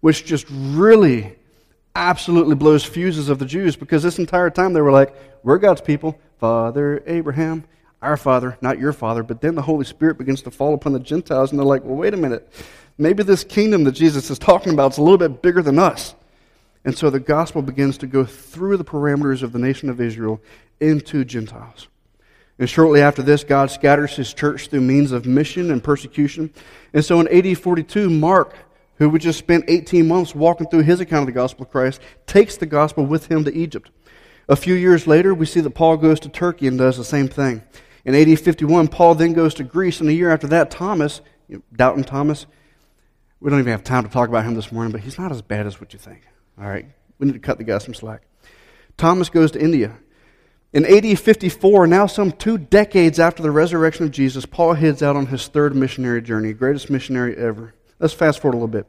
which 0.00 0.24
just 0.24 0.46
really 0.50 1.36
absolutely 1.94 2.54
blows 2.54 2.84
fuses 2.84 3.28
of 3.28 3.38
the 3.38 3.44
Jews 3.44 3.76
because 3.76 4.02
this 4.02 4.18
entire 4.18 4.50
time 4.50 4.72
they 4.72 4.80
were 4.80 4.92
like, 4.92 5.14
We're 5.42 5.58
God's 5.58 5.80
people, 5.80 6.18
Father 6.38 7.02
Abraham, 7.06 7.64
our 8.00 8.16
father, 8.16 8.58
not 8.60 8.78
your 8.78 8.92
father. 8.92 9.22
But 9.22 9.40
then 9.40 9.54
the 9.54 9.62
Holy 9.62 9.84
Spirit 9.84 10.18
begins 10.18 10.42
to 10.42 10.50
fall 10.50 10.74
upon 10.74 10.92
the 10.92 11.00
Gentiles, 11.00 11.50
and 11.50 11.58
they're 11.58 11.66
like, 11.66 11.84
Well, 11.84 11.96
wait 11.96 12.14
a 12.14 12.18
minute. 12.18 12.52
Maybe 12.98 13.22
this 13.22 13.44
kingdom 13.44 13.84
that 13.84 13.92
Jesus 13.92 14.30
is 14.30 14.38
talking 14.38 14.72
about 14.72 14.92
is 14.92 14.98
a 14.98 15.02
little 15.02 15.18
bit 15.18 15.42
bigger 15.42 15.62
than 15.62 15.78
us. 15.78 16.14
And 16.84 16.96
so 16.96 17.10
the 17.10 17.20
gospel 17.20 17.62
begins 17.62 17.98
to 17.98 18.06
go 18.06 18.24
through 18.24 18.76
the 18.76 18.84
parameters 18.84 19.42
of 19.42 19.52
the 19.52 19.58
nation 19.58 19.88
of 19.88 20.00
Israel 20.00 20.40
into 20.80 21.24
Gentiles. 21.24 21.88
And 22.58 22.68
shortly 22.68 23.00
after 23.00 23.22
this, 23.22 23.44
God 23.44 23.70
scatters 23.70 24.14
his 24.14 24.34
church 24.34 24.68
through 24.68 24.82
means 24.82 25.12
of 25.12 25.24
mission 25.24 25.70
and 25.70 25.82
persecution. 25.82 26.52
And 26.92 27.04
so 27.04 27.20
in 27.20 27.28
AD 27.28 27.58
42, 27.58 28.10
Mark 28.10 28.54
who 28.96 29.08
would 29.10 29.22
just 29.22 29.38
spent 29.38 29.64
18 29.68 30.06
months 30.06 30.34
walking 30.34 30.68
through 30.68 30.82
his 30.82 31.00
account 31.00 31.22
of 31.22 31.26
the 31.26 31.32
gospel 31.32 31.64
of 31.64 31.70
Christ, 31.70 32.00
takes 32.26 32.56
the 32.56 32.66
gospel 32.66 33.04
with 33.04 33.26
him 33.26 33.44
to 33.44 33.54
Egypt. 33.54 33.90
A 34.48 34.56
few 34.56 34.74
years 34.74 35.06
later, 35.06 35.34
we 35.34 35.46
see 35.46 35.60
that 35.60 35.70
Paul 35.70 35.96
goes 35.96 36.20
to 36.20 36.28
Turkey 36.28 36.66
and 36.66 36.78
does 36.78 36.96
the 36.96 37.04
same 37.04 37.28
thing. 37.28 37.62
In 38.04 38.14
AD 38.14 38.38
51, 38.38 38.88
Paul 38.88 39.14
then 39.14 39.32
goes 39.32 39.54
to 39.54 39.64
Greece, 39.64 40.00
and 40.00 40.08
a 40.08 40.12
year 40.12 40.30
after 40.30 40.48
that, 40.48 40.70
Thomas, 40.70 41.20
you 41.48 41.56
know, 41.56 41.62
Doubting 41.74 42.04
Thomas, 42.04 42.46
we 43.40 43.50
don't 43.50 43.60
even 43.60 43.72
have 43.72 43.84
time 43.84 44.04
to 44.04 44.10
talk 44.10 44.28
about 44.28 44.44
him 44.44 44.54
this 44.54 44.72
morning, 44.72 44.92
but 44.92 45.00
he's 45.00 45.18
not 45.18 45.32
as 45.32 45.42
bad 45.42 45.66
as 45.66 45.80
what 45.80 45.92
you 45.92 45.98
think. 45.98 46.22
All 46.58 46.68
right? 46.68 46.86
We 47.18 47.26
need 47.26 47.34
to 47.34 47.38
cut 47.38 47.58
the 47.58 47.64
guy 47.64 47.78
some 47.78 47.94
slack. 47.94 48.22
Thomas 48.96 49.28
goes 49.30 49.52
to 49.52 49.60
India. 49.60 49.98
In 50.72 50.86
AD 50.86 51.18
54, 51.18 51.86
now 51.86 52.06
some 52.06 52.32
two 52.32 52.56
decades 52.56 53.18
after 53.18 53.42
the 53.42 53.50
resurrection 53.50 54.04
of 54.04 54.10
Jesus, 54.10 54.46
Paul 54.46 54.74
heads 54.74 55.02
out 55.02 55.16
on 55.16 55.26
his 55.26 55.46
third 55.48 55.76
missionary 55.76 56.22
journey, 56.22 56.52
greatest 56.52 56.88
missionary 56.88 57.36
ever. 57.36 57.74
Let's 58.02 58.12
fast 58.12 58.40
forward 58.40 58.56
a 58.56 58.58
little 58.58 58.66
bit. 58.66 58.86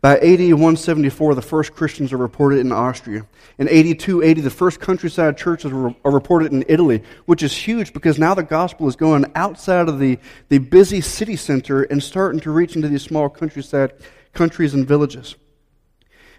By 0.00 0.16
AD 0.16 0.40
174, 0.40 1.34
the 1.34 1.42
first 1.42 1.74
Christians 1.74 2.14
are 2.14 2.16
reported 2.16 2.60
in 2.60 2.72
Austria. 2.72 3.26
In 3.58 3.68
AD 3.68 4.00
280, 4.00 4.40
the 4.40 4.48
first 4.48 4.80
countryside 4.80 5.36
churches 5.36 5.70
are 5.70 6.10
reported 6.10 6.50
in 6.50 6.64
Italy, 6.66 7.02
which 7.26 7.42
is 7.42 7.54
huge 7.54 7.92
because 7.92 8.18
now 8.18 8.32
the 8.32 8.42
gospel 8.42 8.88
is 8.88 8.96
going 8.96 9.30
outside 9.34 9.90
of 9.90 9.98
the, 9.98 10.18
the 10.48 10.58
busy 10.58 11.02
city 11.02 11.36
center 11.36 11.82
and 11.82 12.02
starting 12.02 12.40
to 12.40 12.50
reach 12.50 12.74
into 12.74 12.88
these 12.88 13.02
small 13.02 13.28
countryside 13.28 13.92
countries 14.32 14.72
and 14.72 14.88
villages. 14.88 15.36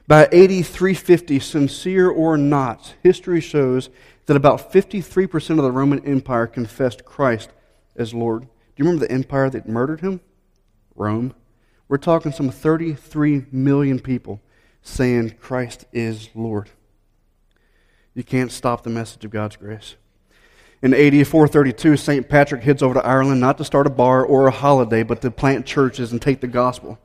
By 0.07 0.25
AD 0.25 0.65
350, 0.65 1.39
sincere 1.39 2.09
or 2.09 2.37
not, 2.37 2.95
history 3.03 3.39
shows 3.39 3.91
that 4.25 4.35
about 4.35 4.73
53% 4.73 5.49
of 5.51 5.57
the 5.57 5.71
Roman 5.71 6.03
Empire 6.05 6.47
confessed 6.47 7.05
Christ 7.05 7.51
as 7.95 8.15
Lord. 8.15 8.41
Do 8.41 8.47
you 8.77 8.85
remember 8.85 9.05
the 9.05 9.13
empire 9.13 9.51
that 9.51 9.69
murdered 9.69 10.01
him? 10.01 10.21
Rome. 10.95 11.35
We're 11.87 11.97
talking 11.97 12.31
some 12.31 12.49
33 12.49 13.45
million 13.51 13.99
people 13.99 14.41
saying 14.81 15.35
Christ 15.39 15.85
is 15.93 16.29
Lord. 16.33 16.69
You 18.15 18.23
can't 18.23 18.51
stop 18.51 18.83
the 18.83 18.89
message 18.89 19.23
of 19.25 19.31
God's 19.31 19.55
grace. 19.55 19.95
In 20.81 20.93
AD 20.93 21.27
432, 21.27 21.97
St. 21.97 22.29
Patrick 22.29 22.63
heads 22.63 22.81
over 22.81 22.95
to 22.95 23.05
Ireland 23.05 23.39
not 23.39 23.57
to 23.57 23.65
start 23.65 23.87
a 23.87 23.91
bar 23.91 24.25
or 24.25 24.47
a 24.47 24.51
holiday, 24.51 25.03
but 25.03 25.21
to 25.21 25.31
plant 25.31 25.65
churches 25.65 26.11
and 26.11 26.21
take 26.21 26.41
the 26.41 26.47
gospel. 26.47 26.99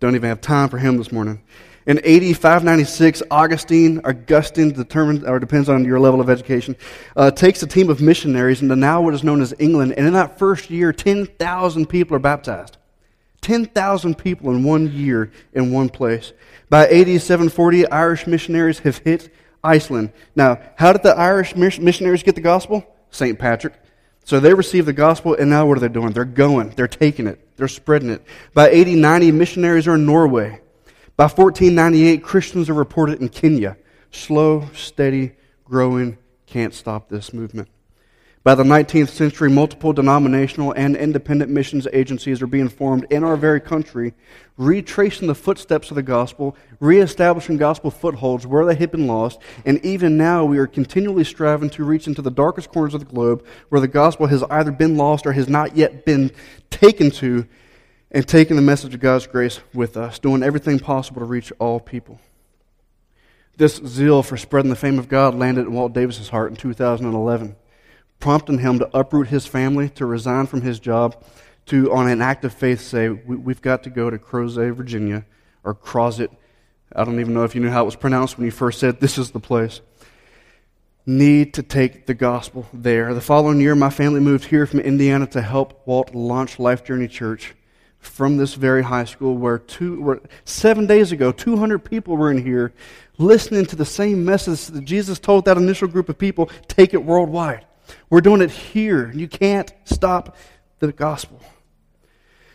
Don't 0.00 0.14
even 0.14 0.28
have 0.28 0.40
time 0.40 0.68
for 0.68 0.78
him 0.78 0.96
this 0.96 1.12
morning. 1.12 1.42
In 1.86 1.98
AD 1.98 2.36
596, 2.36 3.22
Augustine, 3.30 4.00
Augustine, 4.04 4.72
determined 4.72 5.26
or 5.26 5.38
depends 5.38 5.68
on 5.68 5.84
your 5.84 5.98
level 5.98 6.20
of 6.20 6.30
education, 6.30 6.76
uh, 7.16 7.30
takes 7.30 7.62
a 7.62 7.66
team 7.66 7.90
of 7.90 8.00
missionaries 8.00 8.62
into 8.62 8.76
now 8.76 9.00
what 9.02 9.14
is 9.14 9.24
known 9.24 9.40
as 9.40 9.54
England, 9.58 9.94
and 9.96 10.06
in 10.06 10.12
that 10.12 10.38
first 10.38 10.70
year, 10.70 10.92
10,000 10.92 11.86
people 11.86 12.16
are 12.16 12.20
baptized. 12.20 12.76
10,000 13.42 14.16
people 14.16 14.50
in 14.50 14.64
one 14.64 14.92
year 14.92 15.32
in 15.52 15.72
one 15.72 15.88
place. 15.88 16.32
By 16.68 16.86
AD 16.88 17.20
740, 17.20 17.90
Irish 17.90 18.26
missionaries 18.26 18.80
have 18.80 18.98
hit 18.98 19.32
Iceland. 19.64 20.12
Now, 20.36 20.60
how 20.76 20.92
did 20.92 21.02
the 21.02 21.16
Irish 21.16 21.56
missionaries 21.56 22.22
get 22.22 22.34
the 22.34 22.40
gospel? 22.40 22.84
St. 23.10 23.38
Patrick. 23.38 23.74
So 24.24 24.38
they 24.38 24.54
received 24.54 24.86
the 24.86 24.92
gospel, 24.92 25.34
and 25.34 25.50
now 25.50 25.66
what 25.66 25.78
are 25.78 25.80
they 25.80 25.88
doing? 25.88 26.12
They're 26.12 26.24
going, 26.24 26.70
they're 26.70 26.86
taking 26.86 27.26
it, 27.26 27.56
they're 27.56 27.68
spreading 27.68 28.10
it. 28.10 28.22
By 28.54 28.70
AD 28.70 28.86
90, 28.86 29.32
missionaries 29.32 29.88
are 29.88 29.94
in 29.94 30.06
Norway. 30.06 30.60
By 31.16 31.24
1498, 31.24 32.22
Christians 32.22 32.70
are 32.70 32.74
reported 32.74 33.20
in 33.20 33.28
Kenya. 33.28 33.76
Slow, 34.10 34.68
steady, 34.74 35.32
growing, 35.64 36.18
can't 36.46 36.74
stop 36.74 37.08
this 37.08 37.32
movement. 37.32 37.68
By 38.42 38.54
the 38.54 38.62
19th 38.62 39.10
century, 39.10 39.50
multiple 39.50 39.92
denominational 39.92 40.72
and 40.72 40.96
independent 40.96 41.50
missions 41.50 41.86
agencies 41.92 42.40
are 42.40 42.46
being 42.46 42.70
formed 42.70 43.06
in 43.10 43.22
our 43.22 43.36
very 43.36 43.60
country, 43.60 44.14
retracing 44.56 45.28
the 45.28 45.34
footsteps 45.34 45.90
of 45.90 45.94
the 45.94 46.02
gospel, 46.02 46.56
reestablishing 46.80 47.58
gospel 47.58 47.90
footholds 47.90 48.46
where 48.46 48.64
they 48.64 48.76
had 48.76 48.90
been 48.90 49.06
lost, 49.06 49.40
and 49.66 49.84
even 49.84 50.16
now 50.16 50.46
we 50.46 50.56
are 50.56 50.66
continually 50.66 51.22
striving 51.22 51.68
to 51.68 51.84
reach 51.84 52.06
into 52.06 52.22
the 52.22 52.30
darkest 52.30 52.70
corners 52.70 52.94
of 52.94 53.00
the 53.00 53.12
globe 53.12 53.44
where 53.68 53.80
the 53.80 53.86
gospel 53.86 54.26
has 54.26 54.42
either 54.44 54.72
been 54.72 54.96
lost 54.96 55.26
or 55.26 55.32
has 55.32 55.46
not 55.46 55.76
yet 55.76 56.06
been 56.06 56.30
taken 56.70 57.10
to, 57.10 57.46
and 58.10 58.26
taking 58.26 58.56
the 58.56 58.62
message 58.62 58.94
of 58.94 59.00
God's 59.00 59.26
grace 59.26 59.60
with 59.74 59.98
us, 59.98 60.18
doing 60.18 60.42
everything 60.42 60.78
possible 60.78 61.20
to 61.20 61.26
reach 61.26 61.52
all 61.58 61.78
people. 61.78 62.18
This 63.58 63.76
zeal 63.86 64.22
for 64.22 64.38
spreading 64.38 64.70
the 64.70 64.76
fame 64.76 64.98
of 64.98 65.10
God 65.10 65.34
landed 65.34 65.66
in 65.66 65.74
Walt 65.74 65.92
Davis's 65.92 66.30
heart 66.30 66.50
in 66.50 66.56
2011 66.56 67.56
prompting 68.20 68.58
him 68.58 68.78
to 68.78 68.96
uproot 68.96 69.28
his 69.28 69.46
family, 69.46 69.88
to 69.90 70.06
resign 70.06 70.46
from 70.46 70.60
his 70.60 70.78
job, 70.78 71.22
to, 71.66 71.92
on 71.92 72.08
an 72.08 72.22
act 72.22 72.44
of 72.44 72.52
faith, 72.52 72.80
say, 72.80 73.08
we, 73.08 73.52
have 73.52 73.62
got 73.62 73.82
to 73.84 73.90
go 73.90 74.10
to 74.10 74.18
Crozet, 74.18 74.74
Virginia, 74.74 75.24
or 75.64 75.74
Crozet. 75.74 76.28
I 76.94 77.04
don't 77.04 77.20
even 77.20 77.34
know 77.34 77.44
if 77.44 77.54
you 77.54 77.60
knew 77.60 77.70
how 77.70 77.82
it 77.82 77.86
was 77.86 77.96
pronounced 77.96 78.36
when 78.36 78.44
you 78.44 78.50
first 78.50 78.80
said, 78.80 79.00
This 79.00 79.18
is 79.18 79.30
the 79.30 79.40
place. 79.40 79.80
Need 81.06 81.54
to 81.54 81.62
take 81.62 82.06
the 82.06 82.14
gospel 82.14 82.66
there. 82.72 83.14
The 83.14 83.20
following 83.20 83.60
year, 83.60 83.74
my 83.74 83.90
family 83.90 84.20
moved 84.20 84.44
here 84.44 84.66
from 84.66 84.80
Indiana 84.80 85.26
to 85.28 85.40
help 85.40 85.86
Walt 85.86 86.14
launch 86.14 86.58
Life 86.58 86.84
Journey 86.84 87.08
Church 87.08 87.54
from 88.00 88.36
this 88.36 88.54
very 88.54 88.82
high 88.82 89.04
school 89.04 89.36
where, 89.36 89.58
two, 89.58 90.00
where 90.02 90.20
seven 90.44 90.86
days 90.86 91.12
ago, 91.12 91.32
200 91.32 91.78
people 91.78 92.16
were 92.16 92.30
in 92.30 92.44
here 92.44 92.72
listening 93.18 93.66
to 93.66 93.76
the 93.76 93.84
same 93.84 94.24
message 94.24 94.66
that 94.66 94.84
Jesus 94.84 95.18
told 95.18 95.44
that 95.44 95.56
initial 95.56 95.86
group 95.86 96.08
of 96.08 96.18
people 96.18 96.50
take 96.66 96.94
it 96.94 97.04
worldwide. 97.04 97.66
We're 98.08 98.20
doing 98.20 98.40
it 98.40 98.50
here. 98.50 99.10
You 99.12 99.28
can't 99.28 99.72
stop 99.84 100.36
the 100.78 100.92
gospel. 100.92 101.40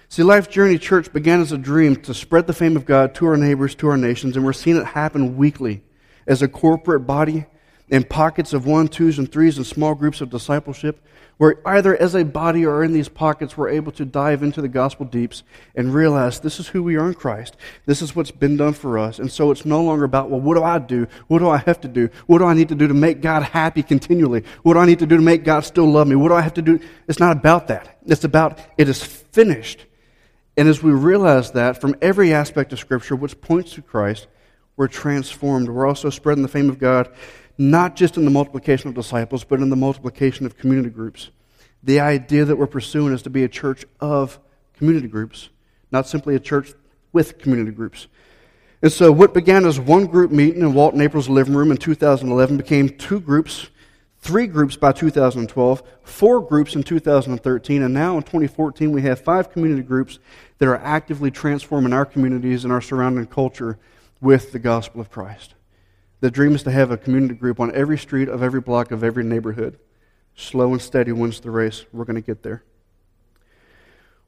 See, 0.10 0.24
Life 0.24 0.50
Journey 0.50 0.78
Church 0.78 1.12
began 1.12 1.41
as 1.41 1.52
a 1.52 1.58
dream 1.58 1.95
to 1.98 2.13
spread 2.13 2.48
the 2.48 2.54
fame 2.54 2.76
of 2.76 2.86
God 2.86 3.15
to 3.15 3.26
our 3.26 3.38
neighbors, 3.38 3.76
to 3.76 3.88
our 3.88 3.98
nations, 3.98 4.36
and 4.36 4.45
we're 4.45 4.54
seeing 4.54 4.78
it 4.78 4.86
happen 4.86 5.36
weekly 5.36 5.84
as 6.28 6.41
a 6.41 6.48
corporate 6.48 7.06
body 7.06 7.45
in 7.89 8.04
pockets 8.04 8.54
of 8.54 8.65
one, 8.65 8.88
twos, 8.88 9.19
and 9.19 9.32
threes 9.32 9.58
and 9.58 9.65
small 9.65 9.93
groups 9.93 10.21
of 10.21 10.30
discipleship, 10.30 11.06
where 11.38 11.62
either 11.67 11.95
as 11.95 12.15
a 12.15 12.24
body 12.24 12.65
or 12.65 12.84
in 12.84 12.93
these 12.93 13.10
pockets 13.10 13.58
we're 13.58 13.69
able 13.69 13.91
to 13.91 14.06
dive 14.06 14.41
into 14.41 14.62
the 14.62 14.67
gospel 14.67 15.06
deeps 15.06 15.43
and 15.76 15.93
realize 15.93 16.39
this 16.39 16.60
is 16.60 16.67
who 16.69 16.82
we 16.82 16.95
are 16.95 17.08
in 17.08 17.13
Christ. 17.13 17.58
This 17.86 18.02
is 18.02 18.15
what's 18.15 18.32
been 18.32 18.58
done 18.58 18.74
for 18.74 18.98
us. 18.98 19.19
And 19.19 19.32
so 19.32 19.52
it's 19.52 19.65
no 19.65 19.84
longer 19.84 20.06
about, 20.06 20.30
well, 20.30 20.39
what 20.39 20.56
do 20.56 20.63
I 20.63 20.80
do? 20.80 21.08
What 21.28 21.39
do 21.39 21.50
I 21.50 21.58
have 21.58 21.82
to 21.82 21.88
do? 21.88 22.10
What 22.26 22.39
do 22.39 22.45
I 22.45 22.54
need 22.54 22.69
to 22.69 22.76
do 22.76 22.88
to 22.88 22.93
make 22.93 23.21
God 23.21 23.43
happy 23.43 23.84
continually? 23.84 24.43
What 24.63 24.76
do 24.76 24.80
I 24.80 24.86
need 24.86 25.00
to 25.00 25.06
do 25.06 25.17
to 25.17 25.21
make 25.21 25.43
God 25.43 25.62
still 25.62 25.86
love 25.86 26.08
me? 26.08 26.15
What 26.15 26.30
do 26.30 26.36
I 26.36 26.41
have 26.41 26.54
to 26.54 26.62
do? 26.62 26.80
It's 27.08 27.19
not 27.19 27.36
about 27.36 27.67
that. 27.67 27.98
It's 28.06 28.24
about 28.24 28.60
it 28.78 28.88
is 28.88 29.04
finished. 29.04 29.86
And 30.58 30.69
as 30.69 30.82
we 30.82 30.91
realize 30.91 31.52
that 31.52 31.82
from 31.82 31.95
every 32.02 32.34
aspect 32.34 32.71
of 32.71 32.80
Scripture, 32.80 33.15
which 33.15 33.41
points 33.41 33.74
to 33.74 33.82
Christ, 33.82 34.28
we're 34.78 34.88
transformed. 34.88 35.69
We're 35.69 35.88
also 35.88 36.10
spreading 36.10 36.41
the 36.41 36.50
fame 36.50 36.69
of 36.69 36.80
God 36.80 37.13
not 37.58 37.96
just 37.96 38.18
in 38.18 38.26
the 38.26 38.32
multiplication 38.32 38.89
of 38.89 38.96
disciples, 38.96 39.44
but 39.44 39.60
in 39.60 39.70
the 39.70 39.76
multiplication 39.76 40.46
of 40.46 40.58
community 40.58 40.89
groups. 40.89 41.30
The 41.84 42.00
idea 42.00 42.46
that 42.46 42.56
we're 42.56 42.68
pursuing 42.68 43.13
is 43.13 43.22
to 43.24 43.30
be 43.30 43.44
a 43.44 43.48
church 43.48 43.86
of 44.00 44.39
community 44.78 45.08
groups, 45.08 45.50
not 45.91 46.08
simply 46.08 46.36
a 46.36 46.39
church 46.39 46.74
with 47.13 47.38
community 47.39 47.72
groups. 47.72 48.08
And 48.82 48.91
so, 48.91 49.12
what 49.12 49.34
began 49.34 49.65
as 49.65 49.80
one 49.80 50.06
group 50.06 50.32
meeting 50.32 50.62
in 50.62 50.74
Walt 50.74 51.00
April's 51.00 51.30
living 51.30 51.56
room 51.56 51.72
in 51.72 51.78
2011 51.78 52.58
became 52.58 52.89
two 52.89 53.20
groups, 53.20 53.68
three 54.20 54.48
groups 54.48 54.76
by 54.76 54.91
2012, 54.91 55.84
four 56.04 56.41
groups 56.41 56.76
in 56.76 56.84
2013, 56.84 57.82
and 57.82 57.94
now 57.94 58.18
in 58.18 58.24
2014 58.24 58.91
we 58.91 59.02
have 59.04 59.22
five 59.22 59.52
community 59.52 59.82
groups 59.82 60.20
that 60.58 60.68
are 60.68 60.78
actively 60.78 61.32
transforming 61.32 61.94
our 61.94 62.06
communities 62.06 62.63
and 62.63 62.74
our 62.74 62.82
surrounding 62.82 63.26
culture 63.26 63.80
with 64.22 64.52
the 64.52 64.60
gospel 64.60 65.00
of 65.00 65.10
Christ. 65.10 65.54
The 66.26 66.32
dream 66.32 66.56
is 66.56 66.64
to 66.64 66.72
have 66.72 66.90
a 66.90 66.98
community 66.98 67.36
group 67.36 67.60
on 67.60 67.72
every 67.76 68.00
street 68.00 68.30
of 68.30 68.42
every 68.42 68.60
block 68.60 68.90
of 68.90 69.04
every 69.04 69.24
neighborhood. 69.24 69.78
Slow 70.36 70.72
and 70.72 70.82
steady 70.82 71.12
wins 71.12 71.40
the 71.40 71.52
race. 71.52 71.86
We're 71.94 72.04
going 72.04 72.16
to 72.16 72.26
get 72.26 72.42
there. 72.42 72.64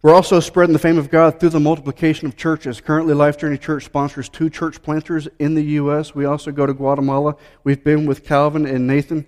We're 0.04 0.14
also 0.14 0.40
spreading 0.40 0.74
the 0.74 0.80
fame 0.80 1.00
of 1.00 1.10
God 1.10 1.40
through 1.40 1.50
the 1.50 1.60
multiplication 1.60 2.28
of 2.28 2.38
churches. 2.38 2.80
Currently, 2.80 3.16
Life 3.16 3.40
Journey 3.40 3.58
Church 3.58 3.86
sponsors 3.86 4.30
two 4.30 4.48
church 4.48 4.80
planters 4.84 5.28
in 5.40 5.56
the 5.56 5.64
U.S. 5.64 6.14
We 6.14 6.26
also 6.26 6.52
go 6.52 6.68
to 6.68 6.74
Guatemala. 6.76 7.36
We've 7.64 7.84
been 7.84 8.06
with 8.06 8.24
Calvin 8.24 8.68
and 8.68 8.86
Nathan. 8.86 9.26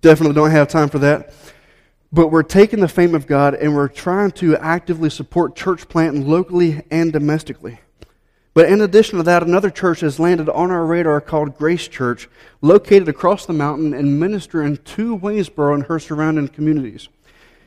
Definitely 0.00 0.34
don't 0.34 0.50
have 0.50 0.66
time 0.66 0.88
for 0.88 0.98
that. 0.98 1.32
But 2.12 2.32
we're 2.32 2.42
taking 2.42 2.80
the 2.80 2.88
fame 2.88 3.14
of 3.14 3.28
God 3.28 3.54
and 3.54 3.76
we're 3.76 3.86
trying 3.86 4.32
to 4.32 4.56
actively 4.56 5.08
support 5.08 5.54
church 5.54 5.88
planting 5.88 6.26
locally 6.26 6.82
and 6.90 7.12
domestically. 7.12 7.78
But 8.54 8.68
in 8.68 8.82
addition 8.82 9.16
to 9.16 9.22
that, 9.24 9.42
another 9.42 9.70
church 9.70 10.00
has 10.00 10.20
landed 10.20 10.48
on 10.48 10.70
our 10.70 10.84
radar 10.84 11.20
called 11.20 11.56
Grace 11.56 11.88
Church, 11.88 12.28
located 12.60 13.08
across 13.08 13.46
the 13.46 13.54
mountain 13.54 13.94
and 13.94 14.20
ministering 14.20 14.76
to 14.76 15.16
Waynesboro 15.16 15.74
and 15.74 15.84
her 15.84 15.98
surrounding 15.98 16.48
communities. 16.48 17.08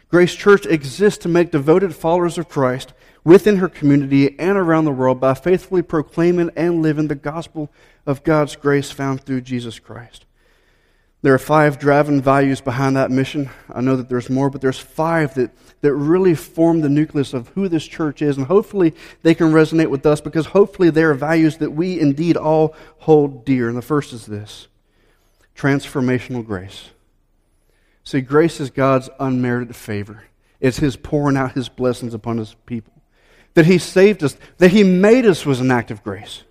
Grace 0.09 0.35
Church 0.35 0.65
exists 0.67 1.23
to 1.23 1.29
make 1.29 1.51
devoted 1.51 1.95
followers 1.95 2.37
of 2.37 2.47
Christ 2.47 2.93
within 3.23 3.57
her 3.57 3.67
community 3.67 4.39
and 4.39 4.57
around 4.57 4.85
the 4.85 4.91
world 4.91 5.19
by 5.19 5.33
faithfully 5.33 5.81
proclaiming 5.81 6.51
and 6.55 6.83
living 6.83 7.07
the 7.07 7.15
gospel 7.15 7.71
of 8.05 8.23
God's 8.23 8.55
grace 8.55 8.91
found 8.91 9.23
through 9.23 9.41
Jesus 9.41 9.79
Christ. 9.79 10.24
There 11.25 11.33
are 11.33 11.39
five 11.39 11.79
driving 11.79 12.21
values 12.21 12.61
behind 12.61 12.97
that 12.97 13.09
mission. 13.09 13.49
I 13.73 13.81
know 13.81 13.95
that 13.95 14.09
there's 14.09 14.29
more, 14.29 14.51
but 14.51 14.61
there's 14.61 14.77
five 14.77 15.33
that, 15.33 15.49
that 15.81 15.91
really 15.95 16.35
form 16.35 16.81
the 16.81 16.87
nucleus 16.87 17.33
of 17.33 17.47
who 17.55 17.67
this 17.67 17.87
church 17.87 18.21
is. 18.21 18.37
And 18.37 18.45
hopefully 18.45 18.93
they 19.23 19.33
can 19.33 19.51
resonate 19.51 19.89
with 19.89 20.05
us 20.05 20.21
because 20.21 20.45
hopefully 20.45 20.91
they 20.91 21.01
are 21.01 21.15
values 21.15 21.57
that 21.57 21.71
we 21.71 21.99
indeed 21.99 22.37
all 22.37 22.75
hold 22.99 23.43
dear. 23.43 23.67
And 23.67 23.75
the 23.75 23.81
first 23.81 24.13
is 24.13 24.27
this 24.27 24.67
transformational 25.57 26.45
grace. 26.45 26.91
See, 28.03 28.21
grace 28.21 28.59
is 28.59 28.69
God's 28.69 29.09
unmerited 29.19 29.75
favor, 29.75 30.25
it's 30.59 30.77
His 30.77 30.95
pouring 30.95 31.37
out 31.37 31.53
His 31.53 31.69
blessings 31.69 32.13
upon 32.13 32.37
His 32.37 32.53
people. 32.67 32.93
That 33.55 33.65
He 33.65 33.79
saved 33.79 34.23
us, 34.23 34.37
that 34.59 34.69
He 34.69 34.83
made 34.83 35.25
us 35.25 35.43
was 35.43 35.59
an 35.59 35.71
act 35.71 35.89
of 35.89 36.03
grace 36.03 36.43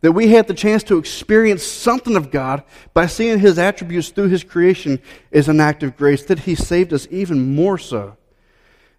that 0.00 0.12
we 0.12 0.28
had 0.28 0.46
the 0.46 0.54
chance 0.54 0.82
to 0.84 0.98
experience 0.98 1.64
something 1.64 2.16
of 2.16 2.30
God 2.30 2.62
by 2.94 3.06
seeing 3.06 3.38
His 3.38 3.58
attributes 3.58 4.10
through 4.10 4.28
His 4.28 4.44
creation 4.44 5.00
is 5.30 5.48
an 5.48 5.60
act 5.60 5.82
of 5.82 5.96
grace, 5.96 6.24
that 6.24 6.40
He 6.40 6.54
saved 6.54 6.92
us 6.92 7.08
even 7.10 7.54
more 7.54 7.78
so. 7.78 8.16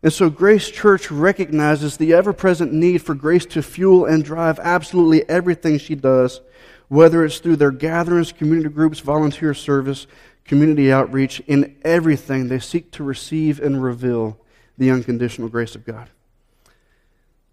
And 0.02 0.14
so, 0.14 0.30
Grace 0.30 0.70
Church 0.70 1.12
recognizes 1.12 1.98
the 1.98 2.14
ever 2.14 2.32
present 2.32 2.72
need 2.72 3.00
for 3.00 3.14
grace 3.14 3.46
to 3.48 3.62
fuel 3.62 4.06
and 4.06 4.24
drive 4.24 4.60
absolutely 4.60 5.28
everything 5.30 5.78
she 5.78 5.96
does, 5.96 6.40
whether 6.88 7.26
it's 7.26 7.40
through 7.40 7.58
their 7.58 7.72
gatherings, 7.72 8.32
community 8.32 8.70
groups, 8.70 9.00
volunteer 9.00 9.54
service, 9.54 10.08
community 10.46 10.92
outreach. 10.92 11.42
In 11.42 11.76
everything, 11.84 12.48
they 12.48 12.60
seek 12.60 12.92
to 12.92 13.04
receive 13.04 13.60
and 13.60 13.84
reveal 13.84 14.38
the 14.78 14.90
unconditional 14.90 15.50
grace 15.50 15.76
of 15.76 15.86
God. 15.86 16.10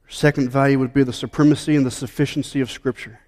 Second 0.09 0.51
value 0.51 0.79
would 0.79 0.95
be 0.95 1.03
the 1.03 1.13
supremacy 1.13 1.75
and 1.75 1.85
the 1.85 1.91
sufficiency 1.91 2.61
of 2.61 2.71
Scripture. 2.71 3.19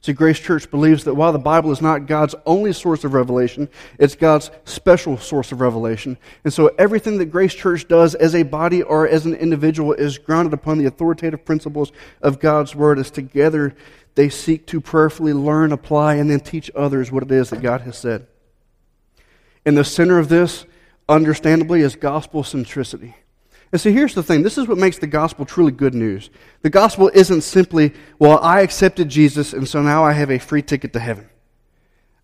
See, 0.00 0.12
Grace 0.12 0.38
Church 0.38 0.70
believes 0.70 1.04
that 1.04 1.14
while 1.14 1.32
the 1.32 1.40
Bible 1.40 1.72
is 1.72 1.82
not 1.82 2.06
God's 2.06 2.34
only 2.46 2.72
source 2.72 3.02
of 3.02 3.14
revelation, 3.14 3.68
it's 3.98 4.14
God's 4.14 4.50
special 4.64 5.18
source 5.18 5.50
of 5.50 5.60
revelation. 5.60 6.16
And 6.44 6.52
so 6.52 6.68
everything 6.78 7.18
that 7.18 7.26
Grace 7.26 7.52
Church 7.52 7.88
does 7.88 8.14
as 8.14 8.34
a 8.34 8.44
body 8.44 8.82
or 8.82 9.08
as 9.08 9.26
an 9.26 9.34
individual 9.34 9.92
is 9.92 10.16
grounded 10.16 10.54
upon 10.54 10.78
the 10.78 10.86
authoritative 10.86 11.44
principles 11.44 11.90
of 12.22 12.38
God's 12.38 12.76
Word 12.76 12.98
as 13.00 13.10
together 13.10 13.74
they 14.14 14.28
seek 14.28 14.66
to 14.66 14.80
prayerfully 14.80 15.32
learn, 15.32 15.72
apply, 15.72 16.14
and 16.14 16.30
then 16.30 16.40
teach 16.40 16.70
others 16.74 17.10
what 17.10 17.22
it 17.24 17.30
is 17.30 17.50
that 17.50 17.62
God 17.62 17.82
has 17.82 17.98
said. 17.98 18.26
In 19.64 19.74
the 19.74 19.84
center 19.84 20.18
of 20.18 20.28
this, 20.28 20.64
understandably, 21.08 21.80
is 21.82 21.96
gospel 21.96 22.42
centricity. 22.42 23.14
And 23.70 23.80
so 23.80 23.90
here's 23.90 24.14
the 24.14 24.22
thing 24.22 24.42
this 24.42 24.58
is 24.58 24.66
what 24.66 24.78
makes 24.78 24.98
the 24.98 25.06
gospel 25.06 25.44
truly 25.44 25.72
good 25.72 25.94
news. 25.94 26.30
The 26.62 26.70
gospel 26.70 27.10
isn't 27.12 27.42
simply, 27.42 27.92
well, 28.18 28.38
I 28.42 28.60
accepted 28.60 29.08
Jesus, 29.08 29.52
and 29.52 29.68
so 29.68 29.82
now 29.82 30.04
I 30.04 30.12
have 30.12 30.30
a 30.30 30.38
free 30.38 30.62
ticket 30.62 30.92
to 30.94 31.00
heaven. 31.00 31.28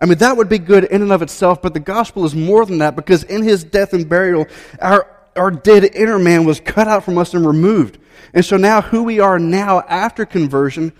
I 0.01 0.07
mean, 0.07 0.19
that 0.19 0.37
would 0.37 0.49
be 0.49 0.59
good 0.59 0.85
in 0.85 1.03
and 1.03 1.13
of 1.13 1.23
itself, 1.23 1.63
but 1.63 1.73
the 1.73 1.81
gospel 1.81 2.25
is 2.25 2.35
more 2.35 2.67
than 2.67 2.79
that 2.79 2.97
because 2.97 3.23
in 3.25 3.43
his 3.43 3.63
death 3.65 3.93
and 3.93 4.09
burial, 4.09 4.47
our, 4.81 5.09
our 5.37 5.51
dead 5.51 5.85
inner 5.95 6.19
man 6.19 6.45
was 6.45 6.61
cut 6.61 6.89
out 6.89 7.05
from 7.05 7.17
us 7.19 7.33
and 7.35 7.47
removed. 7.47 7.99
And 8.33 8.45
so 8.45 8.57
now, 8.57 8.81
who 8.81 9.05
we 9.05 9.21
are 9.21 9.39
now 9.39 9.81
after 9.83 10.27
conversion, 10.27 10.93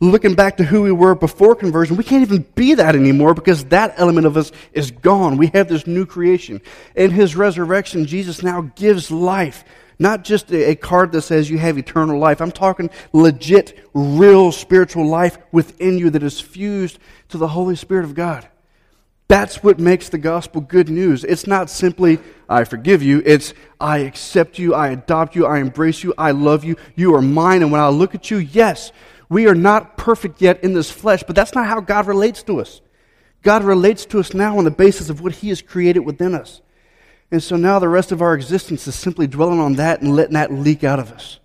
looking 0.00 0.34
back 0.34 0.58
to 0.58 0.64
who 0.64 0.82
we 0.82 0.92
were 0.92 1.14
before 1.14 1.54
conversion, 1.54 1.96
we 1.96 2.04
can't 2.04 2.22
even 2.22 2.46
be 2.54 2.74
that 2.74 2.94
anymore 2.94 3.34
because 3.34 3.64
that 3.66 3.94
element 3.96 4.26
of 4.26 4.36
us 4.36 4.52
is 4.72 4.90
gone. 4.90 5.36
We 5.36 5.48
have 5.48 5.68
this 5.68 5.86
new 5.86 6.06
creation. 6.06 6.60
In 6.94 7.10
his 7.10 7.36
resurrection, 7.36 8.06
Jesus 8.06 8.42
now 8.42 8.72
gives 8.76 9.10
life. 9.10 9.64
Not 9.98 10.24
just 10.24 10.52
a, 10.52 10.74
card 10.76 11.12
that 11.12 11.22
says 11.22 11.48
you 11.48 11.56
have 11.58 11.78
eternal 11.78 12.18
life. 12.18 12.42
I'm 12.42 12.52
talking 12.52 12.90
legit, 13.14 13.78
real 13.94 14.52
spiritual 14.52 15.06
life 15.06 15.38
within 15.52 15.98
you 15.98 16.10
that 16.10 16.22
is 16.22 16.38
fused 16.38 16.98
to 17.30 17.38
the 17.38 17.48
Holy 17.48 17.76
Spirit 17.76 18.04
of 18.04 18.14
God. 18.14 18.46
That's 19.28 19.62
what 19.62 19.80
makes 19.80 20.08
the 20.08 20.18
gospel 20.18 20.60
good 20.60 20.88
news. 20.88 21.24
It's 21.24 21.46
not 21.46 21.68
simply, 21.68 22.20
I 22.48 22.64
forgive 22.64 23.02
you. 23.02 23.22
It's, 23.24 23.54
I 23.80 23.98
accept 23.98 24.58
you, 24.58 24.74
I 24.74 24.90
adopt 24.90 25.34
you, 25.34 25.46
I 25.46 25.58
embrace 25.58 26.04
you, 26.04 26.14
I 26.16 26.30
love 26.30 26.62
you, 26.62 26.76
you 26.94 27.14
are 27.14 27.22
mine. 27.22 27.62
And 27.62 27.72
when 27.72 27.80
I 27.80 27.88
look 27.88 28.14
at 28.14 28.30
you, 28.30 28.36
yes, 28.36 28.92
we 29.28 29.46
are 29.46 29.54
not 29.54 29.96
perfect 29.96 30.40
yet 30.40 30.62
in 30.62 30.74
this 30.74 30.90
flesh, 30.90 31.22
but 31.26 31.34
that's 31.34 31.54
not 31.54 31.66
how 31.66 31.80
God 31.80 32.06
relates 32.06 32.42
to 32.44 32.60
us. 32.60 32.80
God 33.42 33.64
relates 33.64 34.04
to 34.06 34.18
us 34.18 34.34
now 34.34 34.58
on 34.58 34.64
the 34.64 34.70
basis 34.70 35.10
of 35.10 35.20
what 35.20 35.36
He 35.36 35.48
has 35.48 35.62
created 35.62 36.00
within 36.00 36.34
us. 36.34 36.60
And 37.30 37.42
so 37.42 37.56
now 37.56 37.78
the 37.78 37.88
rest 37.88 38.12
of 38.12 38.22
our 38.22 38.34
existence 38.34 38.86
is 38.86 38.94
simply 38.94 39.26
dwelling 39.26 39.60
on 39.60 39.74
that 39.74 40.00
and 40.00 40.14
letting 40.14 40.34
that 40.34 40.52
leak 40.52 40.84
out 40.84 40.98
of 40.98 41.12
us. 41.12 41.38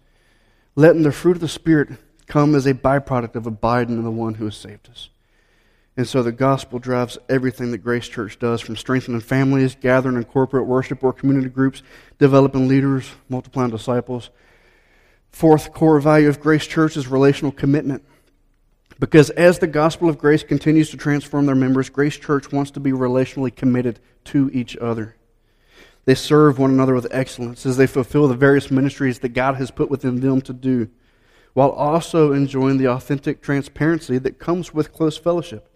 Letting 0.76 1.04
the 1.04 1.12
fruit 1.12 1.38
of 1.38 1.42
the 1.42 1.48
Spirit 1.48 1.90
come 2.28 2.56
as 2.56 2.66
a 2.66 2.74
byproduct 2.74 3.36
of 3.36 3.48
abiding 3.48 3.98
in 3.98 4.04
the 4.04 4.12
one 4.12 4.36
who 4.36 4.46
has 4.46 4.56
saved 4.56 4.90
us. 4.90 5.10
And 5.98 6.08
so 6.08 6.24
the 6.24 6.32
gospel 6.32 6.80
drives 6.80 7.18
everything 7.28 7.72
that 7.72 7.80
Grace 7.80 8.08
Church 8.08 8.40
does 8.40 8.62
from 8.62 8.78
strengthening 8.78 9.20
families, 9.20 9.76
gathering 9.76 10.16
in 10.16 10.24
corporate 10.24 10.66
worship 10.66 11.04
or 11.04 11.12
community 11.12 11.50
groups, 11.50 11.84
developing 12.18 12.68
leaders, 12.68 13.12
multiplying 13.28 13.72
disciples, 13.72 14.30
Fourth 15.32 15.74
core 15.74 16.00
value 16.00 16.30
of 16.30 16.40
Grace 16.40 16.68
Church 16.68 16.98
is 16.98 17.08
relational 17.08 17.52
commitment. 17.52 18.04
Because 19.00 19.32
as 19.32 19.58
the 19.58 19.68
gospel 19.68 20.08
of 20.10 20.20
grace 20.20 20.44
continues 20.44 20.92
to 20.92 20.98
transform 20.98 21.48
their 21.48 21.56
members, 21.56 21.90
Grace 21.90 22.18
Church 22.18 22.52
wants 22.52 22.70
to 22.72 22.80
be 22.80 22.92
relationally 22.92 23.56
committed 23.56 24.00
to 24.26 24.52
each 24.54 24.78
other. 24.78 25.16
They 26.06 26.14
serve 26.14 26.60
one 26.60 26.70
another 26.70 26.94
with 26.94 27.08
excellence 27.10 27.66
as 27.66 27.78
they 27.78 27.88
fulfill 27.88 28.28
the 28.28 28.36
various 28.36 28.70
ministries 28.70 29.20
that 29.20 29.30
God 29.30 29.56
has 29.56 29.72
put 29.72 29.90
within 29.90 30.20
them 30.20 30.42
to 30.42 30.54
do, 30.54 30.90
while 31.54 31.72
also 31.72 32.32
enjoying 32.32 32.78
the 32.78 32.90
authentic 32.90 33.42
transparency 33.42 34.20
that 34.20 34.38
comes 34.38 34.74
with 34.74 34.94
close 34.94 35.18
fellowship. 35.18 35.68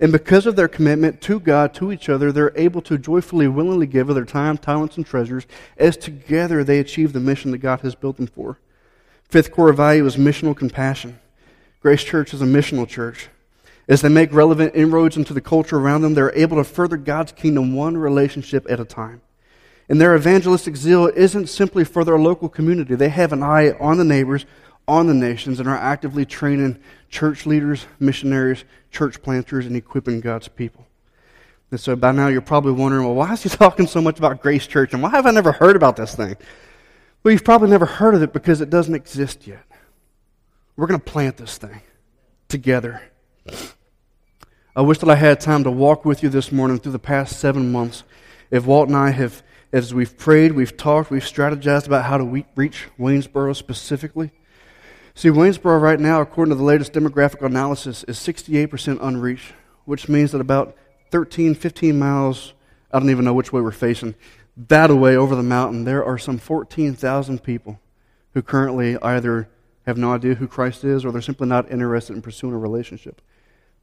And 0.00 0.10
because 0.10 0.46
of 0.46 0.56
their 0.56 0.68
commitment 0.68 1.20
to 1.22 1.38
God, 1.38 1.74
to 1.74 1.92
each 1.92 2.08
other, 2.08 2.32
they're 2.32 2.56
able 2.56 2.80
to 2.82 2.96
joyfully, 2.96 3.46
willingly 3.46 3.86
give 3.86 4.08
of 4.08 4.14
their 4.14 4.24
time, 4.24 4.56
talents, 4.56 4.96
and 4.96 5.04
treasures 5.04 5.46
as 5.76 5.98
together 5.98 6.64
they 6.64 6.78
achieve 6.78 7.12
the 7.12 7.20
mission 7.20 7.50
that 7.50 7.58
God 7.58 7.80
has 7.80 7.94
built 7.94 8.16
them 8.16 8.26
for. 8.26 8.58
Fifth 9.30 9.52
core 9.52 9.72
value 9.72 10.04
is 10.06 10.16
missional 10.16 10.56
compassion. 10.56 11.20
Grace 11.80 12.02
Church 12.02 12.34
is 12.34 12.42
a 12.42 12.46
missional 12.46 12.86
church. 12.86 13.28
As 13.86 14.02
they 14.02 14.08
make 14.08 14.32
relevant 14.32 14.74
inroads 14.74 15.16
into 15.16 15.32
the 15.32 15.40
culture 15.40 15.78
around 15.78 16.02
them, 16.02 16.14
they're 16.14 16.34
able 16.36 16.56
to 16.56 16.64
further 16.64 16.96
God's 16.96 17.30
kingdom 17.30 17.72
one 17.72 17.96
relationship 17.96 18.66
at 18.68 18.80
a 18.80 18.84
time. 18.84 19.20
And 19.88 20.00
their 20.00 20.16
evangelistic 20.16 20.74
zeal 20.74 21.06
isn't 21.14 21.48
simply 21.48 21.84
for 21.84 22.04
their 22.04 22.18
local 22.18 22.48
community. 22.48 22.96
They 22.96 23.08
have 23.08 23.32
an 23.32 23.44
eye 23.44 23.70
on 23.78 23.98
the 23.98 24.04
neighbors, 24.04 24.46
on 24.88 25.06
the 25.06 25.14
nations, 25.14 25.60
and 25.60 25.68
are 25.68 25.76
actively 25.76 26.24
training 26.26 26.80
church 27.08 27.46
leaders, 27.46 27.86
missionaries, 28.00 28.64
church 28.90 29.22
planters, 29.22 29.64
and 29.64 29.76
equipping 29.76 30.20
God's 30.20 30.48
people. 30.48 30.86
And 31.70 31.78
so 31.78 31.94
by 31.94 32.10
now 32.10 32.26
you're 32.26 32.40
probably 32.40 32.72
wondering, 32.72 33.04
well, 33.04 33.14
why 33.14 33.32
is 33.32 33.44
he 33.44 33.48
talking 33.48 33.86
so 33.86 34.00
much 34.00 34.18
about 34.18 34.42
Grace 34.42 34.66
Church? 34.66 34.92
And 34.92 35.02
why 35.02 35.10
have 35.10 35.26
I 35.26 35.30
never 35.30 35.52
heard 35.52 35.76
about 35.76 35.94
this 35.94 36.16
thing? 36.16 36.36
Well, 37.22 37.32
you've 37.32 37.44
probably 37.44 37.68
never 37.68 37.84
heard 37.84 38.14
of 38.14 38.22
it 38.22 38.32
because 38.32 38.62
it 38.62 38.70
doesn't 38.70 38.94
exist 38.94 39.46
yet. 39.46 39.64
We're 40.76 40.86
going 40.86 41.00
to 41.00 41.04
plant 41.04 41.36
this 41.36 41.58
thing 41.58 41.82
together. 42.48 43.02
I 44.74 44.80
wish 44.80 44.98
that 44.98 45.10
I 45.10 45.16
had 45.16 45.38
time 45.38 45.64
to 45.64 45.70
walk 45.70 46.06
with 46.06 46.22
you 46.22 46.30
this 46.30 46.50
morning 46.50 46.78
through 46.78 46.92
the 46.92 46.98
past 46.98 47.38
seven 47.38 47.70
months. 47.70 48.04
If 48.50 48.64
Walt 48.64 48.88
and 48.88 48.96
I 48.96 49.10
have, 49.10 49.42
as 49.70 49.92
we've 49.92 50.16
prayed, 50.16 50.52
we've 50.52 50.74
talked, 50.76 51.10
we've 51.10 51.22
strategized 51.22 51.86
about 51.86 52.06
how 52.06 52.16
to 52.16 52.44
reach 52.56 52.88
Waynesboro 52.98 53.54
specifically. 53.54 54.30
See, 55.14 55.28
Waynesboro 55.28 55.78
right 55.78 56.00
now, 56.00 56.22
according 56.22 56.52
to 56.52 56.56
the 56.56 56.64
latest 56.64 56.94
demographic 56.94 57.44
analysis, 57.44 58.02
is 58.04 58.18
68% 58.18 58.98
unreached, 59.02 59.52
which 59.84 60.08
means 60.08 60.32
that 60.32 60.40
about 60.40 60.74
13, 61.10 61.54
15 61.54 61.98
miles, 61.98 62.54
I 62.90 62.98
don't 62.98 63.10
even 63.10 63.26
know 63.26 63.34
which 63.34 63.52
way 63.52 63.60
we're 63.60 63.72
facing, 63.72 64.14
that 64.68 64.90
away 64.90 65.16
over 65.16 65.34
the 65.34 65.42
mountain, 65.42 65.84
there 65.84 66.04
are 66.04 66.18
some 66.18 66.38
14,000 66.38 67.42
people 67.42 67.80
who 68.34 68.42
currently 68.42 68.96
either 68.98 69.48
have 69.86 69.96
no 69.96 70.12
idea 70.12 70.34
who 70.34 70.46
Christ 70.46 70.84
is 70.84 71.04
or 71.04 71.12
they're 71.12 71.22
simply 71.22 71.48
not 71.48 71.70
interested 71.70 72.14
in 72.14 72.22
pursuing 72.22 72.54
a 72.54 72.58
relationship. 72.58 73.20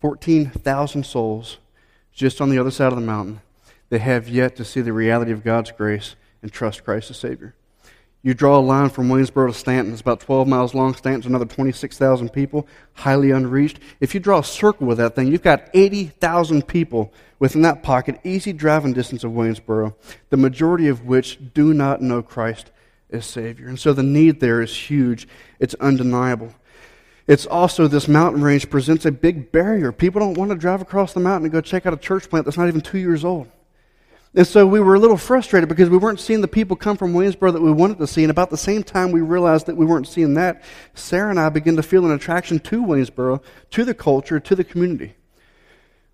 14,000 0.02 1.06
souls 1.06 1.58
just 2.14 2.40
on 2.40 2.50
the 2.50 2.60
other 2.60 2.72
side 2.72 2.92
of 2.92 3.00
the 3.00 3.06
mountain 3.06 3.42
that 3.90 4.02
have 4.02 4.30
yet 4.30 4.56
to 4.56 4.66
see 4.66 4.82
the 4.82 4.94
reality 4.94 5.32
of 5.32 5.44
God's 5.44 5.72
grace 5.72 6.16
and 6.42 6.52
trust 6.52 6.84
Christ 6.84 7.10
as 7.10 7.18
Savior. 7.18 7.56
You 8.28 8.34
draw 8.34 8.58
a 8.58 8.60
line 8.60 8.90
from 8.90 9.08
Waynesboro 9.08 9.48
to 9.48 9.54
Staunton. 9.54 9.94
It's 9.94 10.02
about 10.02 10.20
12 10.20 10.50
miles 10.50 10.76
long. 10.76 10.94
Staunton's 10.96 11.26
another 11.26 11.46
26,000 11.46 12.28
people, 12.34 12.68
highly 12.92 13.32
unreached. 13.32 13.80
If 14.02 14.14
you 14.14 14.20
draw 14.20 14.40
a 14.40 14.44
circle 14.44 14.86
with 14.86 14.98
that 14.98 15.16
thing, 15.16 15.32
you've 15.32 15.42
got 15.42 15.70
80,000 15.74 16.68
people 16.68 17.14
within 17.40 17.62
that 17.62 17.84
pocket, 17.84 18.20
easy 18.26 18.52
driving 18.52 18.92
distance 18.92 19.24
of 19.24 19.32
Waynesboro, 19.32 19.96
the 20.30 20.36
majority 20.36 20.90
of 20.90 21.06
which 21.06 21.40
do 21.54 21.74
not 21.74 22.02
know 22.02 22.22
Christ 22.22 22.70
as 23.10 23.26
Savior. 23.26 23.70
And 23.70 23.80
so 23.80 23.94
the 23.94 24.04
need 24.04 24.42
there 24.42 24.62
is 24.62 24.76
huge. 24.76 25.26
It's 25.62 25.76
undeniable. 25.76 26.54
It's 27.28 27.46
also 27.46 27.88
this 27.88 28.10
mountain 28.10 28.44
range 28.44 28.70
presents 28.70 29.06
a 29.06 29.12
big 29.14 29.54
barrier. 29.54 29.94
People 29.94 30.20
don't 30.20 30.38
want 30.38 30.52
to 30.52 30.58
drive 30.58 30.82
across 30.82 31.14
the 31.14 31.22
mountain 31.22 31.46
and 31.46 31.54
go 31.54 31.62
check 31.62 31.86
out 31.86 31.94
a 31.94 31.98
church 31.98 32.30
plant 32.30 32.44
that's 32.44 32.58
not 32.58 32.68
even 32.68 32.82
two 32.82 33.00
years 33.00 33.24
old. 33.24 33.50
And 34.36 34.46
so 34.46 34.68
we 34.68 34.80
were 34.80 34.96
a 34.96 35.00
little 35.00 35.18
frustrated 35.18 35.70
because 35.70 35.90
we 35.90 35.98
weren't 35.98 36.20
seeing 36.20 36.42
the 36.42 36.48
people 36.48 36.76
come 36.76 36.98
from 36.98 37.14
Waynesboro 37.14 37.54
that 37.54 37.62
we 37.62 37.72
wanted 37.72 37.98
to 38.00 38.08
see. 38.08 38.24
And 38.24 38.32
about 38.32 38.50
the 38.50 38.58
same 38.58 38.84
time 38.84 39.12
we 39.12 39.22
realized 39.22 39.66
that 39.68 39.78
we 39.78 39.86
weren't 39.86 40.08
seeing 40.08 40.34
that, 40.36 40.64
Sarah 40.94 41.30
and 41.30 41.40
I 41.40 41.50
began 41.50 41.76
to 41.78 41.84
feel 41.84 42.06
an 42.06 42.12
attraction 42.12 42.60
to 42.60 42.84
Waynesboro, 42.84 43.42
to 43.72 43.86
the 43.86 43.94
culture, 43.94 44.40
to 44.40 44.56
the 44.56 44.64
community. 44.64 45.16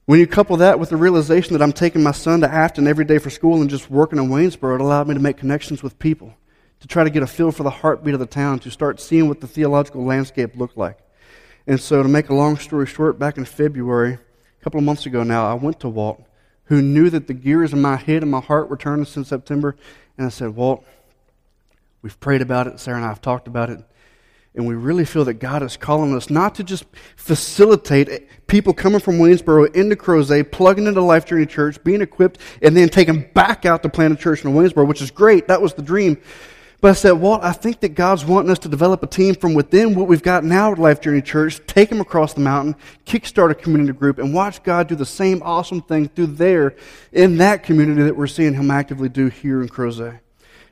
When 0.05 0.19
you 0.19 0.27
couple 0.27 0.57
that 0.57 0.79
with 0.79 0.89
the 0.89 0.97
realization 0.97 1.53
that 1.53 1.61
I'm 1.61 1.73
taking 1.73 2.03
my 2.03 2.11
son 2.11 2.41
to 2.41 2.51
Afton 2.51 2.87
every 2.87 3.05
day 3.05 3.17
for 3.17 3.29
school 3.29 3.61
and 3.61 3.69
just 3.69 3.89
working 3.89 4.19
in 4.19 4.29
Waynesboro, 4.29 4.75
it 4.75 4.81
allowed 4.81 5.07
me 5.07 5.13
to 5.15 5.19
make 5.19 5.37
connections 5.37 5.81
with 5.81 5.97
people, 5.97 6.33
to 6.81 6.87
try 6.87 7.05
to 7.05 7.09
get 7.09 7.23
a 7.23 7.27
feel 7.27 7.51
for 7.51 7.63
the 7.63 7.69
heartbeat 7.69 8.13
of 8.13 8.19
the 8.19 8.25
town, 8.25 8.59
to 8.59 8.69
start 8.71 8.99
seeing 8.99 9.27
what 9.27 9.39
the 9.39 9.47
theological 9.47 10.03
landscape 10.03 10.57
looked 10.57 10.77
like. 10.77 10.97
And 11.67 11.79
so, 11.79 12.03
to 12.03 12.09
make 12.09 12.27
a 12.27 12.35
long 12.35 12.57
story 12.57 12.85
short, 12.85 13.17
back 13.17 13.37
in 13.37 13.45
February, 13.45 14.15
a 14.15 14.63
couple 14.63 14.77
of 14.77 14.83
months 14.83 15.05
ago 15.05 15.23
now, 15.23 15.49
I 15.49 15.53
went 15.53 15.79
to 15.79 15.89
Walt 15.89 16.21
who 16.65 16.81
knew 16.81 17.09
that 17.09 17.27
the 17.27 17.33
gears 17.33 17.73
in 17.73 17.81
my 17.81 17.95
head 17.95 18.21
and 18.21 18.31
my 18.31 18.39
heart 18.39 18.69
were 18.69 18.77
turning 18.77 19.05
since 19.05 19.27
September. 19.27 19.75
And 20.17 20.27
I 20.27 20.29
said, 20.29 20.55
Walt, 20.55 20.85
we've 22.01 22.19
prayed 22.19 22.41
about 22.41 22.67
it. 22.67 22.79
Sarah 22.79 22.97
and 22.97 23.05
I 23.05 23.09
have 23.09 23.21
talked 23.21 23.47
about 23.47 23.69
it. 23.69 23.79
And 24.55 24.67
we 24.67 24.75
really 24.75 25.03
feel 25.03 25.25
that 25.25 25.35
God 25.35 25.63
is 25.63 25.77
calling 25.77 26.15
us 26.15 26.29
not 26.29 26.53
to 26.55 26.63
just 26.63 26.85
facilitate 27.15 28.47
people 28.47 28.71
coming 28.71 28.99
from 28.99 29.17
Waynesboro 29.17 29.73
into 29.73 29.95
Crozet, 29.95 30.51
plugging 30.51 30.85
into 30.85 31.01
Life 31.01 31.25
Journey 31.25 31.47
Church, 31.47 31.83
being 31.83 32.01
equipped, 32.01 32.37
and 32.61 32.77
then 32.77 32.89
taking 32.89 33.27
back 33.33 33.65
out 33.65 33.81
to 33.81 33.89
plant 33.89 34.13
a 34.13 34.15
church 34.15 34.45
in 34.45 34.53
Waynesboro, 34.53 34.87
which 34.87 35.01
is 35.01 35.09
great. 35.09 35.47
That 35.47 35.59
was 35.61 35.73
the 35.73 35.81
dream. 35.81 36.21
But 36.83 36.89
I 36.89 36.95
said, 36.95 37.13
Walt, 37.13 37.39
I 37.41 37.53
think 37.53 37.79
that 37.79 37.95
God's 37.95 38.25
wanting 38.25 38.51
us 38.51 38.59
to 38.59 38.67
develop 38.67 39.01
a 39.03 39.07
team 39.07 39.35
from 39.35 39.53
within 39.53 39.95
what 39.95 40.09
we've 40.09 40.21
got 40.21 40.43
now 40.43 40.73
at 40.73 40.77
Life 40.77 40.99
Journey 40.99 41.21
Church, 41.21 41.65
take 41.65 41.87
them 41.87 42.01
across 42.01 42.33
the 42.33 42.41
mountain, 42.41 42.75
kickstart 43.05 43.51
a 43.51 43.55
community 43.55 43.97
group, 43.97 44.19
and 44.19 44.33
watch 44.33 44.61
God 44.63 44.89
do 44.89 44.95
the 44.95 45.05
same 45.05 45.41
awesome 45.43 45.81
thing 45.81 46.09
through 46.09 46.25
there 46.25 46.75
in 47.13 47.37
that 47.37 47.63
community 47.63 48.03
that 48.03 48.17
we're 48.17 48.27
seeing 48.27 48.53
Him 48.53 48.69
actively 48.69 49.07
do 49.07 49.29
here 49.29 49.61
in 49.61 49.69
Crozet. 49.69 50.19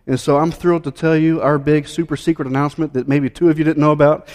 And 0.06 0.20
so 0.20 0.38
I'm 0.38 0.52
thrilled 0.52 0.84
to 0.84 0.92
tell 0.92 1.16
you 1.16 1.42
our 1.42 1.58
big 1.58 1.88
super 1.88 2.18
secret 2.18 2.46
announcement 2.46 2.92
that 2.92 3.08
maybe 3.08 3.30
two 3.30 3.50
of 3.50 3.58
you 3.58 3.64
didn't 3.64 3.80
know 3.80 3.92
about 3.92 4.28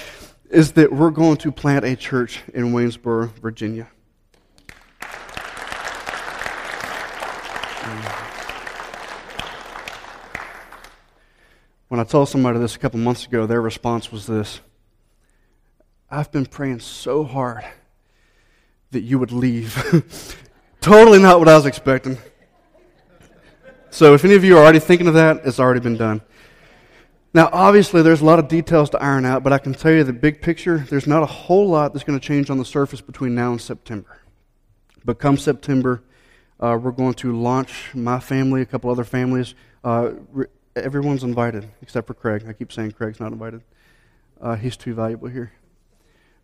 is 0.49 0.73
that 0.73 0.91
we're 0.91 1.11
going 1.11 1.37
to 1.37 1.53
plant 1.53 1.85
a 1.85 1.95
church 1.95 2.41
in 2.55 2.73
Waynesboro, 2.73 3.35
Virginia. 3.43 3.87
When 11.89 12.01
I 12.01 12.05
told 12.05 12.29
somebody 12.29 12.59
this 12.59 12.75
a 12.75 12.79
couple 12.79 12.99
months 12.99 13.27
ago, 13.27 13.47
their 13.47 13.63
response 13.63 14.11
was 14.11 14.27
this 14.27 14.61
I've 16.11 16.33
been 16.33 16.47
praying 16.47 16.81
so 16.81 17.25
hard 17.25 17.65
that 18.91 19.03
you 19.03 19.19
would 19.19 19.33
leave. 19.33 20.37
totally 20.81 21.21
not 21.21 21.39
what 21.39 21.49
I 21.49 21.55
was 21.55 21.67
expecting. 21.67 22.19
So, 23.91 24.15
if 24.15 24.25
any 24.25 24.35
of 24.35 24.45
you 24.45 24.57
are 24.57 24.63
already 24.63 24.79
thinking 24.79 25.07
of 25.07 25.15
that, 25.15 25.43
it's 25.45 25.59
already 25.59 25.81
been 25.81 25.97
done. 25.97 26.23
Now, 27.33 27.51
obviously, 27.53 28.03
there's 28.03 28.21
a 28.21 28.25
lot 28.25 28.39
of 28.39 28.49
details 28.49 28.91
to 28.91 29.03
iron 29.03 29.25
out, 29.25 29.43
but 29.43 29.53
I 29.53 29.59
can 29.59 29.73
tell 29.75 29.93
you 29.93 30.05
the 30.05 30.13
big 30.13 30.41
picture 30.43 30.79
there's 30.91 31.07
not 31.07 31.23
a 31.23 31.27
whole 31.27 31.69
lot 31.69 31.93
that's 31.93 32.05
going 32.05 32.19
to 32.19 32.27
change 32.27 32.51
on 32.51 32.59
the 32.59 32.65
surface 32.65 33.01
between 33.01 33.35
now 33.35 33.53
and 33.53 33.61
September. 33.61 34.21
But 35.05 35.19
come 35.19 35.37
September, 35.37 36.03
uh, 36.59 36.79
we're 36.81 36.91
going 36.91 37.15
to 37.15 37.39
launch 37.39 37.95
my 37.95 38.19
family, 38.19 38.63
a 38.63 38.67
couple 38.67 38.91
other 38.91 39.05
families, 39.05 39.55
uh, 39.85 40.13
everyone's 40.77 41.23
invited 41.23 41.69
except 41.83 42.07
for 42.07 42.15
Craig. 42.15 42.45
I 42.49 42.53
keep 42.53 42.73
saying 42.73 42.93
Craig's 42.93 43.21
not 43.21 43.33
invited. 43.33 43.63
Uh, 44.41 44.57
he's 44.57 44.77
too 44.77 44.95
valuable 44.95 45.29
here. 45.29 45.53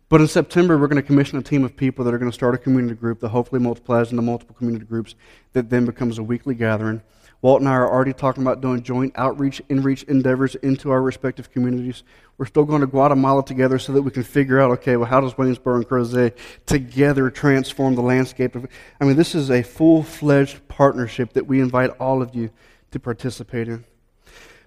But 0.09 0.21
in 0.21 0.27
September, 0.27 0.77
we're 0.77 0.87
going 0.87 1.01
to 1.01 1.07
commission 1.07 1.39
a 1.39 1.41
team 1.41 1.63
of 1.63 1.75
people 1.75 2.05
that 2.05 2.13
are 2.13 2.19
going 2.19 2.29
to 2.29 2.35
start 2.35 2.53
a 2.53 2.59
community 2.59 2.95
group 2.95 3.19
that 3.21 3.29
hopefully 3.29 3.61
multiplies 3.61 4.11
into 4.11 4.21
multiple 4.21 4.55
community 4.55 4.85
groups 4.85 5.15
that 5.53 5.69
then 5.69 5.85
becomes 5.85 6.17
a 6.17 6.23
weekly 6.23 6.53
gathering. 6.53 7.01
Walt 7.41 7.59
and 7.59 7.67
I 7.67 7.73
are 7.73 7.91
already 7.91 8.13
talking 8.13 8.41
about 8.41 8.61
doing 8.61 8.83
joint 8.83 9.11
outreach, 9.15 9.61
inreach 9.69 10.07
endeavors 10.07 10.55
into 10.55 10.91
our 10.91 11.01
respective 11.01 11.51
communities. 11.51 12.03
We're 12.37 12.45
still 12.45 12.63
going 12.63 12.81
to 12.81 12.87
Guatemala 12.87 13.43
together 13.43 13.77
so 13.79 13.91
that 13.93 14.01
we 14.01 14.11
can 14.11 14.23
figure 14.23 14.61
out, 14.61 14.71
okay, 14.71 14.95
well, 14.95 15.09
how 15.09 15.19
does 15.19 15.33
Waynesboro 15.33 15.75
and 15.75 15.87
Crozet 15.87 16.37
together 16.65 17.29
transform 17.29 17.95
the 17.95 18.01
landscape? 18.01 18.55
Of, 18.55 18.67
I 19.01 19.05
mean, 19.05 19.17
this 19.17 19.35
is 19.35 19.51
a 19.51 19.61
full 19.61 20.03
fledged 20.03 20.67
partnership 20.67 21.33
that 21.33 21.47
we 21.47 21.59
invite 21.59 21.89
all 21.99 22.21
of 22.21 22.33
you 22.33 22.49
to 22.91 22.99
participate 22.99 23.67
in. 23.67 23.83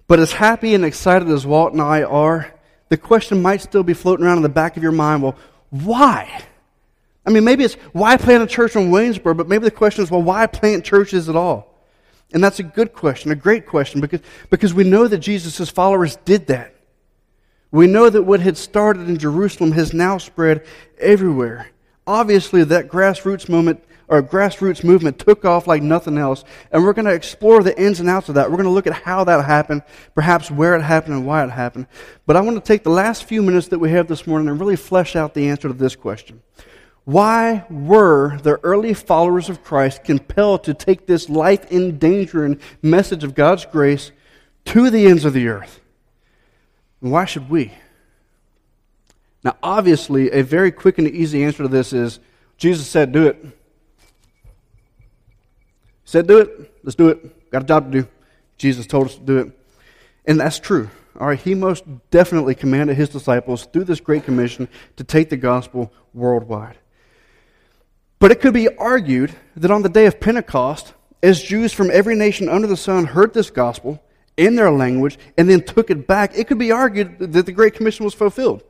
But 0.07 0.19
as 0.19 0.31
happy 0.31 0.73
and 0.73 0.85
excited 0.85 1.27
as 1.29 1.45
Walt 1.45 1.73
and 1.73 1.81
I 1.81 2.03
are, 2.03 2.53
the 2.89 2.97
question 2.97 3.41
might 3.41 3.61
still 3.61 3.83
be 3.83 3.93
floating 3.93 4.25
around 4.25 4.37
in 4.37 4.43
the 4.43 4.49
back 4.49 4.77
of 4.77 4.83
your 4.83 4.91
mind 4.91 5.21
well, 5.21 5.35
why? 5.69 6.43
I 7.25 7.29
mean, 7.29 7.43
maybe 7.43 7.65
it's 7.65 7.73
why 7.91 8.15
plant 8.15 8.43
a 8.43 8.47
church 8.47 8.75
in 8.77 8.89
Waynesboro, 8.89 9.35
but 9.35 9.49
maybe 9.49 9.65
the 9.65 9.71
question 9.71 10.03
is, 10.03 10.09
well, 10.09 10.21
why 10.21 10.47
plant 10.47 10.85
churches 10.85 11.27
at 11.27 11.35
all? 11.35 11.73
And 12.31 12.41
that's 12.41 12.59
a 12.59 12.63
good 12.63 12.93
question, 12.93 13.31
a 13.31 13.35
great 13.35 13.65
question, 13.65 13.99
because, 13.99 14.21
because 14.49 14.73
we 14.73 14.85
know 14.85 15.07
that 15.07 15.19
Jesus' 15.19 15.69
followers 15.69 16.17
did 16.23 16.47
that. 16.47 16.73
We 17.71 17.87
know 17.87 18.09
that 18.09 18.23
what 18.23 18.39
had 18.39 18.57
started 18.57 19.09
in 19.09 19.17
Jerusalem 19.17 19.73
has 19.73 19.93
now 19.93 20.17
spread 20.17 20.65
everywhere. 20.97 21.69
Obviously, 22.05 22.63
that 22.63 22.87
grassroots 22.87 23.49
moment 23.49 23.83
or 24.07 24.23
grassroots 24.23 24.83
movement 24.83 25.19
took 25.19 25.43
off 25.43 25.67
like 25.67 25.81
nothing 25.81 26.17
else. 26.17 26.43
And 26.71 26.83
we're 26.83 26.93
going 26.93 27.05
to 27.05 27.13
explore 27.13 27.61
the 27.61 27.77
ins 27.79 27.99
and 27.99 28.09
outs 28.09 28.29
of 28.29 28.35
that. 28.35 28.49
We're 28.49 28.57
going 28.57 28.65
to 28.65 28.71
look 28.71 28.87
at 28.87 28.93
how 28.93 29.23
that 29.25 29.43
happened, 29.45 29.83
perhaps 30.15 30.49
where 30.49 30.75
it 30.75 30.81
happened 30.81 31.15
and 31.15 31.25
why 31.25 31.43
it 31.43 31.49
happened. 31.49 31.87
But 32.25 32.35
I 32.35 32.41
want 32.41 32.55
to 32.55 32.67
take 32.67 32.83
the 32.83 32.89
last 32.89 33.25
few 33.25 33.43
minutes 33.43 33.67
that 33.67 33.79
we 33.79 33.91
have 33.91 34.07
this 34.07 34.25
morning 34.25 34.47
and 34.47 34.59
really 34.59 34.75
flesh 34.75 35.15
out 35.15 35.33
the 35.33 35.49
answer 35.49 35.67
to 35.67 35.73
this 35.73 35.95
question. 35.95 36.41
Why 37.03 37.65
were 37.69 38.37
the 38.39 38.59
early 38.63 38.93
followers 38.93 39.49
of 39.49 39.63
Christ 39.63 40.03
compelled 40.03 40.65
to 40.65 40.73
take 40.73 41.07
this 41.07 41.29
life 41.29 41.71
endangering 41.71 42.59
message 42.81 43.23
of 43.23 43.33
God's 43.35 43.65
grace 43.65 44.11
to 44.65 44.89
the 44.89 45.07
ends 45.07 45.23
of 45.23 45.33
the 45.33 45.47
earth? 45.47 45.79
And 47.01 47.11
why 47.11 47.25
should 47.25 47.49
we? 47.49 47.71
Now, 49.43 49.55
obviously, 49.63 50.31
a 50.31 50.43
very 50.43 50.71
quick 50.71 50.97
and 50.97 51.07
easy 51.07 51.43
answer 51.43 51.63
to 51.63 51.69
this 51.69 51.93
is 51.93 52.19
Jesus 52.57 52.87
said, 52.87 53.11
do 53.11 53.27
it. 53.27 53.56
Said, 56.07 56.25
do 56.25 56.37
it. 56.37 56.73
Let's 56.83 56.95
do 56.95 57.09
it. 57.09 57.51
Got 57.51 57.63
a 57.63 57.65
job 57.65 57.91
to 57.91 58.01
do. 58.01 58.07
Jesus 58.57 58.87
told 58.87 59.07
us 59.07 59.15
to 59.15 59.21
do 59.21 59.37
it. 59.39 59.59
And 60.25 60.39
that's 60.39 60.57
true. 60.57 60.89
All 61.19 61.27
right, 61.27 61.37
he 61.37 61.53
most 61.53 61.83
definitely 62.11 62.55
commanded 62.55 62.95
his 62.95 63.09
disciples 63.09 63.65
through 63.65 63.83
this 63.83 63.99
great 63.99 64.23
commission 64.23 64.69
to 64.95 65.03
take 65.03 65.29
the 65.29 65.35
gospel 65.35 65.91
worldwide. 66.13 66.77
But 68.19 68.31
it 68.31 68.39
could 68.39 68.53
be 68.53 68.69
argued 68.77 69.35
that 69.57 69.69
on 69.69 69.81
the 69.81 69.89
day 69.89 70.05
of 70.05 70.21
Pentecost, 70.21 70.93
as 71.21 71.43
Jews 71.43 71.73
from 71.73 71.91
every 71.91 72.15
nation 72.15 72.47
under 72.47 72.67
the 72.67 72.77
sun 72.77 73.03
heard 73.03 73.33
this 73.33 73.49
gospel 73.49 74.01
in 74.37 74.55
their 74.55 74.71
language 74.71 75.19
and 75.37 75.49
then 75.49 75.61
took 75.61 75.89
it 75.89 76.07
back, 76.07 76.37
it 76.37 76.47
could 76.47 76.57
be 76.57 76.71
argued 76.71 77.19
that 77.19 77.45
the 77.45 77.51
Great 77.51 77.73
Commission 77.73 78.05
was 78.05 78.13
fulfilled. 78.13 78.63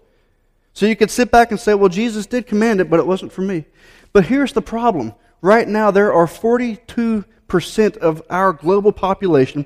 So 0.73 0.87
you 0.87 0.95
could 0.95 1.11
sit 1.11 1.29
back 1.29 1.51
and 1.51 1.59
say, 1.59 1.75
well, 1.75 1.89
Jesus 1.89 2.25
did 2.25 2.47
command 2.47 2.81
it, 2.81 2.89
but 2.89 2.99
it 2.99 3.05
wasn't 3.05 3.31
for 3.31 3.43
me. 3.43 3.65
But 4.11 4.25
here's 4.25 4.53
the 4.53 4.61
problem. 4.63 5.13
Right 5.41 5.67
now, 5.67 5.91
there 5.91 6.13
are 6.13 6.25
42% 6.25 7.97
of 7.97 8.23
our 8.29 8.53
global 8.53 8.91
population, 8.91 9.65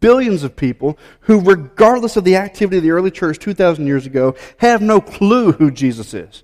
billions 0.00 0.42
of 0.42 0.56
people, 0.56 0.98
who, 1.20 1.40
regardless 1.40 2.16
of 2.16 2.24
the 2.24 2.36
activity 2.36 2.78
of 2.78 2.82
the 2.82 2.90
early 2.90 3.10
church 3.10 3.38
2,000 3.38 3.86
years 3.86 4.06
ago, 4.06 4.34
have 4.58 4.82
no 4.82 5.00
clue 5.00 5.52
who 5.52 5.70
Jesus 5.70 6.12
is. 6.12 6.42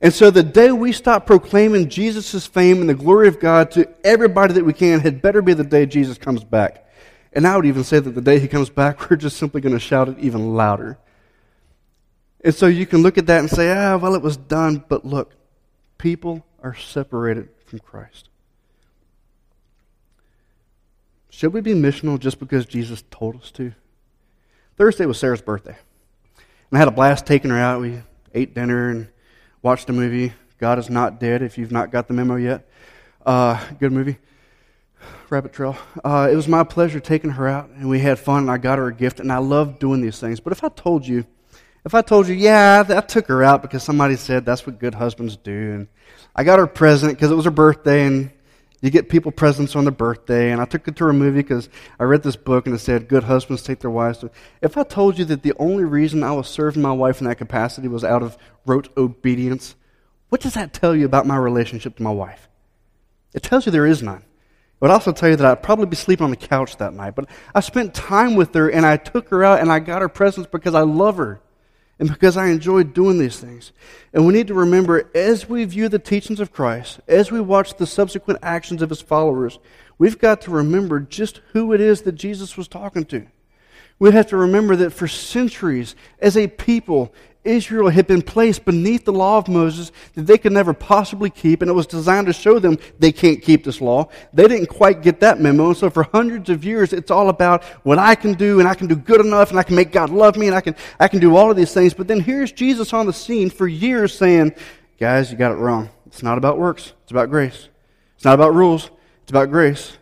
And 0.00 0.12
so 0.12 0.30
the 0.30 0.42
day 0.42 0.70
we 0.70 0.92
stop 0.92 1.26
proclaiming 1.26 1.88
Jesus' 1.88 2.46
fame 2.46 2.80
and 2.80 2.88
the 2.88 2.94
glory 2.94 3.26
of 3.26 3.40
God 3.40 3.70
to 3.72 3.88
everybody 4.04 4.54
that 4.54 4.64
we 4.64 4.72
can 4.72 5.00
had 5.00 5.22
better 5.22 5.40
be 5.42 5.54
the 5.54 5.64
day 5.64 5.86
Jesus 5.86 6.18
comes 6.18 6.44
back. 6.44 6.86
And 7.32 7.46
I 7.46 7.56
would 7.56 7.66
even 7.66 7.84
say 7.84 7.98
that 7.98 8.10
the 8.10 8.20
day 8.20 8.38
he 8.38 8.46
comes 8.46 8.70
back, 8.70 9.10
we're 9.10 9.16
just 9.16 9.38
simply 9.38 9.60
going 9.60 9.72
to 9.72 9.80
shout 9.80 10.08
it 10.08 10.18
even 10.18 10.54
louder. 10.54 10.98
And 12.44 12.54
so 12.54 12.66
you 12.66 12.86
can 12.86 13.02
look 13.02 13.16
at 13.16 13.26
that 13.26 13.40
and 13.40 13.50
say, 13.50 13.72
ah, 13.72 13.96
well, 13.96 14.14
it 14.14 14.22
was 14.22 14.36
done. 14.36 14.84
But 14.86 15.04
look, 15.04 15.34
people 15.96 16.44
are 16.62 16.74
separated 16.74 17.48
from 17.74 17.80
Christ. 17.80 18.28
Should 21.30 21.52
we 21.52 21.60
be 21.60 21.72
missional 21.72 22.18
just 22.20 22.38
because 22.38 22.66
Jesus 22.66 23.02
told 23.10 23.36
us 23.36 23.50
to? 23.52 23.72
Thursday 24.76 25.06
was 25.06 25.18
Sarah's 25.18 25.42
birthday. 25.42 25.76
And 26.36 26.76
I 26.76 26.78
had 26.78 26.86
a 26.86 26.92
blast 26.92 27.26
taking 27.26 27.50
her 27.50 27.58
out. 27.58 27.80
We 27.80 28.00
ate 28.32 28.54
dinner 28.54 28.90
and 28.90 29.08
watched 29.62 29.90
a 29.90 29.92
movie, 29.92 30.32
God 30.58 30.78
is 30.78 30.88
Not 30.88 31.18
Dead, 31.18 31.42
if 31.42 31.58
you've 31.58 31.72
not 31.72 31.90
got 31.90 32.06
the 32.06 32.14
memo 32.14 32.36
yet. 32.36 32.68
Uh, 33.26 33.60
good 33.80 33.92
movie. 33.92 34.18
Rabbit 35.28 35.52
Trail. 35.52 35.76
Uh, 36.04 36.28
it 36.30 36.36
was 36.36 36.46
my 36.46 36.62
pleasure 36.62 37.00
taking 37.00 37.30
her 37.30 37.48
out, 37.48 37.70
and 37.70 37.88
we 37.88 37.98
had 37.98 38.20
fun, 38.20 38.42
and 38.42 38.50
I 38.50 38.58
got 38.58 38.78
her 38.78 38.86
a 38.86 38.94
gift, 38.94 39.18
and 39.18 39.32
I 39.32 39.38
love 39.38 39.80
doing 39.80 40.00
these 40.00 40.20
things. 40.20 40.38
But 40.38 40.52
if 40.52 40.62
I 40.62 40.68
told 40.68 41.06
you, 41.06 41.26
if 41.84 41.94
I 41.94 42.00
told 42.00 42.28
you, 42.28 42.34
yeah, 42.34 42.84
I 42.88 43.00
took 43.00 43.26
her 43.28 43.44
out 43.44 43.62
because 43.62 43.82
somebody 43.82 44.16
said 44.16 44.46
that's 44.46 44.66
what 44.66 44.78
good 44.78 44.94
husbands 44.94 45.36
do, 45.36 45.72
and 45.74 45.88
I 46.34 46.44
got 46.44 46.58
her 46.58 46.64
a 46.64 46.68
present 46.68 47.12
because 47.12 47.30
it 47.30 47.34
was 47.34 47.44
her 47.44 47.50
birthday, 47.50 48.06
and 48.06 48.30
you 48.80 48.90
get 48.90 49.08
people 49.08 49.32
presents 49.32 49.76
on 49.76 49.84
their 49.84 49.92
birthday, 49.92 50.50
and 50.50 50.60
I 50.60 50.64
took 50.64 50.86
her 50.86 50.92
to 50.92 51.08
a 51.08 51.12
movie 51.12 51.42
because 51.42 51.68
I 51.98 52.04
read 52.04 52.22
this 52.22 52.36
book 52.36 52.66
and 52.66 52.74
it 52.74 52.80
said 52.80 53.08
good 53.08 53.24
husbands 53.24 53.62
take 53.62 53.80
their 53.80 53.90
wives 53.90 54.18
to. 54.18 54.30
If 54.60 54.76
I 54.76 54.82
told 54.82 55.18
you 55.18 55.24
that 55.26 55.42
the 55.42 55.54
only 55.58 55.84
reason 55.84 56.22
I 56.22 56.32
was 56.32 56.48
serving 56.48 56.82
my 56.82 56.92
wife 56.92 57.20
in 57.20 57.26
that 57.26 57.36
capacity 57.36 57.88
was 57.88 58.04
out 58.04 58.22
of 58.22 58.36
rote 58.66 58.88
obedience, 58.96 59.74
what 60.28 60.40
does 60.40 60.54
that 60.54 60.72
tell 60.72 60.94
you 60.94 61.06
about 61.06 61.26
my 61.26 61.36
relationship 61.36 61.96
to 61.96 62.02
my 62.02 62.10
wife? 62.10 62.48
It 63.32 63.42
tells 63.42 63.64
you 63.66 63.72
there 63.72 63.86
is 63.86 64.02
none. 64.02 64.18
It 64.18 64.80
would 64.80 64.90
also 64.90 65.12
tell 65.12 65.30
you 65.30 65.36
that 65.36 65.46
I'd 65.46 65.62
probably 65.62 65.86
be 65.86 65.96
sleeping 65.96 66.24
on 66.24 66.30
the 66.30 66.36
couch 66.36 66.76
that 66.76 66.92
night. 66.92 67.14
But 67.14 67.28
I 67.54 67.60
spent 67.60 67.94
time 67.94 68.34
with 68.34 68.52
her 68.54 68.68
and 68.68 68.84
I 68.84 68.96
took 68.96 69.28
her 69.30 69.44
out 69.44 69.60
and 69.60 69.72
I 69.72 69.78
got 69.78 70.02
her 70.02 70.08
presents 70.08 70.48
because 70.50 70.74
I 70.74 70.82
love 70.82 71.16
her 71.16 71.40
and 71.98 72.08
because 72.08 72.36
I 72.36 72.46
enjoy 72.46 72.82
doing 72.82 73.18
these 73.18 73.38
things. 73.38 73.72
And 74.12 74.26
we 74.26 74.32
need 74.32 74.48
to 74.48 74.54
remember 74.54 75.10
as 75.14 75.48
we 75.48 75.64
view 75.64 75.88
the 75.88 75.98
teachings 75.98 76.40
of 76.40 76.52
Christ, 76.52 77.00
as 77.06 77.30
we 77.30 77.40
watch 77.40 77.76
the 77.76 77.86
subsequent 77.86 78.40
actions 78.42 78.82
of 78.82 78.90
his 78.90 79.00
followers, 79.00 79.58
we've 79.98 80.18
got 80.18 80.40
to 80.42 80.50
remember 80.50 81.00
just 81.00 81.40
who 81.52 81.72
it 81.72 81.80
is 81.80 82.02
that 82.02 82.12
Jesus 82.12 82.56
was 82.56 82.68
talking 82.68 83.04
to. 83.06 83.26
We 83.98 84.10
have 84.10 84.26
to 84.28 84.36
remember 84.36 84.74
that 84.76 84.90
for 84.90 85.06
centuries, 85.06 85.94
as 86.18 86.36
a 86.36 86.48
people, 86.48 87.14
Israel 87.44 87.88
had 87.88 88.06
been 88.06 88.22
placed 88.22 88.64
beneath 88.64 89.04
the 89.04 89.12
law 89.12 89.38
of 89.38 89.48
Moses 89.48 89.92
that 90.14 90.26
they 90.26 90.38
could 90.38 90.52
never 90.52 90.72
possibly 90.72 91.30
keep, 91.30 91.62
and 91.62 91.70
it 91.70 91.74
was 91.74 91.86
designed 91.86 92.26
to 92.26 92.32
show 92.32 92.58
them 92.58 92.78
they 92.98 93.12
can't 93.12 93.42
keep 93.42 93.64
this 93.64 93.80
law. 93.80 94.08
They 94.32 94.48
didn't 94.48 94.66
quite 94.66 95.02
get 95.02 95.20
that 95.20 95.40
memo, 95.40 95.68
and 95.68 95.76
so 95.76 95.90
for 95.90 96.04
hundreds 96.04 96.50
of 96.50 96.64
years, 96.64 96.92
it's 96.92 97.10
all 97.10 97.28
about 97.28 97.64
what 97.84 97.98
I 97.98 98.14
can 98.14 98.34
do, 98.34 98.60
and 98.60 98.68
I 98.68 98.74
can 98.74 98.86
do 98.86 98.96
good 98.96 99.20
enough, 99.20 99.50
and 99.50 99.58
I 99.58 99.62
can 99.62 99.76
make 99.76 99.92
God 99.92 100.10
love 100.10 100.36
me, 100.36 100.46
and 100.46 100.56
I 100.56 100.60
can, 100.60 100.74
I 100.98 101.08
can 101.08 101.20
do 101.20 101.36
all 101.36 101.50
of 101.50 101.56
these 101.56 101.72
things. 101.72 101.94
But 101.94 102.08
then 102.08 102.20
here's 102.20 102.52
Jesus 102.52 102.92
on 102.92 103.06
the 103.06 103.12
scene 103.12 103.50
for 103.50 103.68
years 103.68 104.16
saying, 104.16 104.54
Guys, 104.98 105.30
you 105.30 105.36
got 105.36 105.52
it 105.52 105.56
wrong. 105.56 105.90
It's 106.06 106.22
not 106.22 106.38
about 106.38 106.58
works, 106.58 106.92
it's 107.02 107.12
about 107.12 107.30
grace. 107.30 107.68
It's 108.16 108.24
not 108.24 108.34
about 108.34 108.54
rules, 108.54 108.90
it's 109.22 109.30
about 109.30 109.50
grace. 109.50 109.98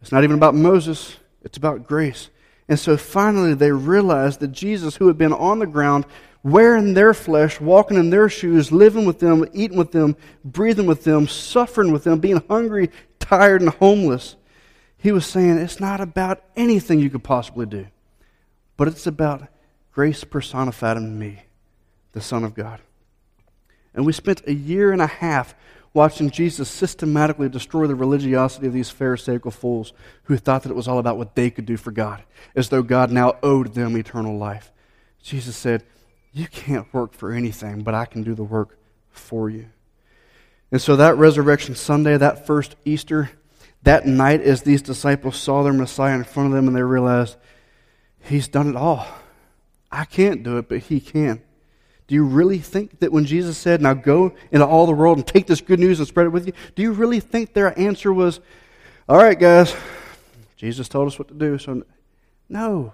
It's 0.00 0.12
not 0.12 0.22
even 0.22 0.36
about 0.36 0.54
Moses, 0.54 1.16
it's 1.42 1.56
about 1.56 1.86
grace. 1.86 2.28
And 2.68 2.78
so 2.78 2.96
finally, 2.96 3.54
they 3.54 3.72
realized 3.72 4.40
that 4.40 4.52
Jesus, 4.52 4.96
who 4.96 5.06
had 5.06 5.18
been 5.18 5.32
on 5.32 5.58
the 5.58 5.66
ground, 5.66 6.06
wearing 6.44 6.92
their 6.92 7.14
flesh, 7.14 7.58
walking 7.58 7.96
in 7.96 8.10
their 8.10 8.28
shoes, 8.28 8.70
living 8.70 9.06
with 9.06 9.18
them, 9.18 9.44
eating 9.54 9.78
with 9.78 9.90
them, 9.90 10.14
breathing 10.44 10.86
with 10.86 11.02
them, 11.02 11.26
suffering 11.26 11.90
with 11.90 12.04
them, 12.04 12.20
being 12.20 12.40
hungry, 12.48 12.90
tired, 13.18 13.62
and 13.62 13.70
homeless. 13.70 14.36
He 14.98 15.10
was 15.10 15.26
saying 15.26 15.58
it's 15.58 15.80
not 15.80 16.00
about 16.00 16.44
anything 16.54 17.00
you 17.00 17.10
could 17.10 17.24
possibly 17.24 17.66
do, 17.66 17.86
but 18.76 18.86
it's 18.86 19.06
about 19.06 19.48
grace 19.92 20.22
personified 20.22 20.98
in 20.98 21.18
me, 21.18 21.42
the 22.12 22.20
Son 22.20 22.44
of 22.44 22.54
God. 22.54 22.78
And 23.94 24.04
we 24.04 24.12
spent 24.12 24.46
a 24.46 24.54
year 24.54 24.92
and 24.92 25.00
a 25.00 25.06
half 25.06 25.54
watching 25.94 26.28
Jesus 26.28 26.68
systematically 26.68 27.48
destroy 27.48 27.86
the 27.86 27.94
religiosity 27.94 28.66
of 28.66 28.72
these 28.72 28.90
Pharisaical 28.90 29.52
fools 29.52 29.92
who 30.24 30.36
thought 30.36 30.64
that 30.64 30.70
it 30.70 30.76
was 30.76 30.88
all 30.88 30.98
about 30.98 31.16
what 31.16 31.36
they 31.36 31.50
could 31.50 31.64
do 31.64 31.76
for 31.76 31.92
God, 31.92 32.22
as 32.54 32.68
though 32.68 32.82
God 32.82 33.10
now 33.12 33.36
owed 33.42 33.74
them 33.74 33.96
eternal 33.96 34.36
life. 34.36 34.72
Jesus 35.22 35.56
said, 35.56 35.84
you 36.34 36.48
can't 36.48 36.92
work 36.92 37.14
for 37.14 37.32
anything, 37.32 37.82
but 37.82 37.94
I 37.94 38.04
can 38.04 38.24
do 38.24 38.34
the 38.34 38.44
work 38.44 38.76
for 39.10 39.48
you. 39.48 39.66
And 40.72 40.82
so 40.82 40.96
that 40.96 41.16
Resurrection 41.16 41.76
Sunday, 41.76 42.16
that 42.16 42.46
first 42.46 42.74
Easter, 42.84 43.30
that 43.84 44.06
night, 44.06 44.40
as 44.40 44.62
these 44.62 44.82
disciples 44.82 45.36
saw 45.36 45.62
their 45.62 45.72
Messiah 45.72 46.16
in 46.16 46.24
front 46.24 46.48
of 46.48 46.54
them 46.54 46.66
and 46.66 46.76
they 46.76 46.82
realized, 46.82 47.36
He's 48.20 48.48
done 48.48 48.68
it 48.68 48.76
all. 48.76 49.06
I 49.92 50.06
can't 50.06 50.42
do 50.42 50.58
it, 50.58 50.68
but 50.68 50.78
He 50.78 50.98
can. 50.98 51.40
Do 52.06 52.14
you 52.14 52.24
really 52.24 52.58
think 52.58 52.98
that 52.98 53.12
when 53.12 53.26
Jesus 53.26 53.56
said, 53.56 53.80
Now 53.80 53.94
go 53.94 54.34
into 54.50 54.66
all 54.66 54.86
the 54.86 54.92
world 54.92 55.18
and 55.18 55.26
take 55.26 55.46
this 55.46 55.60
good 55.60 55.78
news 55.78 56.00
and 56.00 56.08
spread 56.08 56.26
it 56.26 56.30
with 56.30 56.48
you, 56.48 56.52
do 56.74 56.82
you 56.82 56.92
really 56.92 57.20
think 57.20 57.52
their 57.52 57.78
answer 57.78 58.12
was, 58.12 58.40
All 59.08 59.18
right, 59.18 59.38
guys, 59.38 59.76
Jesus 60.56 60.88
told 60.88 61.06
us 61.06 61.16
what 61.16 61.28
to 61.28 61.34
do, 61.34 61.58
so 61.58 61.84
no. 62.48 62.92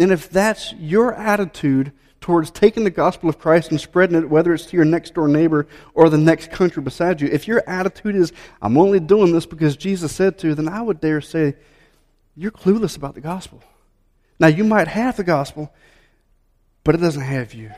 And 0.00 0.10
if 0.10 0.30
that's 0.30 0.72
your 0.72 1.14
attitude 1.14 1.92
towards 2.20 2.50
taking 2.50 2.84
the 2.84 2.90
gospel 2.90 3.28
of 3.28 3.38
Christ 3.38 3.70
and 3.70 3.80
spreading 3.80 4.16
it, 4.16 4.28
whether 4.28 4.52
it's 4.52 4.66
to 4.66 4.76
your 4.76 4.84
next 4.84 5.14
door 5.14 5.26
neighbor 5.26 5.66
or 5.94 6.10
the 6.10 6.18
next 6.18 6.50
country 6.50 6.82
beside 6.82 7.20
you, 7.20 7.28
if 7.28 7.48
your 7.48 7.62
attitude 7.66 8.14
is, 8.14 8.32
I'm 8.60 8.76
only 8.76 9.00
doing 9.00 9.32
this 9.32 9.46
because 9.46 9.76
Jesus 9.76 10.12
said 10.12 10.38
to, 10.38 10.54
then 10.54 10.68
I 10.68 10.82
would 10.82 11.00
dare 11.00 11.20
say, 11.20 11.56
you're 12.36 12.50
clueless 12.50 12.96
about 12.96 13.14
the 13.14 13.20
gospel. 13.20 13.62
Now, 14.38 14.48
you 14.48 14.64
might 14.64 14.88
have 14.88 15.16
the 15.16 15.24
gospel, 15.24 15.72
but 16.84 16.94
it 16.94 16.98
doesn't 16.98 17.22
have 17.22 17.54
you. 17.54 17.72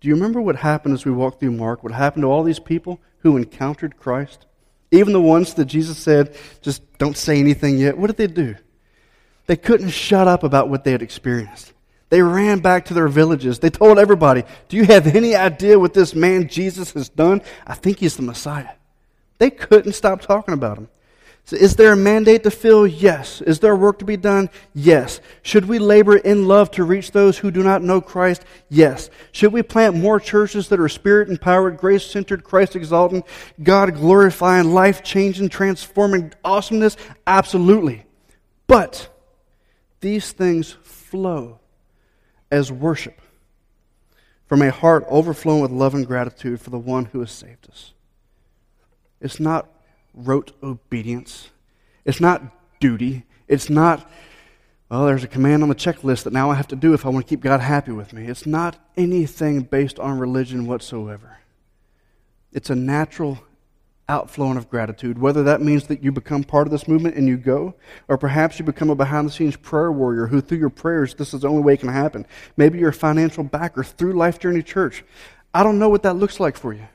Do 0.00 0.08
you 0.08 0.14
remember 0.14 0.40
what 0.40 0.56
happened 0.56 0.94
as 0.94 1.04
we 1.04 1.12
walked 1.12 1.40
through 1.40 1.52
Mark? 1.52 1.82
What 1.82 1.92
happened 1.92 2.22
to 2.22 2.28
all 2.28 2.44
these 2.44 2.60
people 2.60 3.00
who 3.20 3.36
encountered 3.36 3.96
Christ? 3.96 4.46
Even 4.90 5.12
the 5.12 5.20
ones 5.20 5.54
that 5.54 5.66
Jesus 5.66 5.98
said, 5.98 6.36
just 6.62 6.82
don't 6.98 7.16
say 7.16 7.38
anything 7.38 7.78
yet. 7.78 7.98
What 7.98 8.06
did 8.06 8.16
they 8.16 8.26
do? 8.26 8.54
They 9.46 9.56
couldn't 9.56 9.90
shut 9.90 10.28
up 10.28 10.44
about 10.44 10.68
what 10.68 10.84
they 10.84 10.92
had 10.92 11.02
experienced. 11.02 11.72
They 12.10 12.22
ran 12.22 12.60
back 12.60 12.86
to 12.86 12.94
their 12.94 13.08
villages. 13.08 13.58
They 13.58 13.70
told 13.70 13.98
everybody, 13.98 14.44
Do 14.68 14.76
you 14.76 14.84
have 14.84 15.06
any 15.06 15.34
idea 15.34 15.78
what 15.78 15.94
this 15.94 16.14
man 16.14 16.48
Jesus 16.48 16.92
has 16.92 17.08
done? 17.08 17.42
I 17.66 17.74
think 17.74 17.98
he's 17.98 18.16
the 18.16 18.22
Messiah. 18.22 18.70
They 19.38 19.50
couldn't 19.50 19.92
stop 19.92 20.20
talking 20.20 20.54
about 20.54 20.78
him. 20.78 20.88
So 21.44 21.56
is 21.56 21.76
there 21.76 21.92
a 21.92 21.96
mandate 21.96 22.42
to 22.42 22.50
fill? 22.50 22.86
Yes. 22.86 23.40
Is 23.40 23.60
there 23.60 23.74
work 23.74 24.00
to 24.00 24.04
be 24.04 24.18
done? 24.18 24.50
Yes. 24.74 25.20
Should 25.40 25.64
we 25.64 25.78
labor 25.78 26.18
in 26.18 26.46
love 26.46 26.70
to 26.72 26.84
reach 26.84 27.12
those 27.12 27.38
who 27.38 27.50
do 27.50 27.62
not 27.62 27.82
know 27.82 28.02
Christ? 28.02 28.44
Yes. 28.68 29.08
Should 29.32 29.54
we 29.54 29.62
plant 29.62 29.96
more 29.96 30.20
churches 30.20 30.68
that 30.68 30.78
are 30.78 30.90
spirit 30.90 31.30
empowered, 31.30 31.78
grace 31.78 32.04
centered, 32.04 32.44
Christ 32.44 32.76
exalting, 32.76 33.24
God 33.62 33.94
glorifying, 33.94 34.74
life 34.74 35.02
changing, 35.02 35.48
transforming 35.48 36.34
awesomeness? 36.44 36.98
Absolutely. 37.26 38.04
But 38.66 39.08
these 40.00 40.32
things 40.32 40.76
flow 40.82 41.60
as 42.50 42.72
worship 42.72 43.20
from 44.46 44.62
a 44.62 44.70
heart 44.70 45.04
overflowing 45.08 45.60
with 45.60 45.70
love 45.70 45.94
and 45.94 46.06
gratitude 46.06 46.60
for 46.60 46.70
the 46.70 46.78
one 46.78 47.06
who 47.06 47.20
has 47.20 47.30
saved 47.30 47.68
us. 47.70 47.92
It's 49.20 49.38
not 49.38 49.68
rote 50.14 50.52
obedience. 50.62 51.50
It's 52.04 52.20
not 52.20 52.42
duty. 52.80 53.24
It's 53.46 53.68
not, 53.68 54.10
well, 54.90 55.06
there's 55.06 55.24
a 55.24 55.28
command 55.28 55.62
on 55.62 55.68
the 55.68 55.74
checklist 55.74 56.22
that 56.24 56.32
now 56.32 56.50
I 56.50 56.54
have 56.54 56.68
to 56.68 56.76
do 56.76 56.94
if 56.94 57.04
I 57.04 57.10
want 57.10 57.26
to 57.26 57.28
keep 57.28 57.40
God 57.40 57.60
happy 57.60 57.92
with 57.92 58.12
me. 58.12 58.26
It's 58.26 58.46
not 58.46 58.78
anything 58.96 59.62
based 59.62 59.98
on 59.98 60.18
religion 60.18 60.66
whatsoever. 60.66 61.38
It's 62.52 62.70
a 62.70 62.74
natural 62.74 63.38
outflowing 64.08 64.56
of 64.56 64.70
gratitude, 64.70 65.18
whether 65.18 65.42
that 65.42 65.60
means 65.60 65.86
that 65.88 66.02
you 66.02 66.10
become 66.10 66.42
part 66.42 66.66
of 66.66 66.70
this 66.70 66.88
movement 66.88 67.16
and 67.16 67.28
you 67.28 67.36
go, 67.36 67.74
or 68.08 68.16
perhaps 68.16 68.58
you 68.58 68.64
become 68.64 68.88
a 68.88 68.94
behind 68.94 69.26
the 69.26 69.32
scenes 69.32 69.56
prayer 69.56 69.92
warrior 69.92 70.26
who, 70.26 70.40
through 70.40 70.58
your 70.58 70.70
prayers, 70.70 71.14
this 71.14 71.34
is 71.34 71.42
the 71.42 71.48
only 71.48 71.62
way 71.62 71.74
it 71.74 71.80
can 71.80 71.90
happen. 71.90 72.26
Maybe 72.56 72.78
you're 72.78 72.88
a 72.88 72.94
financial 72.94 73.44
backer 73.44 73.84
through 73.84 74.14
Life 74.14 74.38
Journey 74.38 74.62
Church. 74.62 75.04
I 75.52 75.62
don't 75.62 75.78
know 75.78 75.88
what 75.88 76.02
that 76.04 76.16
looks 76.16 76.40
like 76.40 76.56
for 76.56 76.72
you, 76.72 76.86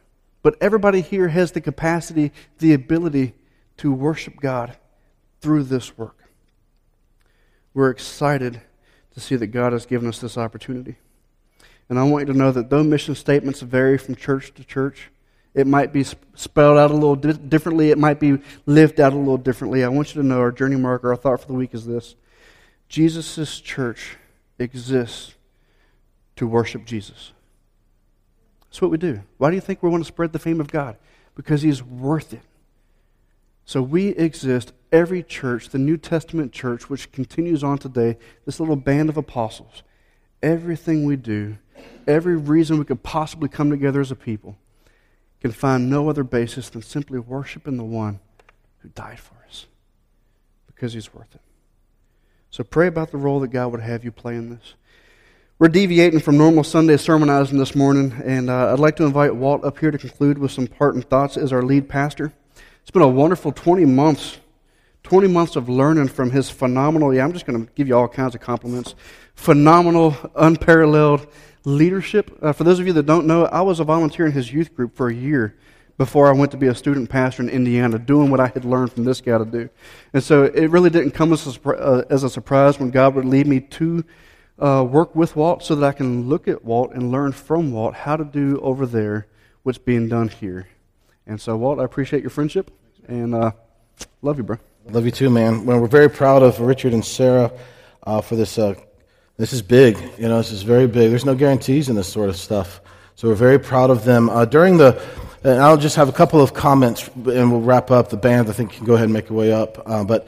But 0.43 0.57
everybody 0.59 1.01
here 1.01 1.30
has 1.30 1.53
the 1.53 1.61
capacity, 1.61 2.32
the 2.59 2.74
ability 2.74 3.34
to 3.78 3.91
worship 3.91 4.39
God 4.39 4.78
through 5.41 5.64
this 5.64 5.97
work. 5.97 6.18
We're 7.74 7.89
excited 7.89 8.61
to 9.14 9.20
see 9.20 9.36
that 9.38 9.47
God 9.47 9.74
has 9.74 9.86
given 9.86 10.07
us 10.07 10.20
this 10.20 10.38
opportunity. 10.38 10.97
And 11.89 11.97
I 11.97 12.03
want 12.03 12.28
you 12.28 12.34
to 12.34 12.39
know 12.39 12.51
that 12.51 12.70
though 12.70 12.84
mission 12.84 13.16
statements 13.16 13.61
vary 13.61 13.97
from 13.97 14.16
church 14.16 14.53
to 14.55 14.64
church, 14.64 15.09
it 15.54 15.68
might 15.68 15.93
be 15.93 16.04
spelled 16.04 16.78
out 16.78 16.91
a 16.91 16.93
little 16.93 17.16
di- 17.16 17.34
differently, 17.34 17.91
it 17.91 17.97
might 17.97 18.20
be 18.20 18.39
lived 18.66 18.99
out 18.99 19.14
a 19.14 19.18
little 19.18 19.38
differently. 19.38 19.84
I 19.84 19.88
want 19.89 20.16
you 20.16 20.22
to 20.22 20.28
know 20.28 20.39
our 20.39 20.51
journey 20.51 20.76
marker, 20.76 21.10
our 21.10 21.16
thought 21.16 21.41
for 21.41 21.47
the 21.47 21.54
week 21.54 21.74
is 21.74 21.86
this 21.86 22.16
Jesus' 22.89 23.60
church 23.60 24.18
exists 24.60 25.36
to 26.36 26.47
worship 26.47 26.86
Jesus. 26.86 27.32
That's 28.66 28.82
what 28.82 28.91
we 28.91 28.97
do. 28.97 29.22
Why 29.38 29.49
do 29.49 29.56
you 29.56 29.62
think 29.62 29.84
we 29.84 29.89
want 29.89 30.04
to 30.04 30.08
spread 30.08 30.34
the 30.34 30.39
fame 30.39 30.60
of 30.60 30.72
God? 30.72 30.97
Because 31.36 31.62
He's 31.62 31.84
worth 31.84 32.34
it. 32.34 32.41
So 33.66 33.82
we 33.82 34.10
exist, 34.10 34.74
every 34.91 35.24
church, 35.24 35.70
the 35.70 35.78
New 35.78 35.97
Testament 35.97 36.51
church, 36.51 36.89
which 36.89 37.12
continues 37.12 37.64
on 37.64 37.78
today, 37.78 38.18
this 38.45 38.60
little 38.60 38.76
band 38.76 39.10
of 39.10 39.18
apostles. 39.18 39.84
Everything 40.41 41.06
we 41.06 41.16
do, 41.16 41.58
every 42.06 42.36
reason 42.36 42.78
we 42.78 42.86
could 42.86 43.04
possibly 43.04 43.47
come 43.47 43.70
together 43.70 44.01
as 44.01 44.12
a 44.12 44.16
people, 44.16 44.58
can 45.44 45.52
find 45.52 45.89
no 45.89 46.08
other 46.08 46.24
basis 46.24 46.70
than 46.70 46.82
simply 46.82 47.20
worshiping 47.20 47.76
the 47.76 47.84
one 47.84 48.18
who 48.80 48.88
died 48.88 49.20
for 49.20 49.36
us 49.46 49.66
because 50.68 50.94
he's 50.94 51.14
worth 51.14 51.36
it. 51.36 51.41
So 52.50 52.64
pray 52.64 52.88
about 52.88 53.12
the 53.12 53.18
role 53.18 53.41
that 53.41 53.50
God 53.50 53.74
would 53.74 53.82
have 53.82 54.06
you 54.06 54.12
play 54.14 54.38
in 54.38 54.52
this. 54.52 54.76
We're 55.60 55.68
deviating 55.68 56.22
from 56.22 56.38
normal 56.38 56.64
Sunday 56.64 56.96
sermonizing 56.96 57.58
this 57.58 57.76
morning, 57.76 58.14
and 58.24 58.50
uh, 58.50 58.72
I'd 58.72 58.80
like 58.80 58.96
to 58.96 59.04
invite 59.04 59.36
Walt 59.36 59.66
up 59.66 59.78
here 59.80 59.91
to 59.91 59.98
conclude 59.98 60.38
with 60.38 60.52
some 60.52 60.66
parting 60.66 61.02
thoughts 61.02 61.36
as 61.36 61.52
our 61.52 61.62
lead 61.62 61.89
pastor. 61.89 62.32
It's 62.82 62.91
been 62.91 63.02
a 63.02 63.08
wonderful 63.10 63.52
20 63.52 63.84
months, 63.84 64.38
20 65.04 65.28
months 65.28 65.58
of 65.58 65.68
learning 65.68 66.08
from 66.08 66.32
his 66.32 66.50
phenomenal, 66.50 67.14
yeah, 67.14 67.26
I'm 67.26 67.34
just 67.34 67.46
going 67.46 67.66
to 67.66 67.72
give 67.74 67.89
you 67.89 67.98
all 67.98 68.08
kinds 68.08 68.34
of 68.34 68.39
compliments, 68.39 68.96
phenomenal, 69.36 70.16
unparalleled 70.38 71.28
leadership. 71.66 72.38
Uh, 72.41 72.51
for 72.51 72.64
those 72.64 72.80
of 72.80 72.88
you 72.88 72.93
that 72.93 73.05
don't 73.05 73.28
know, 73.28 73.45
I 73.45 73.61
was 73.61 73.80
a 73.80 73.84
volunteer 73.84 74.26
in 74.26 74.32
his 74.32 74.51
youth 74.51 74.76
group 74.76 74.95
for 74.95 75.07
a 75.07 75.14
year 75.14 75.55
before 75.97 76.28
I 76.28 76.32
went 76.32 76.51
to 76.51 76.57
be 76.57 76.68
a 76.68 76.76
student 76.76 77.09
pastor 77.09 77.43
in 77.43 77.49
Indiana, 77.49 77.99
doing 77.99 78.32
what 78.32 78.39
I 78.39 78.47
had 78.47 78.66
learned 78.66 78.91
from 78.91 79.03
this 79.03 79.22
guy 79.22 79.38
to 79.38 79.45
do. 79.45 79.70
And 80.14 80.24
so 80.24 80.43
it 80.43 80.68
really 80.68 80.89
didn't 80.89 81.11
come 81.11 81.32
as 81.34 81.45
a, 81.45 81.70
uh, 81.70 82.03
as 82.09 82.24
a 82.24 82.30
surprise 82.30 82.80
when 82.80 82.89
God 82.89 83.16
would 83.16 83.26
lead 83.26 83.47
me 83.47 83.59
to 83.59 84.03
uh, 84.59 84.86
work 84.89 85.16
with 85.16 85.36
Walt 85.36 85.64
so 85.64 85.76
that 85.76 85.86
I 85.86 85.91
can 85.91 86.28
look 86.28 86.47
at 86.47 86.64
Walt 86.66 86.91
and 86.93 87.11
learn 87.11 87.32
from 87.32 87.72
Walt 87.72 87.93
how 87.93 88.16
to 88.16 88.26
do 88.26 88.59
over 88.61 88.86
there 88.86 89.28
what's 89.64 89.78
being 89.78 90.09
done 90.09 90.30
here. 90.30 90.68
And 91.28 91.39
so, 91.39 91.55
Walt, 91.55 91.80
I 91.80 91.84
appreciate 91.84 92.22
your 92.22 92.30
friendship 92.30 92.72
and 93.07 93.36
uh, 93.36 93.51
love 94.22 94.38
you, 94.38 94.43
bro. 94.43 94.57
Love 94.89 95.05
you 95.05 95.11
too, 95.11 95.30
man. 95.30 95.66
Well, 95.66 95.80
we're 95.80 95.88
very 95.88 96.09
proud 96.09 96.43
of 96.43 96.59
Richard 96.59 96.93
and 96.93 97.05
Sarah 97.05 97.51
uh, 98.03 98.22
for 98.22 98.36
this 98.36 98.57
uh, 98.57 98.76
this 99.38 99.52
is 99.52 99.64
big. 99.64 99.98
You 100.20 100.28
know, 100.28 100.38
this 100.38 100.52
is 100.52 100.62
very 100.62 100.86
big. 100.86 101.10
There's 101.10 101.26
no 101.26 101.34
guarantees 101.34 101.90
in 101.90 101.96
this 101.96 102.08
sort 102.08 102.30
of 102.30 102.38
stuff. 102.38 102.82
So 103.16 103.28
we're 103.28 103.36
very 103.36 103.60
proud 103.60 103.90
of 103.90 104.04
them. 104.06 104.30
Uh, 104.30 104.46
during 104.46 104.78
the, 104.78 105.02
and 105.44 105.60
I'll 105.60 105.78
just 105.78 105.96
have 105.96 106.08
a 106.08 106.12
couple 106.12 106.40
of 106.40 106.54
comments 106.54 107.10
and 107.16 107.52
we'll 107.52 107.62
wrap 107.62 107.90
up. 107.90 108.10
The 108.10 108.18
band, 108.18 108.48
I 108.48 108.54
think, 108.54 108.74
can 108.74 108.86
go 108.86 108.94
ahead 108.94 109.06
and 109.06 109.14
make 109.14 109.30
your 109.30 109.38
way 109.40 109.52
up. 109.52 109.82
Uh, 109.88 110.04
but 110.04 110.28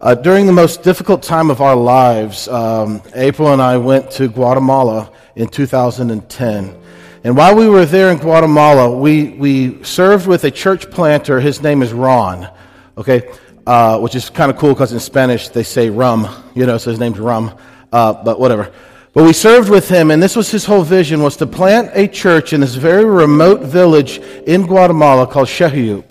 uh, 0.00 0.14
during 0.14 0.46
the 0.46 0.54
most 0.54 0.82
difficult 0.82 1.22
time 1.22 1.50
of 1.50 1.60
our 1.60 1.76
lives, 1.76 2.48
um, 2.48 3.02
April 3.14 3.52
and 3.52 3.60
I 3.60 3.76
went 3.76 4.10
to 4.12 4.28
Guatemala 4.28 5.12
in 5.34 5.48
2010. 5.48 6.82
And 7.24 7.36
while 7.36 7.54
we 7.54 7.68
were 7.68 7.84
there 7.84 8.10
in 8.10 8.16
Guatemala, 8.16 8.96
we, 8.96 9.30
we 9.30 9.84
served 9.84 10.26
with 10.26 10.44
a 10.44 10.50
church 10.50 10.90
planter. 10.90 11.40
His 11.40 11.60
name 11.60 11.82
is 11.82 11.92
Ron, 11.92 12.48
okay? 12.96 13.30
Uh, 13.66 13.98
which 13.98 14.14
is 14.14 14.30
kind 14.30 14.50
of 14.50 14.56
cool 14.56 14.72
because 14.72 14.92
in 14.94 15.00
Spanish 15.00 15.50
they 15.50 15.62
say 15.62 15.90
rum, 15.90 16.26
you 16.54 16.64
know, 16.64 16.78
so 16.78 16.90
his 16.90 17.00
name's 17.00 17.18
Rum 17.18 17.52
uh, 17.92 18.12
but 18.24 18.38
whatever. 18.38 18.72
But 19.12 19.24
we 19.24 19.32
served 19.32 19.70
with 19.70 19.88
him, 19.88 20.10
and 20.10 20.22
this 20.22 20.36
was 20.36 20.50
his 20.50 20.66
whole 20.66 20.82
vision, 20.82 21.22
was 21.22 21.38
to 21.38 21.46
plant 21.46 21.90
a 21.94 22.06
church 22.06 22.52
in 22.52 22.60
this 22.60 22.74
very 22.74 23.06
remote 23.06 23.62
village 23.62 24.18
in 24.46 24.66
Guatemala 24.66 25.26
called 25.26 25.48
Xejuyup. 25.48 26.04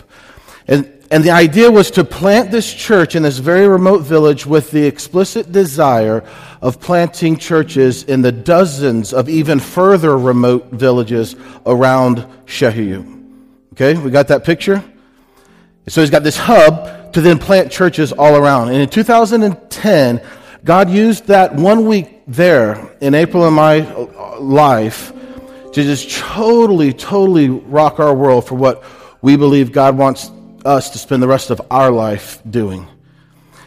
And, 0.66 0.92
and 1.12 1.22
the 1.22 1.30
idea 1.30 1.70
was 1.70 1.92
to 1.92 2.04
plant 2.04 2.50
this 2.50 2.72
church 2.74 3.14
in 3.14 3.22
this 3.22 3.38
very 3.38 3.68
remote 3.68 3.98
village 3.98 4.44
with 4.44 4.72
the 4.72 4.84
explicit 4.84 5.52
desire 5.52 6.24
of 6.60 6.80
planting 6.80 7.36
churches 7.36 8.02
in 8.02 8.22
the 8.22 8.32
dozens 8.32 9.12
of 9.12 9.28
even 9.28 9.60
further 9.60 10.18
remote 10.18 10.72
villages 10.72 11.36
around 11.64 12.26
Xejuyup. 12.46 13.12
Okay, 13.74 13.96
we 13.96 14.10
got 14.10 14.26
that 14.28 14.42
picture? 14.42 14.82
So 15.86 16.00
he's 16.00 16.10
got 16.10 16.24
this 16.24 16.36
hub 16.36 17.12
to 17.12 17.20
then 17.20 17.38
plant 17.38 17.70
churches 17.70 18.10
all 18.10 18.34
around. 18.34 18.70
And 18.70 18.78
in 18.78 18.88
2010, 18.88 20.20
God 20.66 20.90
used 20.90 21.26
that 21.28 21.54
one 21.54 21.86
week 21.86 22.22
there 22.26 22.90
in 23.00 23.14
April 23.14 23.46
in 23.46 23.54
my 23.54 23.88
life 24.40 25.12
to 25.72 25.82
just 25.84 26.10
totally, 26.10 26.92
totally 26.92 27.48
rock 27.48 28.00
our 28.00 28.12
world 28.12 28.48
for 28.48 28.56
what 28.56 28.82
we 29.22 29.36
believe 29.36 29.70
God 29.70 29.96
wants 29.96 30.28
us 30.64 30.90
to 30.90 30.98
spend 30.98 31.22
the 31.22 31.28
rest 31.28 31.50
of 31.50 31.62
our 31.70 31.92
life 31.92 32.42
doing. 32.50 32.84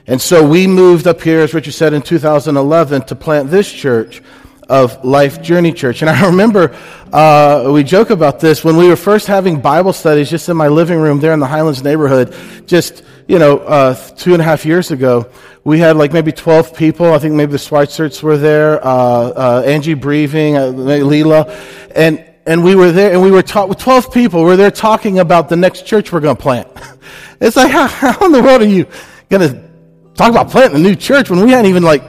And 0.07 0.21
so 0.21 0.45
we 0.45 0.67
moved 0.67 1.07
up 1.07 1.21
here, 1.21 1.39
as 1.39 1.53
Richard 1.53 1.71
said, 1.71 1.93
in 1.93 2.01
2011 2.01 3.03
to 3.03 3.15
plant 3.15 3.49
this 3.49 3.71
church 3.71 4.21
of 4.67 5.05
Life 5.05 5.41
Journey 5.41 5.71
Church. 5.71 6.01
And 6.01 6.09
I 6.09 6.25
remember 6.29 6.75
uh, 7.13 7.71
we 7.73 7.85
joke 7.85 8.09
about 8.09 8.41
this 8.41 8.61
when 8.65 8.75
we 8.75 8.89
were 8.89 8.97
first 8.97 9.25
having 9.25 9.61
Bible 9.61 9.93
studies 9.93 10.29
just 10.29 10.49
in 10.49 10.57
my 10.57 10.67
living 10.67 10.99
room 10.99 11.21
there 11.21 11.31
in 11.31 11.39
the 11.39 11.47
Highlands 11.47 11.81
neighborhood, 11.81 12.35
just, 12.67 13.03
you 13.29 13.39
know, 13.39 13.59
uh, 13.59 13.93
two 13.93 14.33
and 14.33 14.41
a 14.41 14.45
half 14.45 14.65
years 14.65 14.91
ago 14.91 15.29
we 15.63 15.77
had 15.77 15.97
like 15.97 16.11
maybe 16.11 16.31
12 16.31 16.75
people. 16.75 17.13
I 17.13 17.19
think 17.19 17.35
maybe 17.35 17.51
the 17.51 17.59
Schweitzerts 17.59 18.23
were 18.23 18.37
there, 18.37 18.83
uh, 18.83 18.89
uh, 18.89 19.63
Angie 19.65 19.93
Breiving, 19.93 20.55
uh, 20.55 20.73
Leela. 20.73 21.47
And, 21.95 22.25
and 22.47 22.63
we 22.63 22.73
were 22.73 22.91
there 22.91 23.13
and 23.13 23.21
we 23.21 23.29
were 23.29 23.43
talking 23.43 23.69
with 23.69 23.77
12 23.77 24.11
people. 24.11 24.43
We 24.43 24.53
are 24.53 24.57
there 24.57 24.71
talking 24.71 25.19
about 25.19 25.47
the 25.47 25.55
next 25.55 25.85
church 25.85 26.11
we're 26.11 26.21
going 26.21 26.35
to 26.35 26.41
plant. 26.41 26.67
it's 27.39 27.55
like, 27.55 27.69
how, 27.69 27.87
how 28.13 28.25
in 28.25 28.31
the 28.31 28.41
world 28.41 28.63
are 28.63 28.65
you 28.65 28.87
going 29.29 29.47
to 29.47 29.69
talk 30.15 30.31
about 30.31 30.49
planting 30.49 30.79
a 30.79 30.83
new 30.83 30.95
church 30.95 31.29
when 31.29 31.39
we 31.45 31.51
hadn't 31.51 31.69
even 31.69 31.83
like 31.83 32.03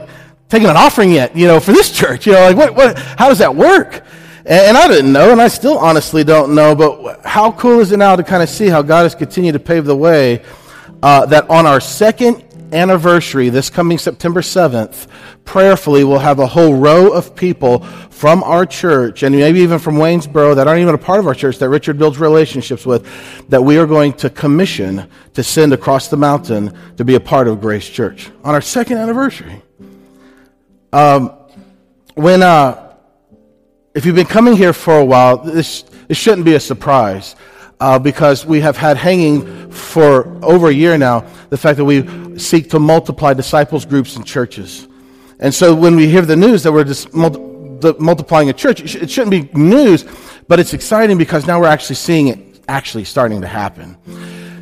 taken 0.49 0.71
an 0.71 0.77
offering 0.79 1.13
yet, 1.13 1.37
you 1.37 1.47
know, 1.47 1.61
for 1.61 1.73
this 1.73 1.93
church? 1.93 2.27
You 2.27 2.33
know, 2.33 2.51
like 2.51 2.57
what, 2.57 2.75
what, 2.75 2.99
how 2.99 3.29
does 3.29 3.39
that 3.41 3.55
work? 3.55 4.05
And 4.47 4.75
I 4.75 4.89
didn't 4.89 5.13
know, 5.13 5.33
and 5.33 5.41
I 5.41 5.49
still 5.49 5.77
honestly 5.77 6.25
don't 6.25 6.55
know, 6.55 6.75
but 6.75 7.27
how 7.27 7.53
cool 7.53 7.81
is 7.81 7.93
it 7.93 7.99
now 7.99 8.17
to 8.17 8.23
kind 8.23 8.43
of 8.43 8.49
see 8.49 8.69
how 8.69 8.81
God 8.81 9.03
has 9.03 9.15
continued 9.15 9.53
to 9.53 9.59
pave 9.59 9.85
the 9.85 9.95
way 9.95 10.43
uh, 11.03 11.27
that 11.27 11.49
on 11.49 11.67
our 11.67 11.81
second 11.81 12.45
anniversary, 12.73 13.49
this 13.49 13.71
coming 13.71 13.99
September 13.99 14.41
7th, 14.41 15.07
prayerfully 15.45 16.05
we'll 16.05 16.19
have 16.19 16.39
a 16.39 16.47
whole 16.47 16.75
row 16.75 17.13
of 17.13 17.35
people 17.35 17.81
from 18.11 18.43
our 18.43 18.67
church, 18.67 19.23
and 19.23 19.35
maybe 19.35 19.61
even 19.61 19.79
from 19.79 19.97
Waynesboro 19.97 20.55
that 20.55 20.69
aren't 20.69 20.83
even 20.83 20.95
a 20.95 20.99
part 20.99 21.21
of 21.21 21.27
our 21.27 21.35
church 21.35 21.59
that 21.59 21.69
Richard 21.69 21.99
builds 21.99 22.19
relationships 22.19 22.85
with, 22.85 23.07
that 23.49 23.63
we 23.63 23.79
are 23.79 23.87
going 23.87 24.13
to 24.15 24.31
commission 24.31 25.09
to 25.35 25.43
send 25.43 25.73
across 25.73 26.09
the 26.09 26.17
mountain 26.17 26.77
to 26.97 27.05
be 27.05 27.15
a 27.15 27.21
part 27.21 27.49
of 27.49 27.61
Grace 27.61 27.89
Church 27.89 28.31
on 28.45 28.55
our 28.55 28.61
second 28.61 28.99
anniversary. 28.99 29.63
Um, 30.93 31.33
when, 32.15 32.43
uh, 32.43 32.95
if 33.95 34.05
you've 34.05 34.17
been 34.17 34.27
coming 34.27 34.57
here 34.57 34.73
for 34.73 34.99
a 34.99 35.05
while, 35.05 35.39
this, 35.39 35.83
this 36.09 36.19
shouldn't 36.19 36.45
be 36.45 36.55
a 36.55 36.61
surprise 36.61 37.37
uh, 37.81 37.99
because 37.99 38.45
we 38.45 38.61
have 38.61 38.77
had 38.77 38.97
hanging 38.97 39.71
for 39.71 40.27
over 40.45 40.69
a 40.69 40.73
year 40.73 40.99
now 40.99 41.25
the 41.49 41.57
fact 41.57 41.79
that 41.79 41.85
we 41.85 42.39
seek 42.39 42.71
to 42.71 42.79
multiply 42.79 43.35
disciples 43.35 43.85
groups 43.85 44.17
and 44.17 44.27
churches. 44.27 44.87
And 45.39 45.55
so 45.55 45.75
when 45.75 45.97
we 45.97 46.09
hear 46.09 46.23
the 46.23 46.37
news 46.37 46.63
that 46.63 46.73
we're 46.73 46.85
just 46.85 47.11
the 47.13 47.97
multiplying 47.99 48.51
a 48.51 48.53
church, 48.53 48.95
it 48.95 49.11
shouldn't 49.11 49.31
be 49.31 49.49
news, 49.59 50.05
but 50.49 50.61
it's 50.61 50.75
exciting 50.75 51.17
because 51.17 51.47
now 51.47 51.59
we're 51.61 51.67
actually 51.67 51.97
seeing 51.97 52.29
it 52.29 52.61
actually 52.69 53.05
starting 53.05 53.41
to 53.41 53.47
happen. 53.47 53.97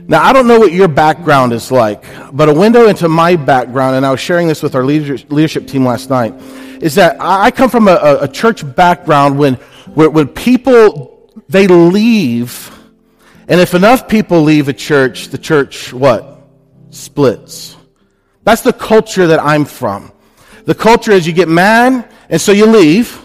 Now, 0.06 0.22
I 0.22 0.32
don't 0.32 0.46
know 0.46 0.58
what 0.58 0.72
your 0.72 0.88
background 0.88 1.52
is 1.52 1.70
like, 1.70 2.02
but 2.32 2.48
a 2.48 2.54
window 2.54 2.86
into 2.86 3.08
my 3.08 3.36
background, 3.36 3.96
and 3.96 4.06
I 4.06 4.10
was 4.10 4.20
sharing 4.20 4.48
this 4.48 4.62
with 4.62 4.74
our 4.74 4.82
leadership 4.84 5.66
team 5.66 5.84
last 5.84 6.08
night, 6.08 6.32
is 6.80 6.94
that 6.94 7.16
I 7.20 7.50
come 7.50 7.68
from 7.68 7.88
a, 7.88 8.18
a 8.22 8.28
church 8.28 8.64
background 8.74 9.38
when, 9.38 9.54
when 9.94 10.28
people, 10.28 11.30
they 11.48 11.66
leave 11.66 12.77
and 13.48 13.60
if 13.60 13.74
enough 13.74 14.08
people 14.08 14.42
leave 14.42 14.68
a 14.68 14.72
church, 14.72 15.28
the 15.28 15.38
church, 15.38 15.92
what? 15.92 16.42
Splits. 16.90 17.76
That's 18.44 18.62
the 18.62 18.72
culture 18.72 19.26
that 19.26 19.40
I'm 19.40 19.64
from. 19.64 20.12
The 20.64 20.74
culture 20.74 21.12
is 21.12 21.26
you 21.26 21.32
get 21.32 21.48
mad, 21.48 22.10
and 22.28 22.40
so 22.40 22.52
you 22.52 22.66
leave. 22.66 23.24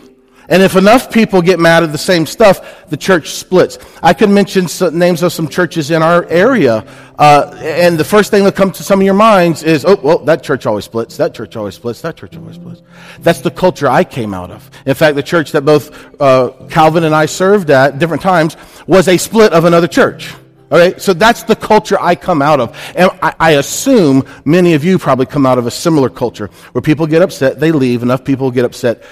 And 0.49 0.61
if 0.61 0.75
enough 0.75 1.11
people 1.11 1.41
get 1.41 1.59
mad 1.59 1.83
at 1.83 1.91
the 1.91 1.97
same 1.97 2.25
stuff, 2.25 2.87
the 2.89 2.97
church 2.97 3.31
splits. 3.31 3.77
I 4.01 4.13
could 4.13 4.29
mention 4.29 4.67
names 4.97 5.23
of 5.23 5.31
some 5.31 5.47
churches 5.47 5.91
in 5.91 6.03
our 6.03 6.25
area, 6.25 6.85
uh, 7.17 7.55
and 7.59 7.97
the 7.97 8.03
first 8.03 8.31
thing 8.31 8.43
that 8.43 8.55
comes 8.55 8.77
to 8.77 8.83
some 8.83 8.99
of 8.99 9.05
your 9.05 9.13
minds 9.13 9.63
is, 9.63 9.85
oh, 9.85 9.99
well, 10.03 10.19
that 10.19 10.43
church 10.43 10.65
always 10.65 10.85
splits, 10.85 11.15
that 11.17 11.33
church 11.33 11.55
always 11.55 11.75
splits, 11.75 12.01
that 12.01 12.17
church 12.17 12.35
always 12.35 12.55
splits. 12.55 12.81
That's 13.19 13.41
the 13.41 13.51
culture 13.51 13.87
I 13.87 14.03
came 14.03 14.33
out 14.33 14.51
of. 14.51 14.69
In 14.85 14.95
fact, 14.95 15.15
the 15.15 15.23
church 15.23 15.51
that 15.51 15.63
both 15.63 16.19
uh, 16.21 16.51
Calvin 16.69 17.03
and 17.03 17.15
I 17.15 17.25
served 17.25 17.69
at 17.69 17.99
different 17.99 18.23
times 18.23 18.57
was 18.87 19.07
a 19.07 19.17
split 19.17 19.53
of 19.53 19.65
another 19.65 19.87
church. 19.87 20.33
Okay, 20.71 20.97
so 20.97 21.13
that's 21.13 21.43
the 21.43 21.55
culture 21.55 21.97
I 22.01 22.15
come 22.15 22.41
out 22.41 22.59
of. 22.59 22.75
And 22.95 23.11
I, 23.21 23.35
I, 23.39 23.51
assume 23.51 24.23
many 24.43 24.73
of 24.73 24.83
you 24.83 24.97
probably 24.97 25.27
come 25.27 25.45
out 25.45 25.59
of 25.59 25.67
a 25.67 25.71
similar 25.71 26.09
culture 26.09 26.47
where 26.71 26.81
people 26.81 27.05
get 27.05 27.21
upset, 27.21 27.59
they 27.59 27.71
leave, 27.71 28.01
enough 28.01 28.23
people 28.23 28.49
get 28.49 28.65
upset, 28.65 29.03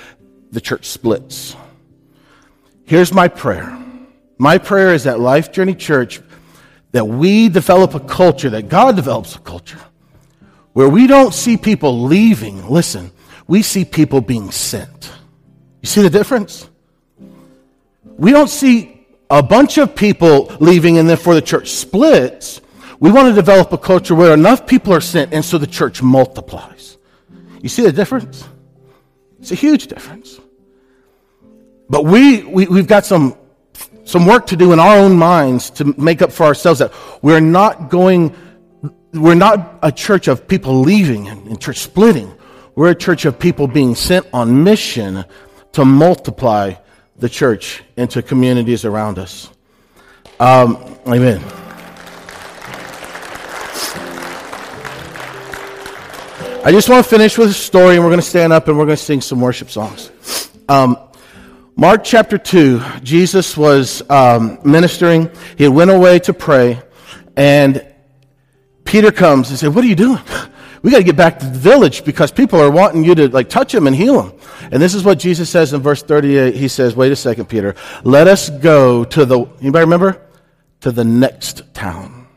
the 0.52 0.62
church 0.62 0.86
splits. 0.86 1.56
Here's 2.86 3.14
my 3.14 3.28
prayer. 3.28 3.78
My 4.38 4.58
prayer 4.58 4.94
is 4.94 5.06
that 5.06 5.20
Life 5.20 5.52
Journey 5.52 5.76
Church, 5.76 6.22
that 6.92 7.06
we 7.06 7.48
develop 7.48 7.96
a 7.96 8.00
culture, 8.00 8.50
that 8.50 8.70
God 8.70 8.96
develops 8.96 9.36
a 9.36 9.40
culture, 9.40 9.80
where 10.74 10.90
we 10.90 11.08
don't 11.08 11.34
see 11.34 11.58
people 11.58 12.04
leaving. 12.04 12.68
Listen, 12.68 13.12
we 13.48 13.62
see 13.62 13.86
people 13.86 14.20
being 14.20 14.52
sent. 14.52 15.12
You 15.82 15.88
see 15.88 16.02
the 16.02 16.10
difference? 16.10 16.70
We 18.18 18.32
don't 18.32 18.50
see 18.50 19.08
a 19.30 19.42
bunch 19.42 19.78
of 19.78 19.96
people 19.96 20.56
leaving 20.60 20.98
and 20.98 21.10
therefore 21.10 21.34
the 21.36 21.42
church 21.42 21.72
splits. 21.72 22.62
We 23.00 23.12
want 23.12 23.30
to 23.30 23.34
develop 23.34 23.72
a 23.72 23.78
culture 23.78 24.14
where 24.14 24.34
enough 24.34 24.68
people 24.68 24.94
are 24.94 25.02
sent 25.02 25.34
and 25.34 25.44
so 25.44 25.58
the 25.58 25.68
church 25.68 26.04
multiplies. 26.04 26.98
You 27.62 27.70
see 27.70 27.84
the 27.84 27.92
difference? 27.92 28.44
It's 29.42 29.52
a 29.52 29.56
huge 29.56 29.88
difference. 29.88 30.40
But 31.90 32.06
we, 32.06 32.44
we, 32.44 32.68
we've 32.68 32.88
got 32.88 33.06
some, 33.06 33.36
some 34.06 34.26
work 34.26 34.46
to 34.48 34.56
do 34.56 34.72
in 34.72 34.80
our 34.80 34.98
own 34.98 35.18
minds 35.18 35.72
to 35.72 36.00
make 36.00 36.22
up 36.22 36.32
for 36.32 36.46
ourselves 36.46 36.80
that 36.80 36.94
we're 37.24 37.40
not 37.40 37.90
going, 37.90 38.36
we're 39.14 39.36
not 39.36 39.80
a 39.82 39.92
church 39.92 40.28
of 40.28 40.48
people 40.48 40.80
leaving 40.82 41.28
and, 41.28 41.48
and 41.48 41.60
church 41.60 41.80
splitting. 41.80 42.32
We're 42.76 42.92
a 42.92 42.96
church 42.96 43.26
of 43.26 43.40
people 43.40 43.68
being 43.68 43.96
sent 43.96 44.28
on 44.32 44.64
mission 44.64 45.26
to 45.74 45.86
multiply 45.86 46.76
the 47.18 47.28
church 47.28 47.84
into 47.98 48.22
communities 48.22 48.86
around 48.86 49.18
us. 49.18 49.50
Um, 50.40 50.98
amen. 51.08 51.61
I 56.64 56.72
just 56.72 56.90
want 56.90 57.04
to 57.04 57.10
finish 57.10 57.40
with 57.40 57.50
a 57.50 57.54
story, 57.54 57.96
and 57.96 58.04
we're 58.04 58.12
going 58.12 58.20
to 58.20 58.26
stand 58.26 58.54
up 58.54 58.68
and 58.68 58.78
we're 58.78 58.86
going 58.86 58.96
to 58.96 59.04
sing 59.04 59.20
some 59.20 59.42
worship 59.42 59.72
songs. 59.72 60.12
Um, 60.70 60.96
Mark 61.76 62.04
chapter 62.04 62.38
2, 62.38 62.80
Jesus 63.02 63.58
was 63.58 64.08
um, 64.12 64.60
ministering. 64.64 65.32
He 65.58 65.68
went 65.68 65.90
away 65.90 66.20
to 66.20 66.34
pray, 66.34 66.80
and 67.36 67.84
Peter 68.86 69.12
comes 69.12 69.50
and 69.50 69.58
said, 69.58 69.74
What 69.74 69.84
are 69.84 69.88
you 69.88 69.96
doing? 69.96 70.22
We 70.84 70.92
got 70.92 70.98
to 70.98 71.04
get 71.04 71.16
back 71.16 71.40
to 71.40 71.46
the 71.48 71.58
village 71.58 72.06
because 72.06 72.32
people 72.32 72.60
are 72.60 72.70
wanting 72.70 73.04
you 73.04 73.16
to 73.16 73.30
like 73.30 73.50
touch 73.50 73.74
him 73.74 73.88
and 73.88 73.96
heal 73.96 74.22
him. 74.22 74.40
And 74.72 74.80
this 74.82 74.94
is 74.94 75.04
what 75.04 75.18
Jesus 75.18 75.50
says 75.50 75.74
in 75.74 75.82
verse 75.82 76.04
38. 76.04 76.54
He 76.54 76.68
says, 76.68 76.96
Wait 76.96 77.12
a 77.12 77.16
second, 77.16 77.46
Peter. 77.46 77.74
Let 78.04 78.28
us 78.28 78.52
go 78.52 79.04
to 79.04 79.26
the, 79.26 79.46
anybody 79.62 79.86
remember? 79.86 80.22
To 80.82 80.92
the 80.92 81.04
next 81.04 81.74
town. 81.74 82.28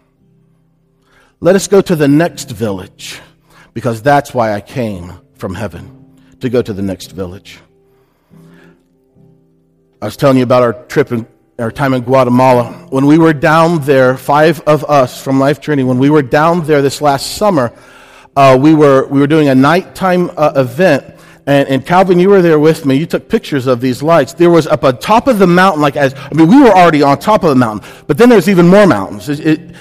Let 1.41 1.57
us 1.57 1.69
go 1.69 1.83
to 1.83 1.95
the 1.95 2.09
next 2.09 2.51
village 2.51 3.21
because 3.75 4.01
that's 4.01 4.33
why 4.33 4.55
I 4.55 4.61
came 4.61 5.13
from 5.37 5.55
heaven 5.55 6.17
to 6.41 6.49
go 6.49 6.63
to 6.63 6.73
the 6.73 6.83
next 6.83 7.13
village. 7.13 7.59
I 10.01 10.07
was 10.07 10.17
telling 10.17 10.37
you 10.37 10.43
about 10.45 10.63
our 10.63 10.73
trip 10.85 11.13
in 11.13 11.27
our 11.59 11.71
time 11.71 11.95
in 11.95 12.03
Guatemala. 12.03 12.73
When 12.91 13.07
we 13.07 13.19
were 13.19 13.33
down 13.33 13.81
there, 13.83 14.17
five 14.17 14.61
of 14.63 14.85
us 14.85 15.23
from 15.23 15.39
Life 15.39 15.61
Journey, 15.61 15.85
when 15.85 15.99
we 15.99 16.11
were 16.11 16.23
down 16.23 16.67
there 16.67 16.83
this 16.83 17.01
last 17.01 17.37
summer, 17.37 17.73
uh, 18.37 18.59
we, 18.61 18.75
were, 18.75 19.07
we 19.07 19.21
were 19.21 19.27
doing 19.29 19.49
a 19.49 19.55
nighttime 19.55 20.31
uh, 20.37 20.53
event. 20.57 21.05
And, 21.47 21.69
and, 21.69 21.87
Calvin, 21.87 22.19
you 22.19 22.31
were 22.31 22.43
there 22.43 22.59
with 22.59 22.87
me. 22.87 22.97
You 22.97 23.07
took 23.07 23.29
pictures 23.29 23.67
of 23.67 23.81
these 23.81 24.03
lights. 24.03 24.33
There 24.33 24.51
was 24.51 24.67
up 24.67 24.83
on 24.83 24.99
top 24.99 25.29
of 25.29 25.39
the 25.39 25.47
mountain, 25.47 25.83
like 25.83 25.95
as, 25.95 26.15
I 26.15 26.33
mean, 26.35 26.49
we 26.49 26.61
were 26.61 26.71
already 26.71 27.03
on 27.03 27.19
top 27.19 27.45
of 27.45 27.51
the 27.51 27.57
mountain, 27.57 27.89
but 28.07 28.19
then 28.19 28.31
there's 28.31 28.49
even 28.49 28.67
more 28.67 28.87
mountains. 28.87 29.29
It, 29.29 29.47
it, 29.47 29.77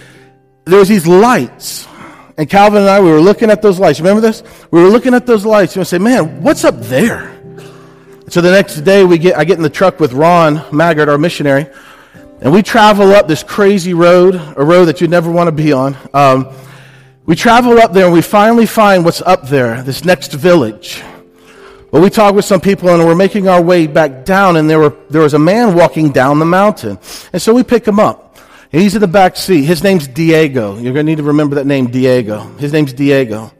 there 0.65 0.79
was 0.79 0.89
these 0.89 1.07
lights 1.07 1.87
and 2.37 2.49
Calvin 2.49 2.81
and 2.81 2.89
I, 2.89 2.99
we 2.99 3.09
were 3.09 3.21
looking 3.21 3.51
at 3.51 3.61
those 3.61 3.79
lights. 3.79 3.99
Remember 3.99 4.21
this? 4.21 4.43
We 4.71 4.81
were 4.81 4.89
looking 4.89 5.13
at 5.13 5.25
those 5.25 5.45
lights 5.45 5.75
and 5.75 5.81
we 5.81 5.85
say, 5.85 5.99
man, 5.99 6.41
what's 6.41 6.63
up 6.63 6.79
there? 6.79 7.31
So 8.29 8.41
the 8.41 8.51
next 8.51 8.81
day, 8.81 9.03
we 9.03 9.17
get, 9.17 9.37
I 9.37 9.43
get 9.43 9.57
in 9.57 9.63
the 9.63 9.69
truck 9.69 9.99
with 9.99 10.13
Ron 10.13 10.57
Maggart, 10.71 11.07
our 11.07 11.17
missionary, 11.17 11.67
and 12.41 12.51
we 12.51 12.63
travel 12.63 13.11
up 13.11 13.27
this 13.27 13.43
crazy 13.43 13.93
road, 13.93 14.35
a 14.35 14.63
road 14.63 14.85
that 14.85 15.01
you'd 15.01 15.11
never 15.11 15.31
want 15.31 15.47
to 15.47 15.51
be 15.51 15.71
on. 15.71 15.95
Um, 16.13 16.49
we 17.25 17.35
travel 17.35 17.77
up 17.79 17.93
there 17.93 18.05
and 18.05 18.13
we 18.13 18.21
finally 18.21 18.65
find 18.65 19.05
what's 19.05 19.21
up 19.21 19.47
there, 19.47 19.83
this 19.83 20.03
next 20.03 20.33
village. 20.33 21.03
Well, 21.91 22.01
we 22.01 22.09
talk 22.09 22.33
with 22.33 22.45
some 22.45 22.59
people 22.59 22.89
and 22.89 23.05
we're 23.05 23.13
making 23.13 23.47
our 23.47 23.61
way 23.61 23.85
back 23.85 24.25
down, 24.25 24.57
and 24.57 24.67
there, 24.67 24.79
were, 24.79 24.97
there 25.11 25.21
was 25.21 25.35
a 25.35 25.39
man 25.39 25.75
walking 25.75 26.11
down 26.11 26.39
the 26.39 26.45
mountain. 26.45 26.97
And 27.31 27.41
so 27.41 27.53
we 27.53 27.61
pick 27.61 27.87
him 27.87 27.99
up. 27.99 28.22
He's 28.73 28.95
in 28.95 29.01
the 29.01 29.07
back 29.07 29.35
seat. 29.35 29.65
His 29.65 29.83
name's 29.83 30.07
Diego. 30.07 30.73
You're 30.79 30.93
going 30.93 31.05
to 31.05 31.11
need 31.11 31.17
to 31.17 31.23
remember 31.23 31.55
that 31.55 31.67
name, 31.67 31.91
Diego. 31.91 32.41
His 32.57 32.73
name's 32.73 32.91
Diego. 32.91 33.53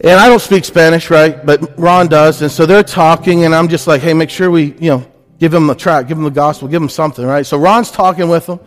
And 0.00 0.12
I 0.12 0.28
don't 0.28 0.40
speak 0.40 0.64
Spanish, 0.64 1.10
right? 1.10 1.44
But 1.44 1.76
Ron 1.76 2.06
does. 2.06 2.40
And 2.40 2.50
so 2.50 2.64
they're 2.64 2.84
talking, 2.84 3.44
and 3.44 3.52
I'm 3.52 3.66
just 3.66 3.88
like, 3.88 4.00
hey, 4.00 4.14
make 4.14 4.30
sure 4.30 4.48
we, 4.48 4.74
you 4.78 4.90
know, 4.90 5.12
give 5.40 5.52
him 5.52 5.68
a 5.70 5.74
track, 5.74 6.06
give 6.06 6.16
him 6.16 6.22
the 6.22 6.30
gospel, 6.30 6.68
give 6.68 6.80
him 6.80 6.88
something, 6.88 7.26
right? 7.26 7.44
So 7.44 7.58
Ron's 7.58 7.90
talking 7.90 8.28
with 8.28 8.46
them. 8.46 8.60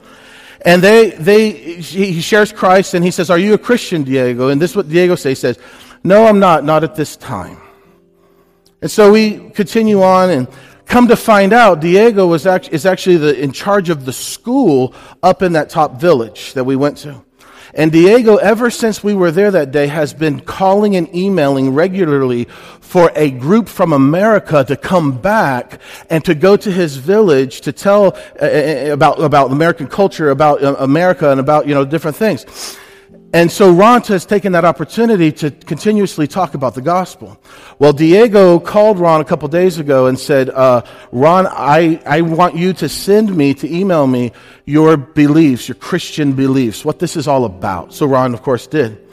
And 0.65 0.83
they, 0.83 1.11
they, 1.11 1.51
he 1.51 2.19
shares 2.19 2.51
Christ, 2.51 2.93
and 2.93 3.03
he 3.03 3.09
says, 3.09 3.29
are 3.29 3.39
you 3.39 3.53
a 3.53 3.57
Christian, 3.57 4.03
Diego? 4.03 4.49
And 4.49 4.61
this 4.61 4.71
is 4.71 4.77
what 4.77 4.89
Diego 4.89 5.15
says. 5.15 5.37
He 5.37 5.41
says, 5.41 5.59
no, 6.03 6.25
I'm 6.25 6.39
not, 6.39 6.65
not 6.65 6.83
at 6.83 6.95
this 6.95 7.15
time. 7.15 7.57
And 8.81 8.91
so 8.91 9.11
we 9.11 9.49
continue 9.51 10.03
on, 10.03 10.29
and 10.31 10.47
Come 10.85 11.07
to 11.07 11.15
find 11.15 11.53
out, 11.53 11.79
Diego 11.79 12.27
was 12.27 12.45
act- 12.45 12.69
is 12.71 12.85
actually 12.85 13.17
the, 13.17 13.41
in 13.41 13.51
charge 13.51 13.89
of 13.89 14.05
the 14.05 14.13
school 14.13 14.93
up 15.23 15.41
in 15.41 15.53
that 15.53 15.69
top 15.69 15.99
village 16.01 16.53
that 16.53 16.63
we 16.63 16.75
went 16.75 16.97
to. 16.97 17.23
And 17.73 17.91
Diego, 17.91 18.35
ever 18.35 18.69
since 18.69 19.01
we 19.01 19.13
were 19.13 19.31
there 19.31 19.49
that 19.51 19.71
day, 19.71 19.87
has 19.87 20.13
been 20.13 20.41
calling 20.41 20.97
and 20.97 21.13
emailing 21.15 21.73
regularly 21.73 22.45
for 22.81 23.11
a 23.15 23.31
group 23.31 23.69
from 23.69 23.93
America 23.93 24.65
to 24.65 24.75
come 24.75 25.17
back 25.17 25.79
and 26.09 26.25
to 26.25 26.35
go 26.35 26.57
to 26.57 26.69
his 26.69 26.97
village 26.97 27.61
to 27.61 27.71
tell 27.71 28.17
uh, 28.41 28.91
about, 28.91 29.21
about 29.21 29.51
American 29.51 29.87
culture, 29.87 30.31
about 30.31 30.61
uh, 30.61 30.75
America, 30.79 31.31
and 31.31 31.39
about, 31.39 31.65
you 31.65 31.73
know, 31.73 31.85
different 31.85 32.17
things. 32.17 32.45
And 33.33 33.49
so 33.49 33.71
Ron 33.71 34.01
has 34.03 34.25
taken 34.25 34.51
that 34.51 34.65
opportunity 34.65 35.31
to 35.31 35.51
continuously 35.51 36.27
talk 36.27 36.53
about 36.53 36.75
the 36.75 36.81
gospel. 36.81 37.41
Well, 37.79 37.93
Diego 37.93 38.59
called 38.59 38.99
Ron 38.99 39.21
a 39.21 39.25
couple 39.25 39.47
days 39.47 39.77
ago 39.77 40.07
and 40.07 40.19
said, 40.19 40.49
uh, 40.49 40.81
Ron, 41.13 41.47
I, 41.47 42.01
I 42.05 42.21
want 42.21 42.57
you 42.57 42.73
to 42.73 42.89
send 42.89 43.33
me, 43.33 43.53
to 43.53 43.73
email 43.73 44.05
me 44.05 44.33
your 44.65 44.97
beliefs, 44.97 45.69
your 45.69 45.75
Christian 45.75 46.33
beliefs, 46.33 46.83
what 46.83 46.99
this 46.99 47.15
is 47.15 47.25
all 47.25 47.45
about. 47.45 47.93
So 47.93 48.05
Ron, 48.05 48.33
of 48.33 48.41
course, 48.41 48.67
did. 48.67 49.07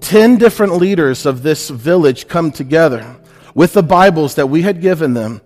Ten 0.00 0.38
different 0.38 0.76
leaders 0.76 1.26
of 1.26 1.42
this 1.42 1.70
village 1.70 2.28
come 2.28 2.52
together 2.52 3.16
with 3.54 3.72
the 3.72 3.82
Bibles 3.82 4.36
that 4.36 4.46
we 4.46 4.62
had 4.62 4.80
given 4.80 5.12
them, 5.12 5.40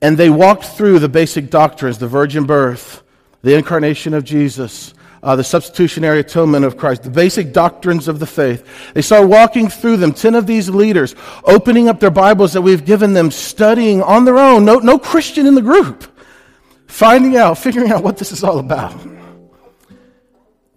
and 0.00 0.16
they 0.16 0.30
walked 0.30 0.64
through 0.64 1.00
the 1.00 1.08
basic 1.08 1.50
doctrines, 1.50 1.98
the 1.98 2.06
virgin 2.06 2.46
birth, 2.46 3.02
the 3.42 3.56
incarnation 3.56 4.14
of 4.14 4.22
Jesus, 4.22 4.94
uh, 5.22 5.36
the 5.36 5.44
substitutionary 5.44 6.20
atonement 6.20 6.64
of 6.64 6.76
Christ, 6.76 7.02
the 7.02 7.10
basic 7.10 7.52
doctrines 7.52 8.08
of 8.08 8.18
the 8.18 8.26
faith. 8.26 8.66
They 8.94 9.02
start 9.02 9.28
walking 9.28 9.68
through 9.68 9.98
them. 9.98 10.12
Ten 10.12 10.34
of 10.34 10.46
these 10.46 10.68
leaders 10.68 11.14
opening 11.44 11.88
up 11.88 12.00
their 12.00 12.10
Bibles 12.10 12.52
that 12.52 12.62
we've 12.62 12.84
given 12.84 13.12
them, 13.12 13.30
studying 13.30 14.02
on 14.02 14.24
their 14.24 14.38
own. 14.38 14.64
No, 14.64 14.78
no 14.78 14.98
Christian 14.98 15.46
in 15.46 15.54
the 15.54 15.62
group. 15.62 16.04
Finding 16.86 17.36
out, 17.36 17.58
figuring 17.58 17.90
out 17.90 18.02
what 18.02 18.16
this 18.16 18.32
is 18.32 18.42
all 18.42 18.58
about. 18.58 18.94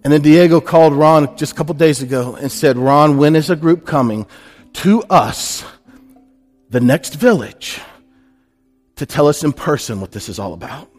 And 0.03 0.11
then 0.11 0.21
Diego 0.21 0.59
called 0.59 0.93
Ron 0.93 1.37
just 1.37 1.53
a 1.53 1.55
couple 1.55 1.75
days 1.75 2.01
ago 2.01 2.35
and 2.35 2.51
said, 2.51 2.77
Ron, 2.77 3.17
when 3.17 3.35
is 3.35 3.49
a 3.49 3.55
group 3.55 3.85
coming 3.85 4.25
to 4.73 5.03
us, 5.03 5.63
the 6.69 6.79
next 6.79 7.15
village, 7.15 7.79
to 8.95 9.05
tell 9.05 9.27
us 9.27 9.43
in 9.43 9.53
person 9.53 10.01
what 10.01 10.11
this 10.11 10.27
is 10.27 10.39
all 10.39 10.53
about? 10.53 10.89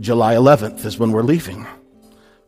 July 0.00 0.34
11th 0.34 0.84
is 0.84 0.98
when 0.98 1.12
we're 1.12 1.22
leaving. 1.22 1.66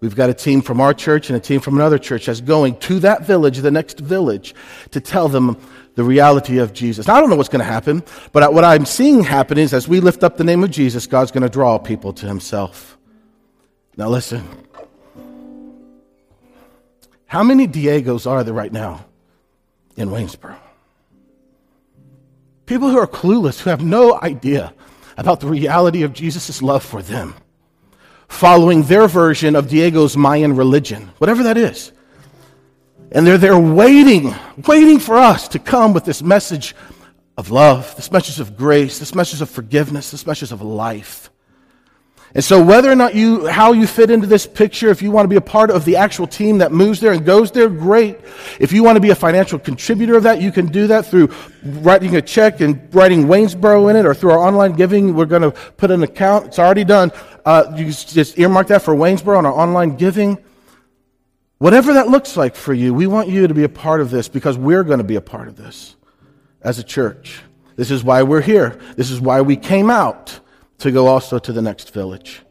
We've 0.01 0.17
got 0.17 0.31
a 0.31 0.35
team 0.35 0.63
from 0.63 0.81
our 0.81 0.95
church 0.95 1.29
and 1.29 1.37
a 1.37 1.41
team 1.41 1.61
from 1.61 1.75
another 1.75 1.99
church 1.99 2.27
that's 2.27 2.41
going 2.41 2.79
to 2.79 3.01
that 3.01 3.27
village, 3.27 3.59
the 3.59 3.71
next 3.71 4.01
village, 4.01 4.55
to 4.93 5.01
tell 5.01 5.29
them 5.29 5.59
the 5.95 6.05
reality 6.05 6.59
of 6.59 6.73
Jesus. 6.73 7.07
Now, 7.07 7.17
I 7.17 7.21
don't 7.21 7.29
know 7.29 7.37
what's 7.37 7.51
going 7.51 7.61
to 7.61 7.71
happen, 7.71 8.03
but 8.33 8.55
what 8.55 8.65
I'm 8.65 8.87
seeing 8.87 9.23
happen 9.23 9.59
is 9.59 9.75
as 9.75 9.87
we 9.87 10.01
lift 10.01 10.25
up 10.25 10.39
the 10.39 10.45
name 10.45 10.65
of 10.65 10.71
Jesus, 10.71 11.07
God's 11.07 11.31
going 11.31 11.43
to 11.43 11.51
draw 11.51 11.77
people 11.77 12.15
to 12.15 12.27
himself. 12.27 12.97
Now, 13.97 14.09
listen. 14.09 14.49
How 17.27 17.43
many 17.43 17.69
Diegos 17.69 18.27
are 18.27 18.43
there 18.43 18.55
right 18.55 18.73
now 18.73 19.05
in 19.97 20.09
Waynesboro? 20.09 20.57
People 22.65 22.89
who 22.89 22.99
are 22.99 23.07
clueless, 23.07 23.61
who 23.61 23.71
have 23.71 23.83
no 23.85 24.19
idea 24.23 24.73
about 25.21 25.41
the 25.41 25.47
reality 25.47 26.03
of 26.03 26.15
Jesus' 26.15 26.63
love 26.63 26.83
for 26.83 27.03
them, 27.03 27.35
following 28.27 28.85
their 28.85 29.07
version 29.07 29.55
of 29.55 29.69
Diego's 29.69 30.17
Mayan 30.17 30.57
religion, 30.57 31.11
whatever 31.19 31.43
that 31.43 31.59
is. 31.59 31.93
And 33.13 33.27
they're 33.27 33.37
there 33.37 33.59
waiting, 33.59 34.35
waiting 34.67 34.99
for 34.99 35.17
us 35.17 35.47
to 35.49 35.59
come 35.59 35.93
with 35.93 36.07
this 36.07 36.23
message 36.23 36.75
of 37.37 37.51
love, 37.51 37.95
this 37.97 38.11
message 38.11 38.41
of 38.41 38.57
grace, 38.57 38.99
this 38.99 39.15
message 39.15 39.43
of 39.43 39.51
forgiveness, 39.51 40.11
this 40.11 40.27
message 40.27 40.53
of 40.53 40.63
life. 40.63 41.30
And 42.33 42.45
so, 42.45 42.63
whether 42.65 42.91
or 42.91 42.95
not 42.95 43.17
you, 43.17 43.49
how 43.49 43.73
you 43.73 43.89
fit 43.89 44.09
into 44.09 44.27
this 44.27 44.47
picture, 44.47 44.89
if 44.89 45.03
you 45.03 45.11
want 45.11 45.25
to 45.25 45.29
be 45.29 45.37
a 45.37 45.41
part 45.41 45.71
of 45.71 45.85
the 45.85 45.97
actual 45.97 46.29
team 46.29 46.59
that 46.59 46.71
moves 46.71 47.01
there 47.01 47.13
and 47.13 47.25
goes 47.25 47.51
there, 47.51 47.69
great. 47.69 48.21
If 48.61 48.71
you 48.71 48.85
want 48.85 48.97
to 48.97 49.01
be 49.01 49.11
a 49.11 49.17
financial 49.17 49.59
contributor 49.59 50.17
of 50.17 50.23
that, 50.23 50.41
you 50.41 50.53
can 50.53 50.67
do 50.67 50.87
that 50.87 51.07
through 51.07 51.31
writing 51.65 52.15
a 52.15 52.23
check 52.23 52.61
and 52.61 52.95
writing 52.95 53.25
Waynesboro 53.25 53.91
in 53.91 53.97
it 53.97 54.07
or 54.07 54.15
through 54.15 54.31
our 54.31 54.39
online 54.39 54.75
giving. 54.75 55.15
We're 55.15 55.27
going 55.27 55.43
to 55.43 55.51
put 55.51 55.91
an 55.91 56.05
account. 56.05 56.47
It's 56.47 56.61
already 56.61 56.85
done. 56.85 57.11
Uh, 57.45 57.73
you 57.77 57.87
just 57.87 58.39
earmark 58.39 58.69
that 58.69 58.83
for 58.83 58.95
Waynesboro 58.95 59.37
on 59.37 59.45
our 59.45 59.53
online 59.53 59.97
giving. 59.97 60.39
Whatever 61.59 61.95
that 61.95 62.09
looks 62.09 62.37
like 62.37 62.55
for 62.55 62.73
you, 62.73 62.95
we 62.95 63.09
want 63.09 63.29
you 63.29 63.49
to 63.49 63.55
be 63.55 63.65
a 63.65 63.69
part 63.69 64.01
of 64.01 64.11
this 64.11 64.29
because 64.29 64.57
we're 64.57 64.85
going 64.85 64.99
to 64.99 65.05
be 65.05 65.17
a 65.17 65.21
part 65.21 65.49
of 65.49 65.57
this 65.57 65.97
as 66.63 66.79
a 66.79 66.85
church. 66.85 67.43
This 67.75 67.91
is 67.91 68.05
why 68.05 68.23
we're 68.23 68.41
here. 68.41 68.79
This 68.97 69.11
is 69.11 69.21
why 69.21 69.41
we 69.41 69.57
came 69.57 69.91
out 69.91 70.39
to 70.81 70.91
go 70.91 71.07
also 71.07 71.39
to 71.39 71.53
the 71.53 71.63
next 71.63 71.93
village. 71.93 72.43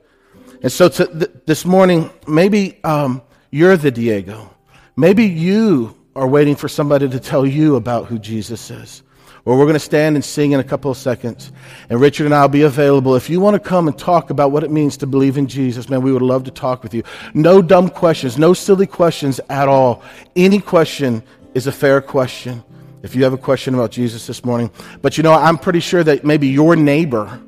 And 0.62 0.72
so 0.72 0.90
th- 0.90 1.30
this 1.46 1.66
morning, 1.66 2.10
maybe 2.28 2.84
um, 2.84 3.22
you're 3.52 3.78
the 3.78 3.92
Diego. 3.92 4.54
Maybe 4.96 5.26
you 5.26 5.96
are 6.16 6.28
waiting 6.28 6.56
for 6.56 6.68
somebody 6.68 7.08
to 7.10 7.20
tell 7.20 7.46
you 7.46 7.76
about 7.76 8.08
who 8.08 8.20
Jesus 8.20 8.70
is. 8.70 9.04
Well, 9.46 9.58
we're 9.58 9.66
going 9.66 9.76
to 9.76 9.80
stand 9.80 10.16
and 10.16 10.24
sing 10.24 10.52
in 10.52 10.60
a 10.60 10.64
couple 10.64 10.92
of 10.92 10.98
seconds. 10.98 11.52
And 11.90 12.00
Richard 12.00 12.26
and 12.26 12.36
I 12.36 12.42
will 12.42 12.50
be 12.50 12.64
available. 12.64 13.16
If 13.16 13.30
you 13.30 13.40
want 13.40 13.56
to 13.56 13.60
come 13.60 13.88
and 13.88 13.98
talk 13.98 14.30
about 14.30 14.52
what 14.52 14.64
it 14.64 14.70
means 14.70 14.98
to 14.98 15.08
believe 15.08 15.38
in 15.38 15.48
Jesus, 15.48 15.90
man, 15.90 16.02
we 16.02 16.12
would 16.12 16.22
love 16.22 16.44
to 16.44 16.52
talk 16.52 16.84
with 16.84 16.94
you. 16.94 17.04
No 17.34 17.62
dumb 17.62 17.90
questions, 17.90 18.38
no 18.38 18.54
silly 18.54 18.86
questions 18.86 19.40
at 19.50 19.68
all. 19.68 20.04
Any 20.36 20.60
question 20.60 21.24
is 21.54 21.68
a 21.68 21.72
fair 21.72 22.02
question 22.02 22.64
if 23.02 23.16
you 23.16 23.24
have 23.24 23.34
a 23.34 23.38
question 23.38 23.74
about 23.74 23.92
Jesus 23.92 24.28
this 24.28 24.44
morning. 24.44 24.70
But 25.02 25.18
you 25.18 25.24
know, 25.24 25.34
I'm 25.34 25.58
pretty 25.58 25.80
sure 25.80 26.04
that 26.04 26.26
maybe 26.26 26.50
your 26.50 26.76
neighbor 26.76 27.42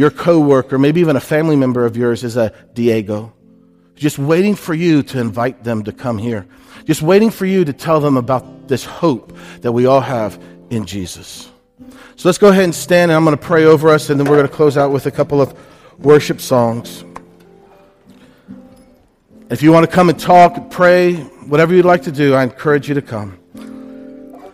your 0.00 0.10
coworker, 0.10 0.78
maybe 0.78 1.02
even 1.02 1.14
a 1.14 1.20
family 1.20 1.56
member 1.56 1.84
of 1.84 1.94
yours 1.94 2.24
is 2.24 2.38
a 2.38 2.54
Diego. 2.72 3.34
Just 3.96 4.18
waiting 4.18 4.54
for 4.54 4.72
you 4.72 5.02
to 5.02 5.20
invite 5.20 5.62
them 5.62 5.84
to 5.84 5.92
come 5.92 6.16
here. 6.16 6.46
Just 6.86 7.02
waiting 7.02 7.28
for 7.28 7.44
you 7.44 7.66
to 7.66 7.74
tell 7.74 8.00
them 8.00 8.16
about 8.16 8.66
this 8.66 8.82
hope 8.82 9.36
that 9.60 9.72
we 9.72 9.84
all 9.84 10.00
have 10.00 10.42
in 10.70 10.86
Jesus. 10.86 11.50
So 12.16 12.30
let's 12.30 12.38
go 12.38 12.48
ahead 12.48 12.64
and 12.64 12.74
stand, 12.74 13.10
and 13.10 13.16
I'm 13.16 13.26
going 13.26 13.36
to 13.36 13.42
pray 13.42 13.66
over 13.66 13.90
us, 13.90 14.08
and 14.08 14.18
then 14.18 14.26
we're 14.26 14.36
going 14.36 14.48
to 14.48 14.54
close 14.54 14.78
out 14.78 14.90
with 14.90 15.04
a 15.04 15.10
couple 15.10 15.42
of 15.42 15.54
worship 15.98 16.40
songs. 16.40 17.04
If 19.50 19.62
you 19.62 19.70
want 19.70 19.84
to 19.84 19.94
come 19.94 20.08
and 20.08 20.18
talk, 20.18 20.70
pray, 20.70 21.16
whatever 21.46 21.74
you'd 21.74 21.84
like 21.84 22.04
to 22.04 22.12
do, 22.12 22.32
I 22.34 22.42
encourage 22.42 22.88
you 22.88 22.94
to 22.94 23.02
come. 23.02 23.38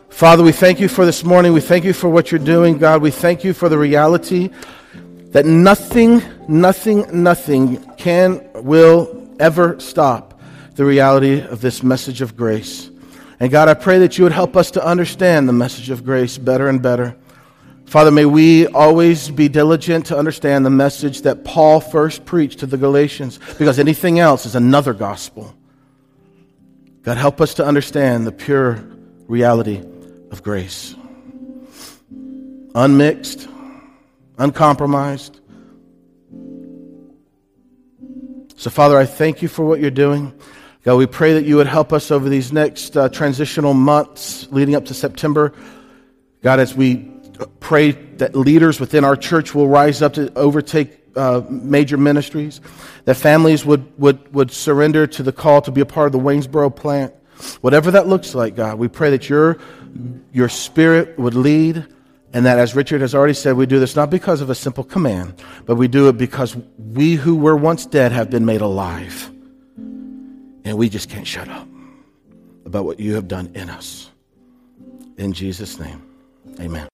Father, 0.08 0.42
we 0.42 0.50
thank 0.50 0.80
you 0.80 0.88
for 0.88 1.06
this 1.06 1.22
morning. 1.22 1.52
We 1.52 1.60
thank 1.60 1.84
you 1.84 1.92
for 1.92 2.08
what 2.08 2.32
you're 2.32 2.40
doing, 2.40 2.78
God. 2.78 3.00
We 3.00 3.12
thank 3.12 3.44
you 3.44 3.52
for 3.52 3.68
the 3.68 3.78
reality 3.78 4.50
that 5.32 5.44
nothing, 5.46 6.22
nothing, 6.48 7.22
nothing 7.22 7.82
can, 7.96 8.48
will 8.54 9.26
ever 9.38 9.78
stop 9.80 10.40
the 10.74 10.84
reality 10.84 11.40
of 11.40 11.60
this 11.60 11.82
message 11.82 12.20
of 12.20 12.36
grace. 12.36 12.90
And 13.38 13.50
God, 13.50 13.68
I 13.68 13.74
pray 13.74 13.98
that 13.98 14.16
you 14.16 14.24
would 14.24 14.32
help 14.32 14.56
us 14.56 14.70
to 14.72 14.84
understand 14.84 15.48
the 15.48 15.52
message 15.52 15.90
of 15.90 16.04
grace 16.04 16.38
better 16.38 16.68
and 16.68 16.82
better. 16.82 17.16
Father, 17.86 18.10
may 18.10 18.24
we 18.24 18.66
always 18.66 19.30
be 19.30 19.48
diligent 19.48 20.06
to 20.06 20.18
understand 20.18 20.66
the 20.66 20.70
message 20.70 21.22
that 21.22 21.44
Paul 21.44 21.80
first 21.80 22.24
preached 22.24 22.60
to 22.60 22.66
the 22.66 22.76
Galatians, 22.76 23.38
because 23.58 23.78
anything 23.78 24.18
else 24.18 24.46
is 24.46 24.54
another 24.54 24.92
gospel. 24.92 25.54
God, 27.02 27.16
help 27.16 27.40
us 27.40 27.54
to 27.54 27.64
understand 27.64 28.26
the 28.26 28.32
pure 28.32 28.84
reality 29.28 29.82
of 30.30 30.42
grace. 30.42 30.96
Unmixed, 32.74 33.48
uncompromised. 34.38 35.40
So, 38.56 38.70
Father, 38.70 38.96
I 38.96 39.04
thank 39.04 39.42
you 39.42 39.48
for 39.48 39.64
what 39.64 39.80
you're 39.80 39.90
doing. 39.90 40.32
God, 40.82 40.96
we 40.96 41.06
pray 41.06 41.34
that 41.34 41.44
you 41.44 41.56
would 41.56 41.66
help 41.66 41.92
us 41.92 42.10
over 42.10 42.28
these 42.28 42.52
next 42.52 42.96
uh, 42.96 43.08
transitional 43.08 43.74
months 43.74 44.46
leading 44.50 44.74
up 44.74 44.86
to 44.86 44.94
September. 44.94 45.52
God, 46.42 46.60
as 46.60 46.74
we 46.74 47.10
pray 47.60 47.90
that 47.90 48.34
leaders 48.34 48.80
within 48.80 49.04
our 49.04 49.16
church 49.16 49.54
will 49.54 49.68
rise 49.68 50.00
up 50.00 50.14
to 50.14 50.32
overtake 50.38 51.02
uh, 51.16 51.42
major 51.50 51.96
ministries, 51.96 52.60
that 53.04 53.16
families 53.16 53.64
would, 53.64 53.98
would, 53.98 54.32
would 54.32 54.50
surrender 54.50 55.06
to 55.06 55.22
the 55.22 55.32
call 55.32 55.60
to 55.62 55.70
be 55.70 55.80
a 55.80 55.86
part 55.86 56.06
of 56.06 56.12
the 56.12 56.18
Waynesboro 56.18 56.74
plant. 56.74 57.12
Whatever 57.60 57.90
that 57.90 58.06
looks 58.06 58.34
like, 58.34 58.54
God, 58.54 58.78
we 58.78 58.88
pray 58.88 59.10
that 59.10 59.28
your, 59.28 59.58
your 60.32 60.48
spirit 60.48 61.18
would 61.18 61.34
lead 61.34 61.86
and 62.36 62.44
that, 62.44 62.58
as 62.58 62.76
Richard 62.76 63.00
has 63.00 63.14
already 63.14 63.32
said, 63.32 63.56
we 63.56 63.64
do 63.64 63.80
this 63.80 63.96
not 63.96 64.10
because 64.10 64.42
of 64.42 64.50
a 64.50 64.54
simple 64.54 64.84
command, 64.84 65.42
but 65.64 65.76
we 65.76 65.88
do 65.88 66.10
it 66.10 66.18
because 66.18 66.54
we 66.76 67.14
who 67.14 67.34
were 67.34 67.56
once 67.56 67.86
dead 67.86 68.12
have 68.12 68.28
been 68.28 68.44
made 68.44 68.60
alive. 68.60 69.30
And 70.62 70.76
we 70.76 70.90
just 70.90 71.08
can't 71.08 71.26
shut 71.26 71.48
up 71.48 71.66
about 72.66 72.84
what 72.84 73.00
you 73.00 73.14
have 73.14 73.26
done 73.26 73.50
in 73.54 73.70
us. 73.70 74.10
In 75.16 75.32
Jesus' 75.32 75.80
name, 75.80 76.02
amen. 76.60 76.88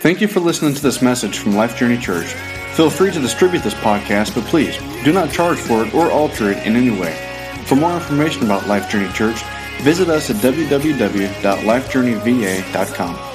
Thank 0.00 0.20
you 0.20 0.28
for 0.28 0.40
listening 0.40 0.74
to 0.74 0.82
this 0.82 1.00
message 1.00 1.38
from 1.38 1.56
Life 1.56 1.78
Journey 1.78 1.96
Church. 1.96 2.26
Feel 2.74 2.90
free 2.90 3.10
to 3.10 3.20
distribute 3.20 3.62
this 3.62 3.72
podcast, 3.72 4.34
but 4.34 4.44
please 4.44 4.76
do 5.02 5.14
not 5.14 5.32
charge 5.32 5.56
for 5.56 5.86
it 5.86 5.94
or 5.94 6.10
alter 6.10 6.50
it 6.50 6.58
in 6.66 6.76
any 6.76 6.90
way. 6.90 7.16
For 7.64 7.74
more 7.74 7.94
information 7.94 8.44
about 8.44 8.66
Life 8.66 8.90
Journey 8.90 9.10
Church, 9.14 9.42
visit 9.80 10.10
us 10.10 10.28
at 10.28 10.36
www.lifejourneyva.com. 10.36 13.29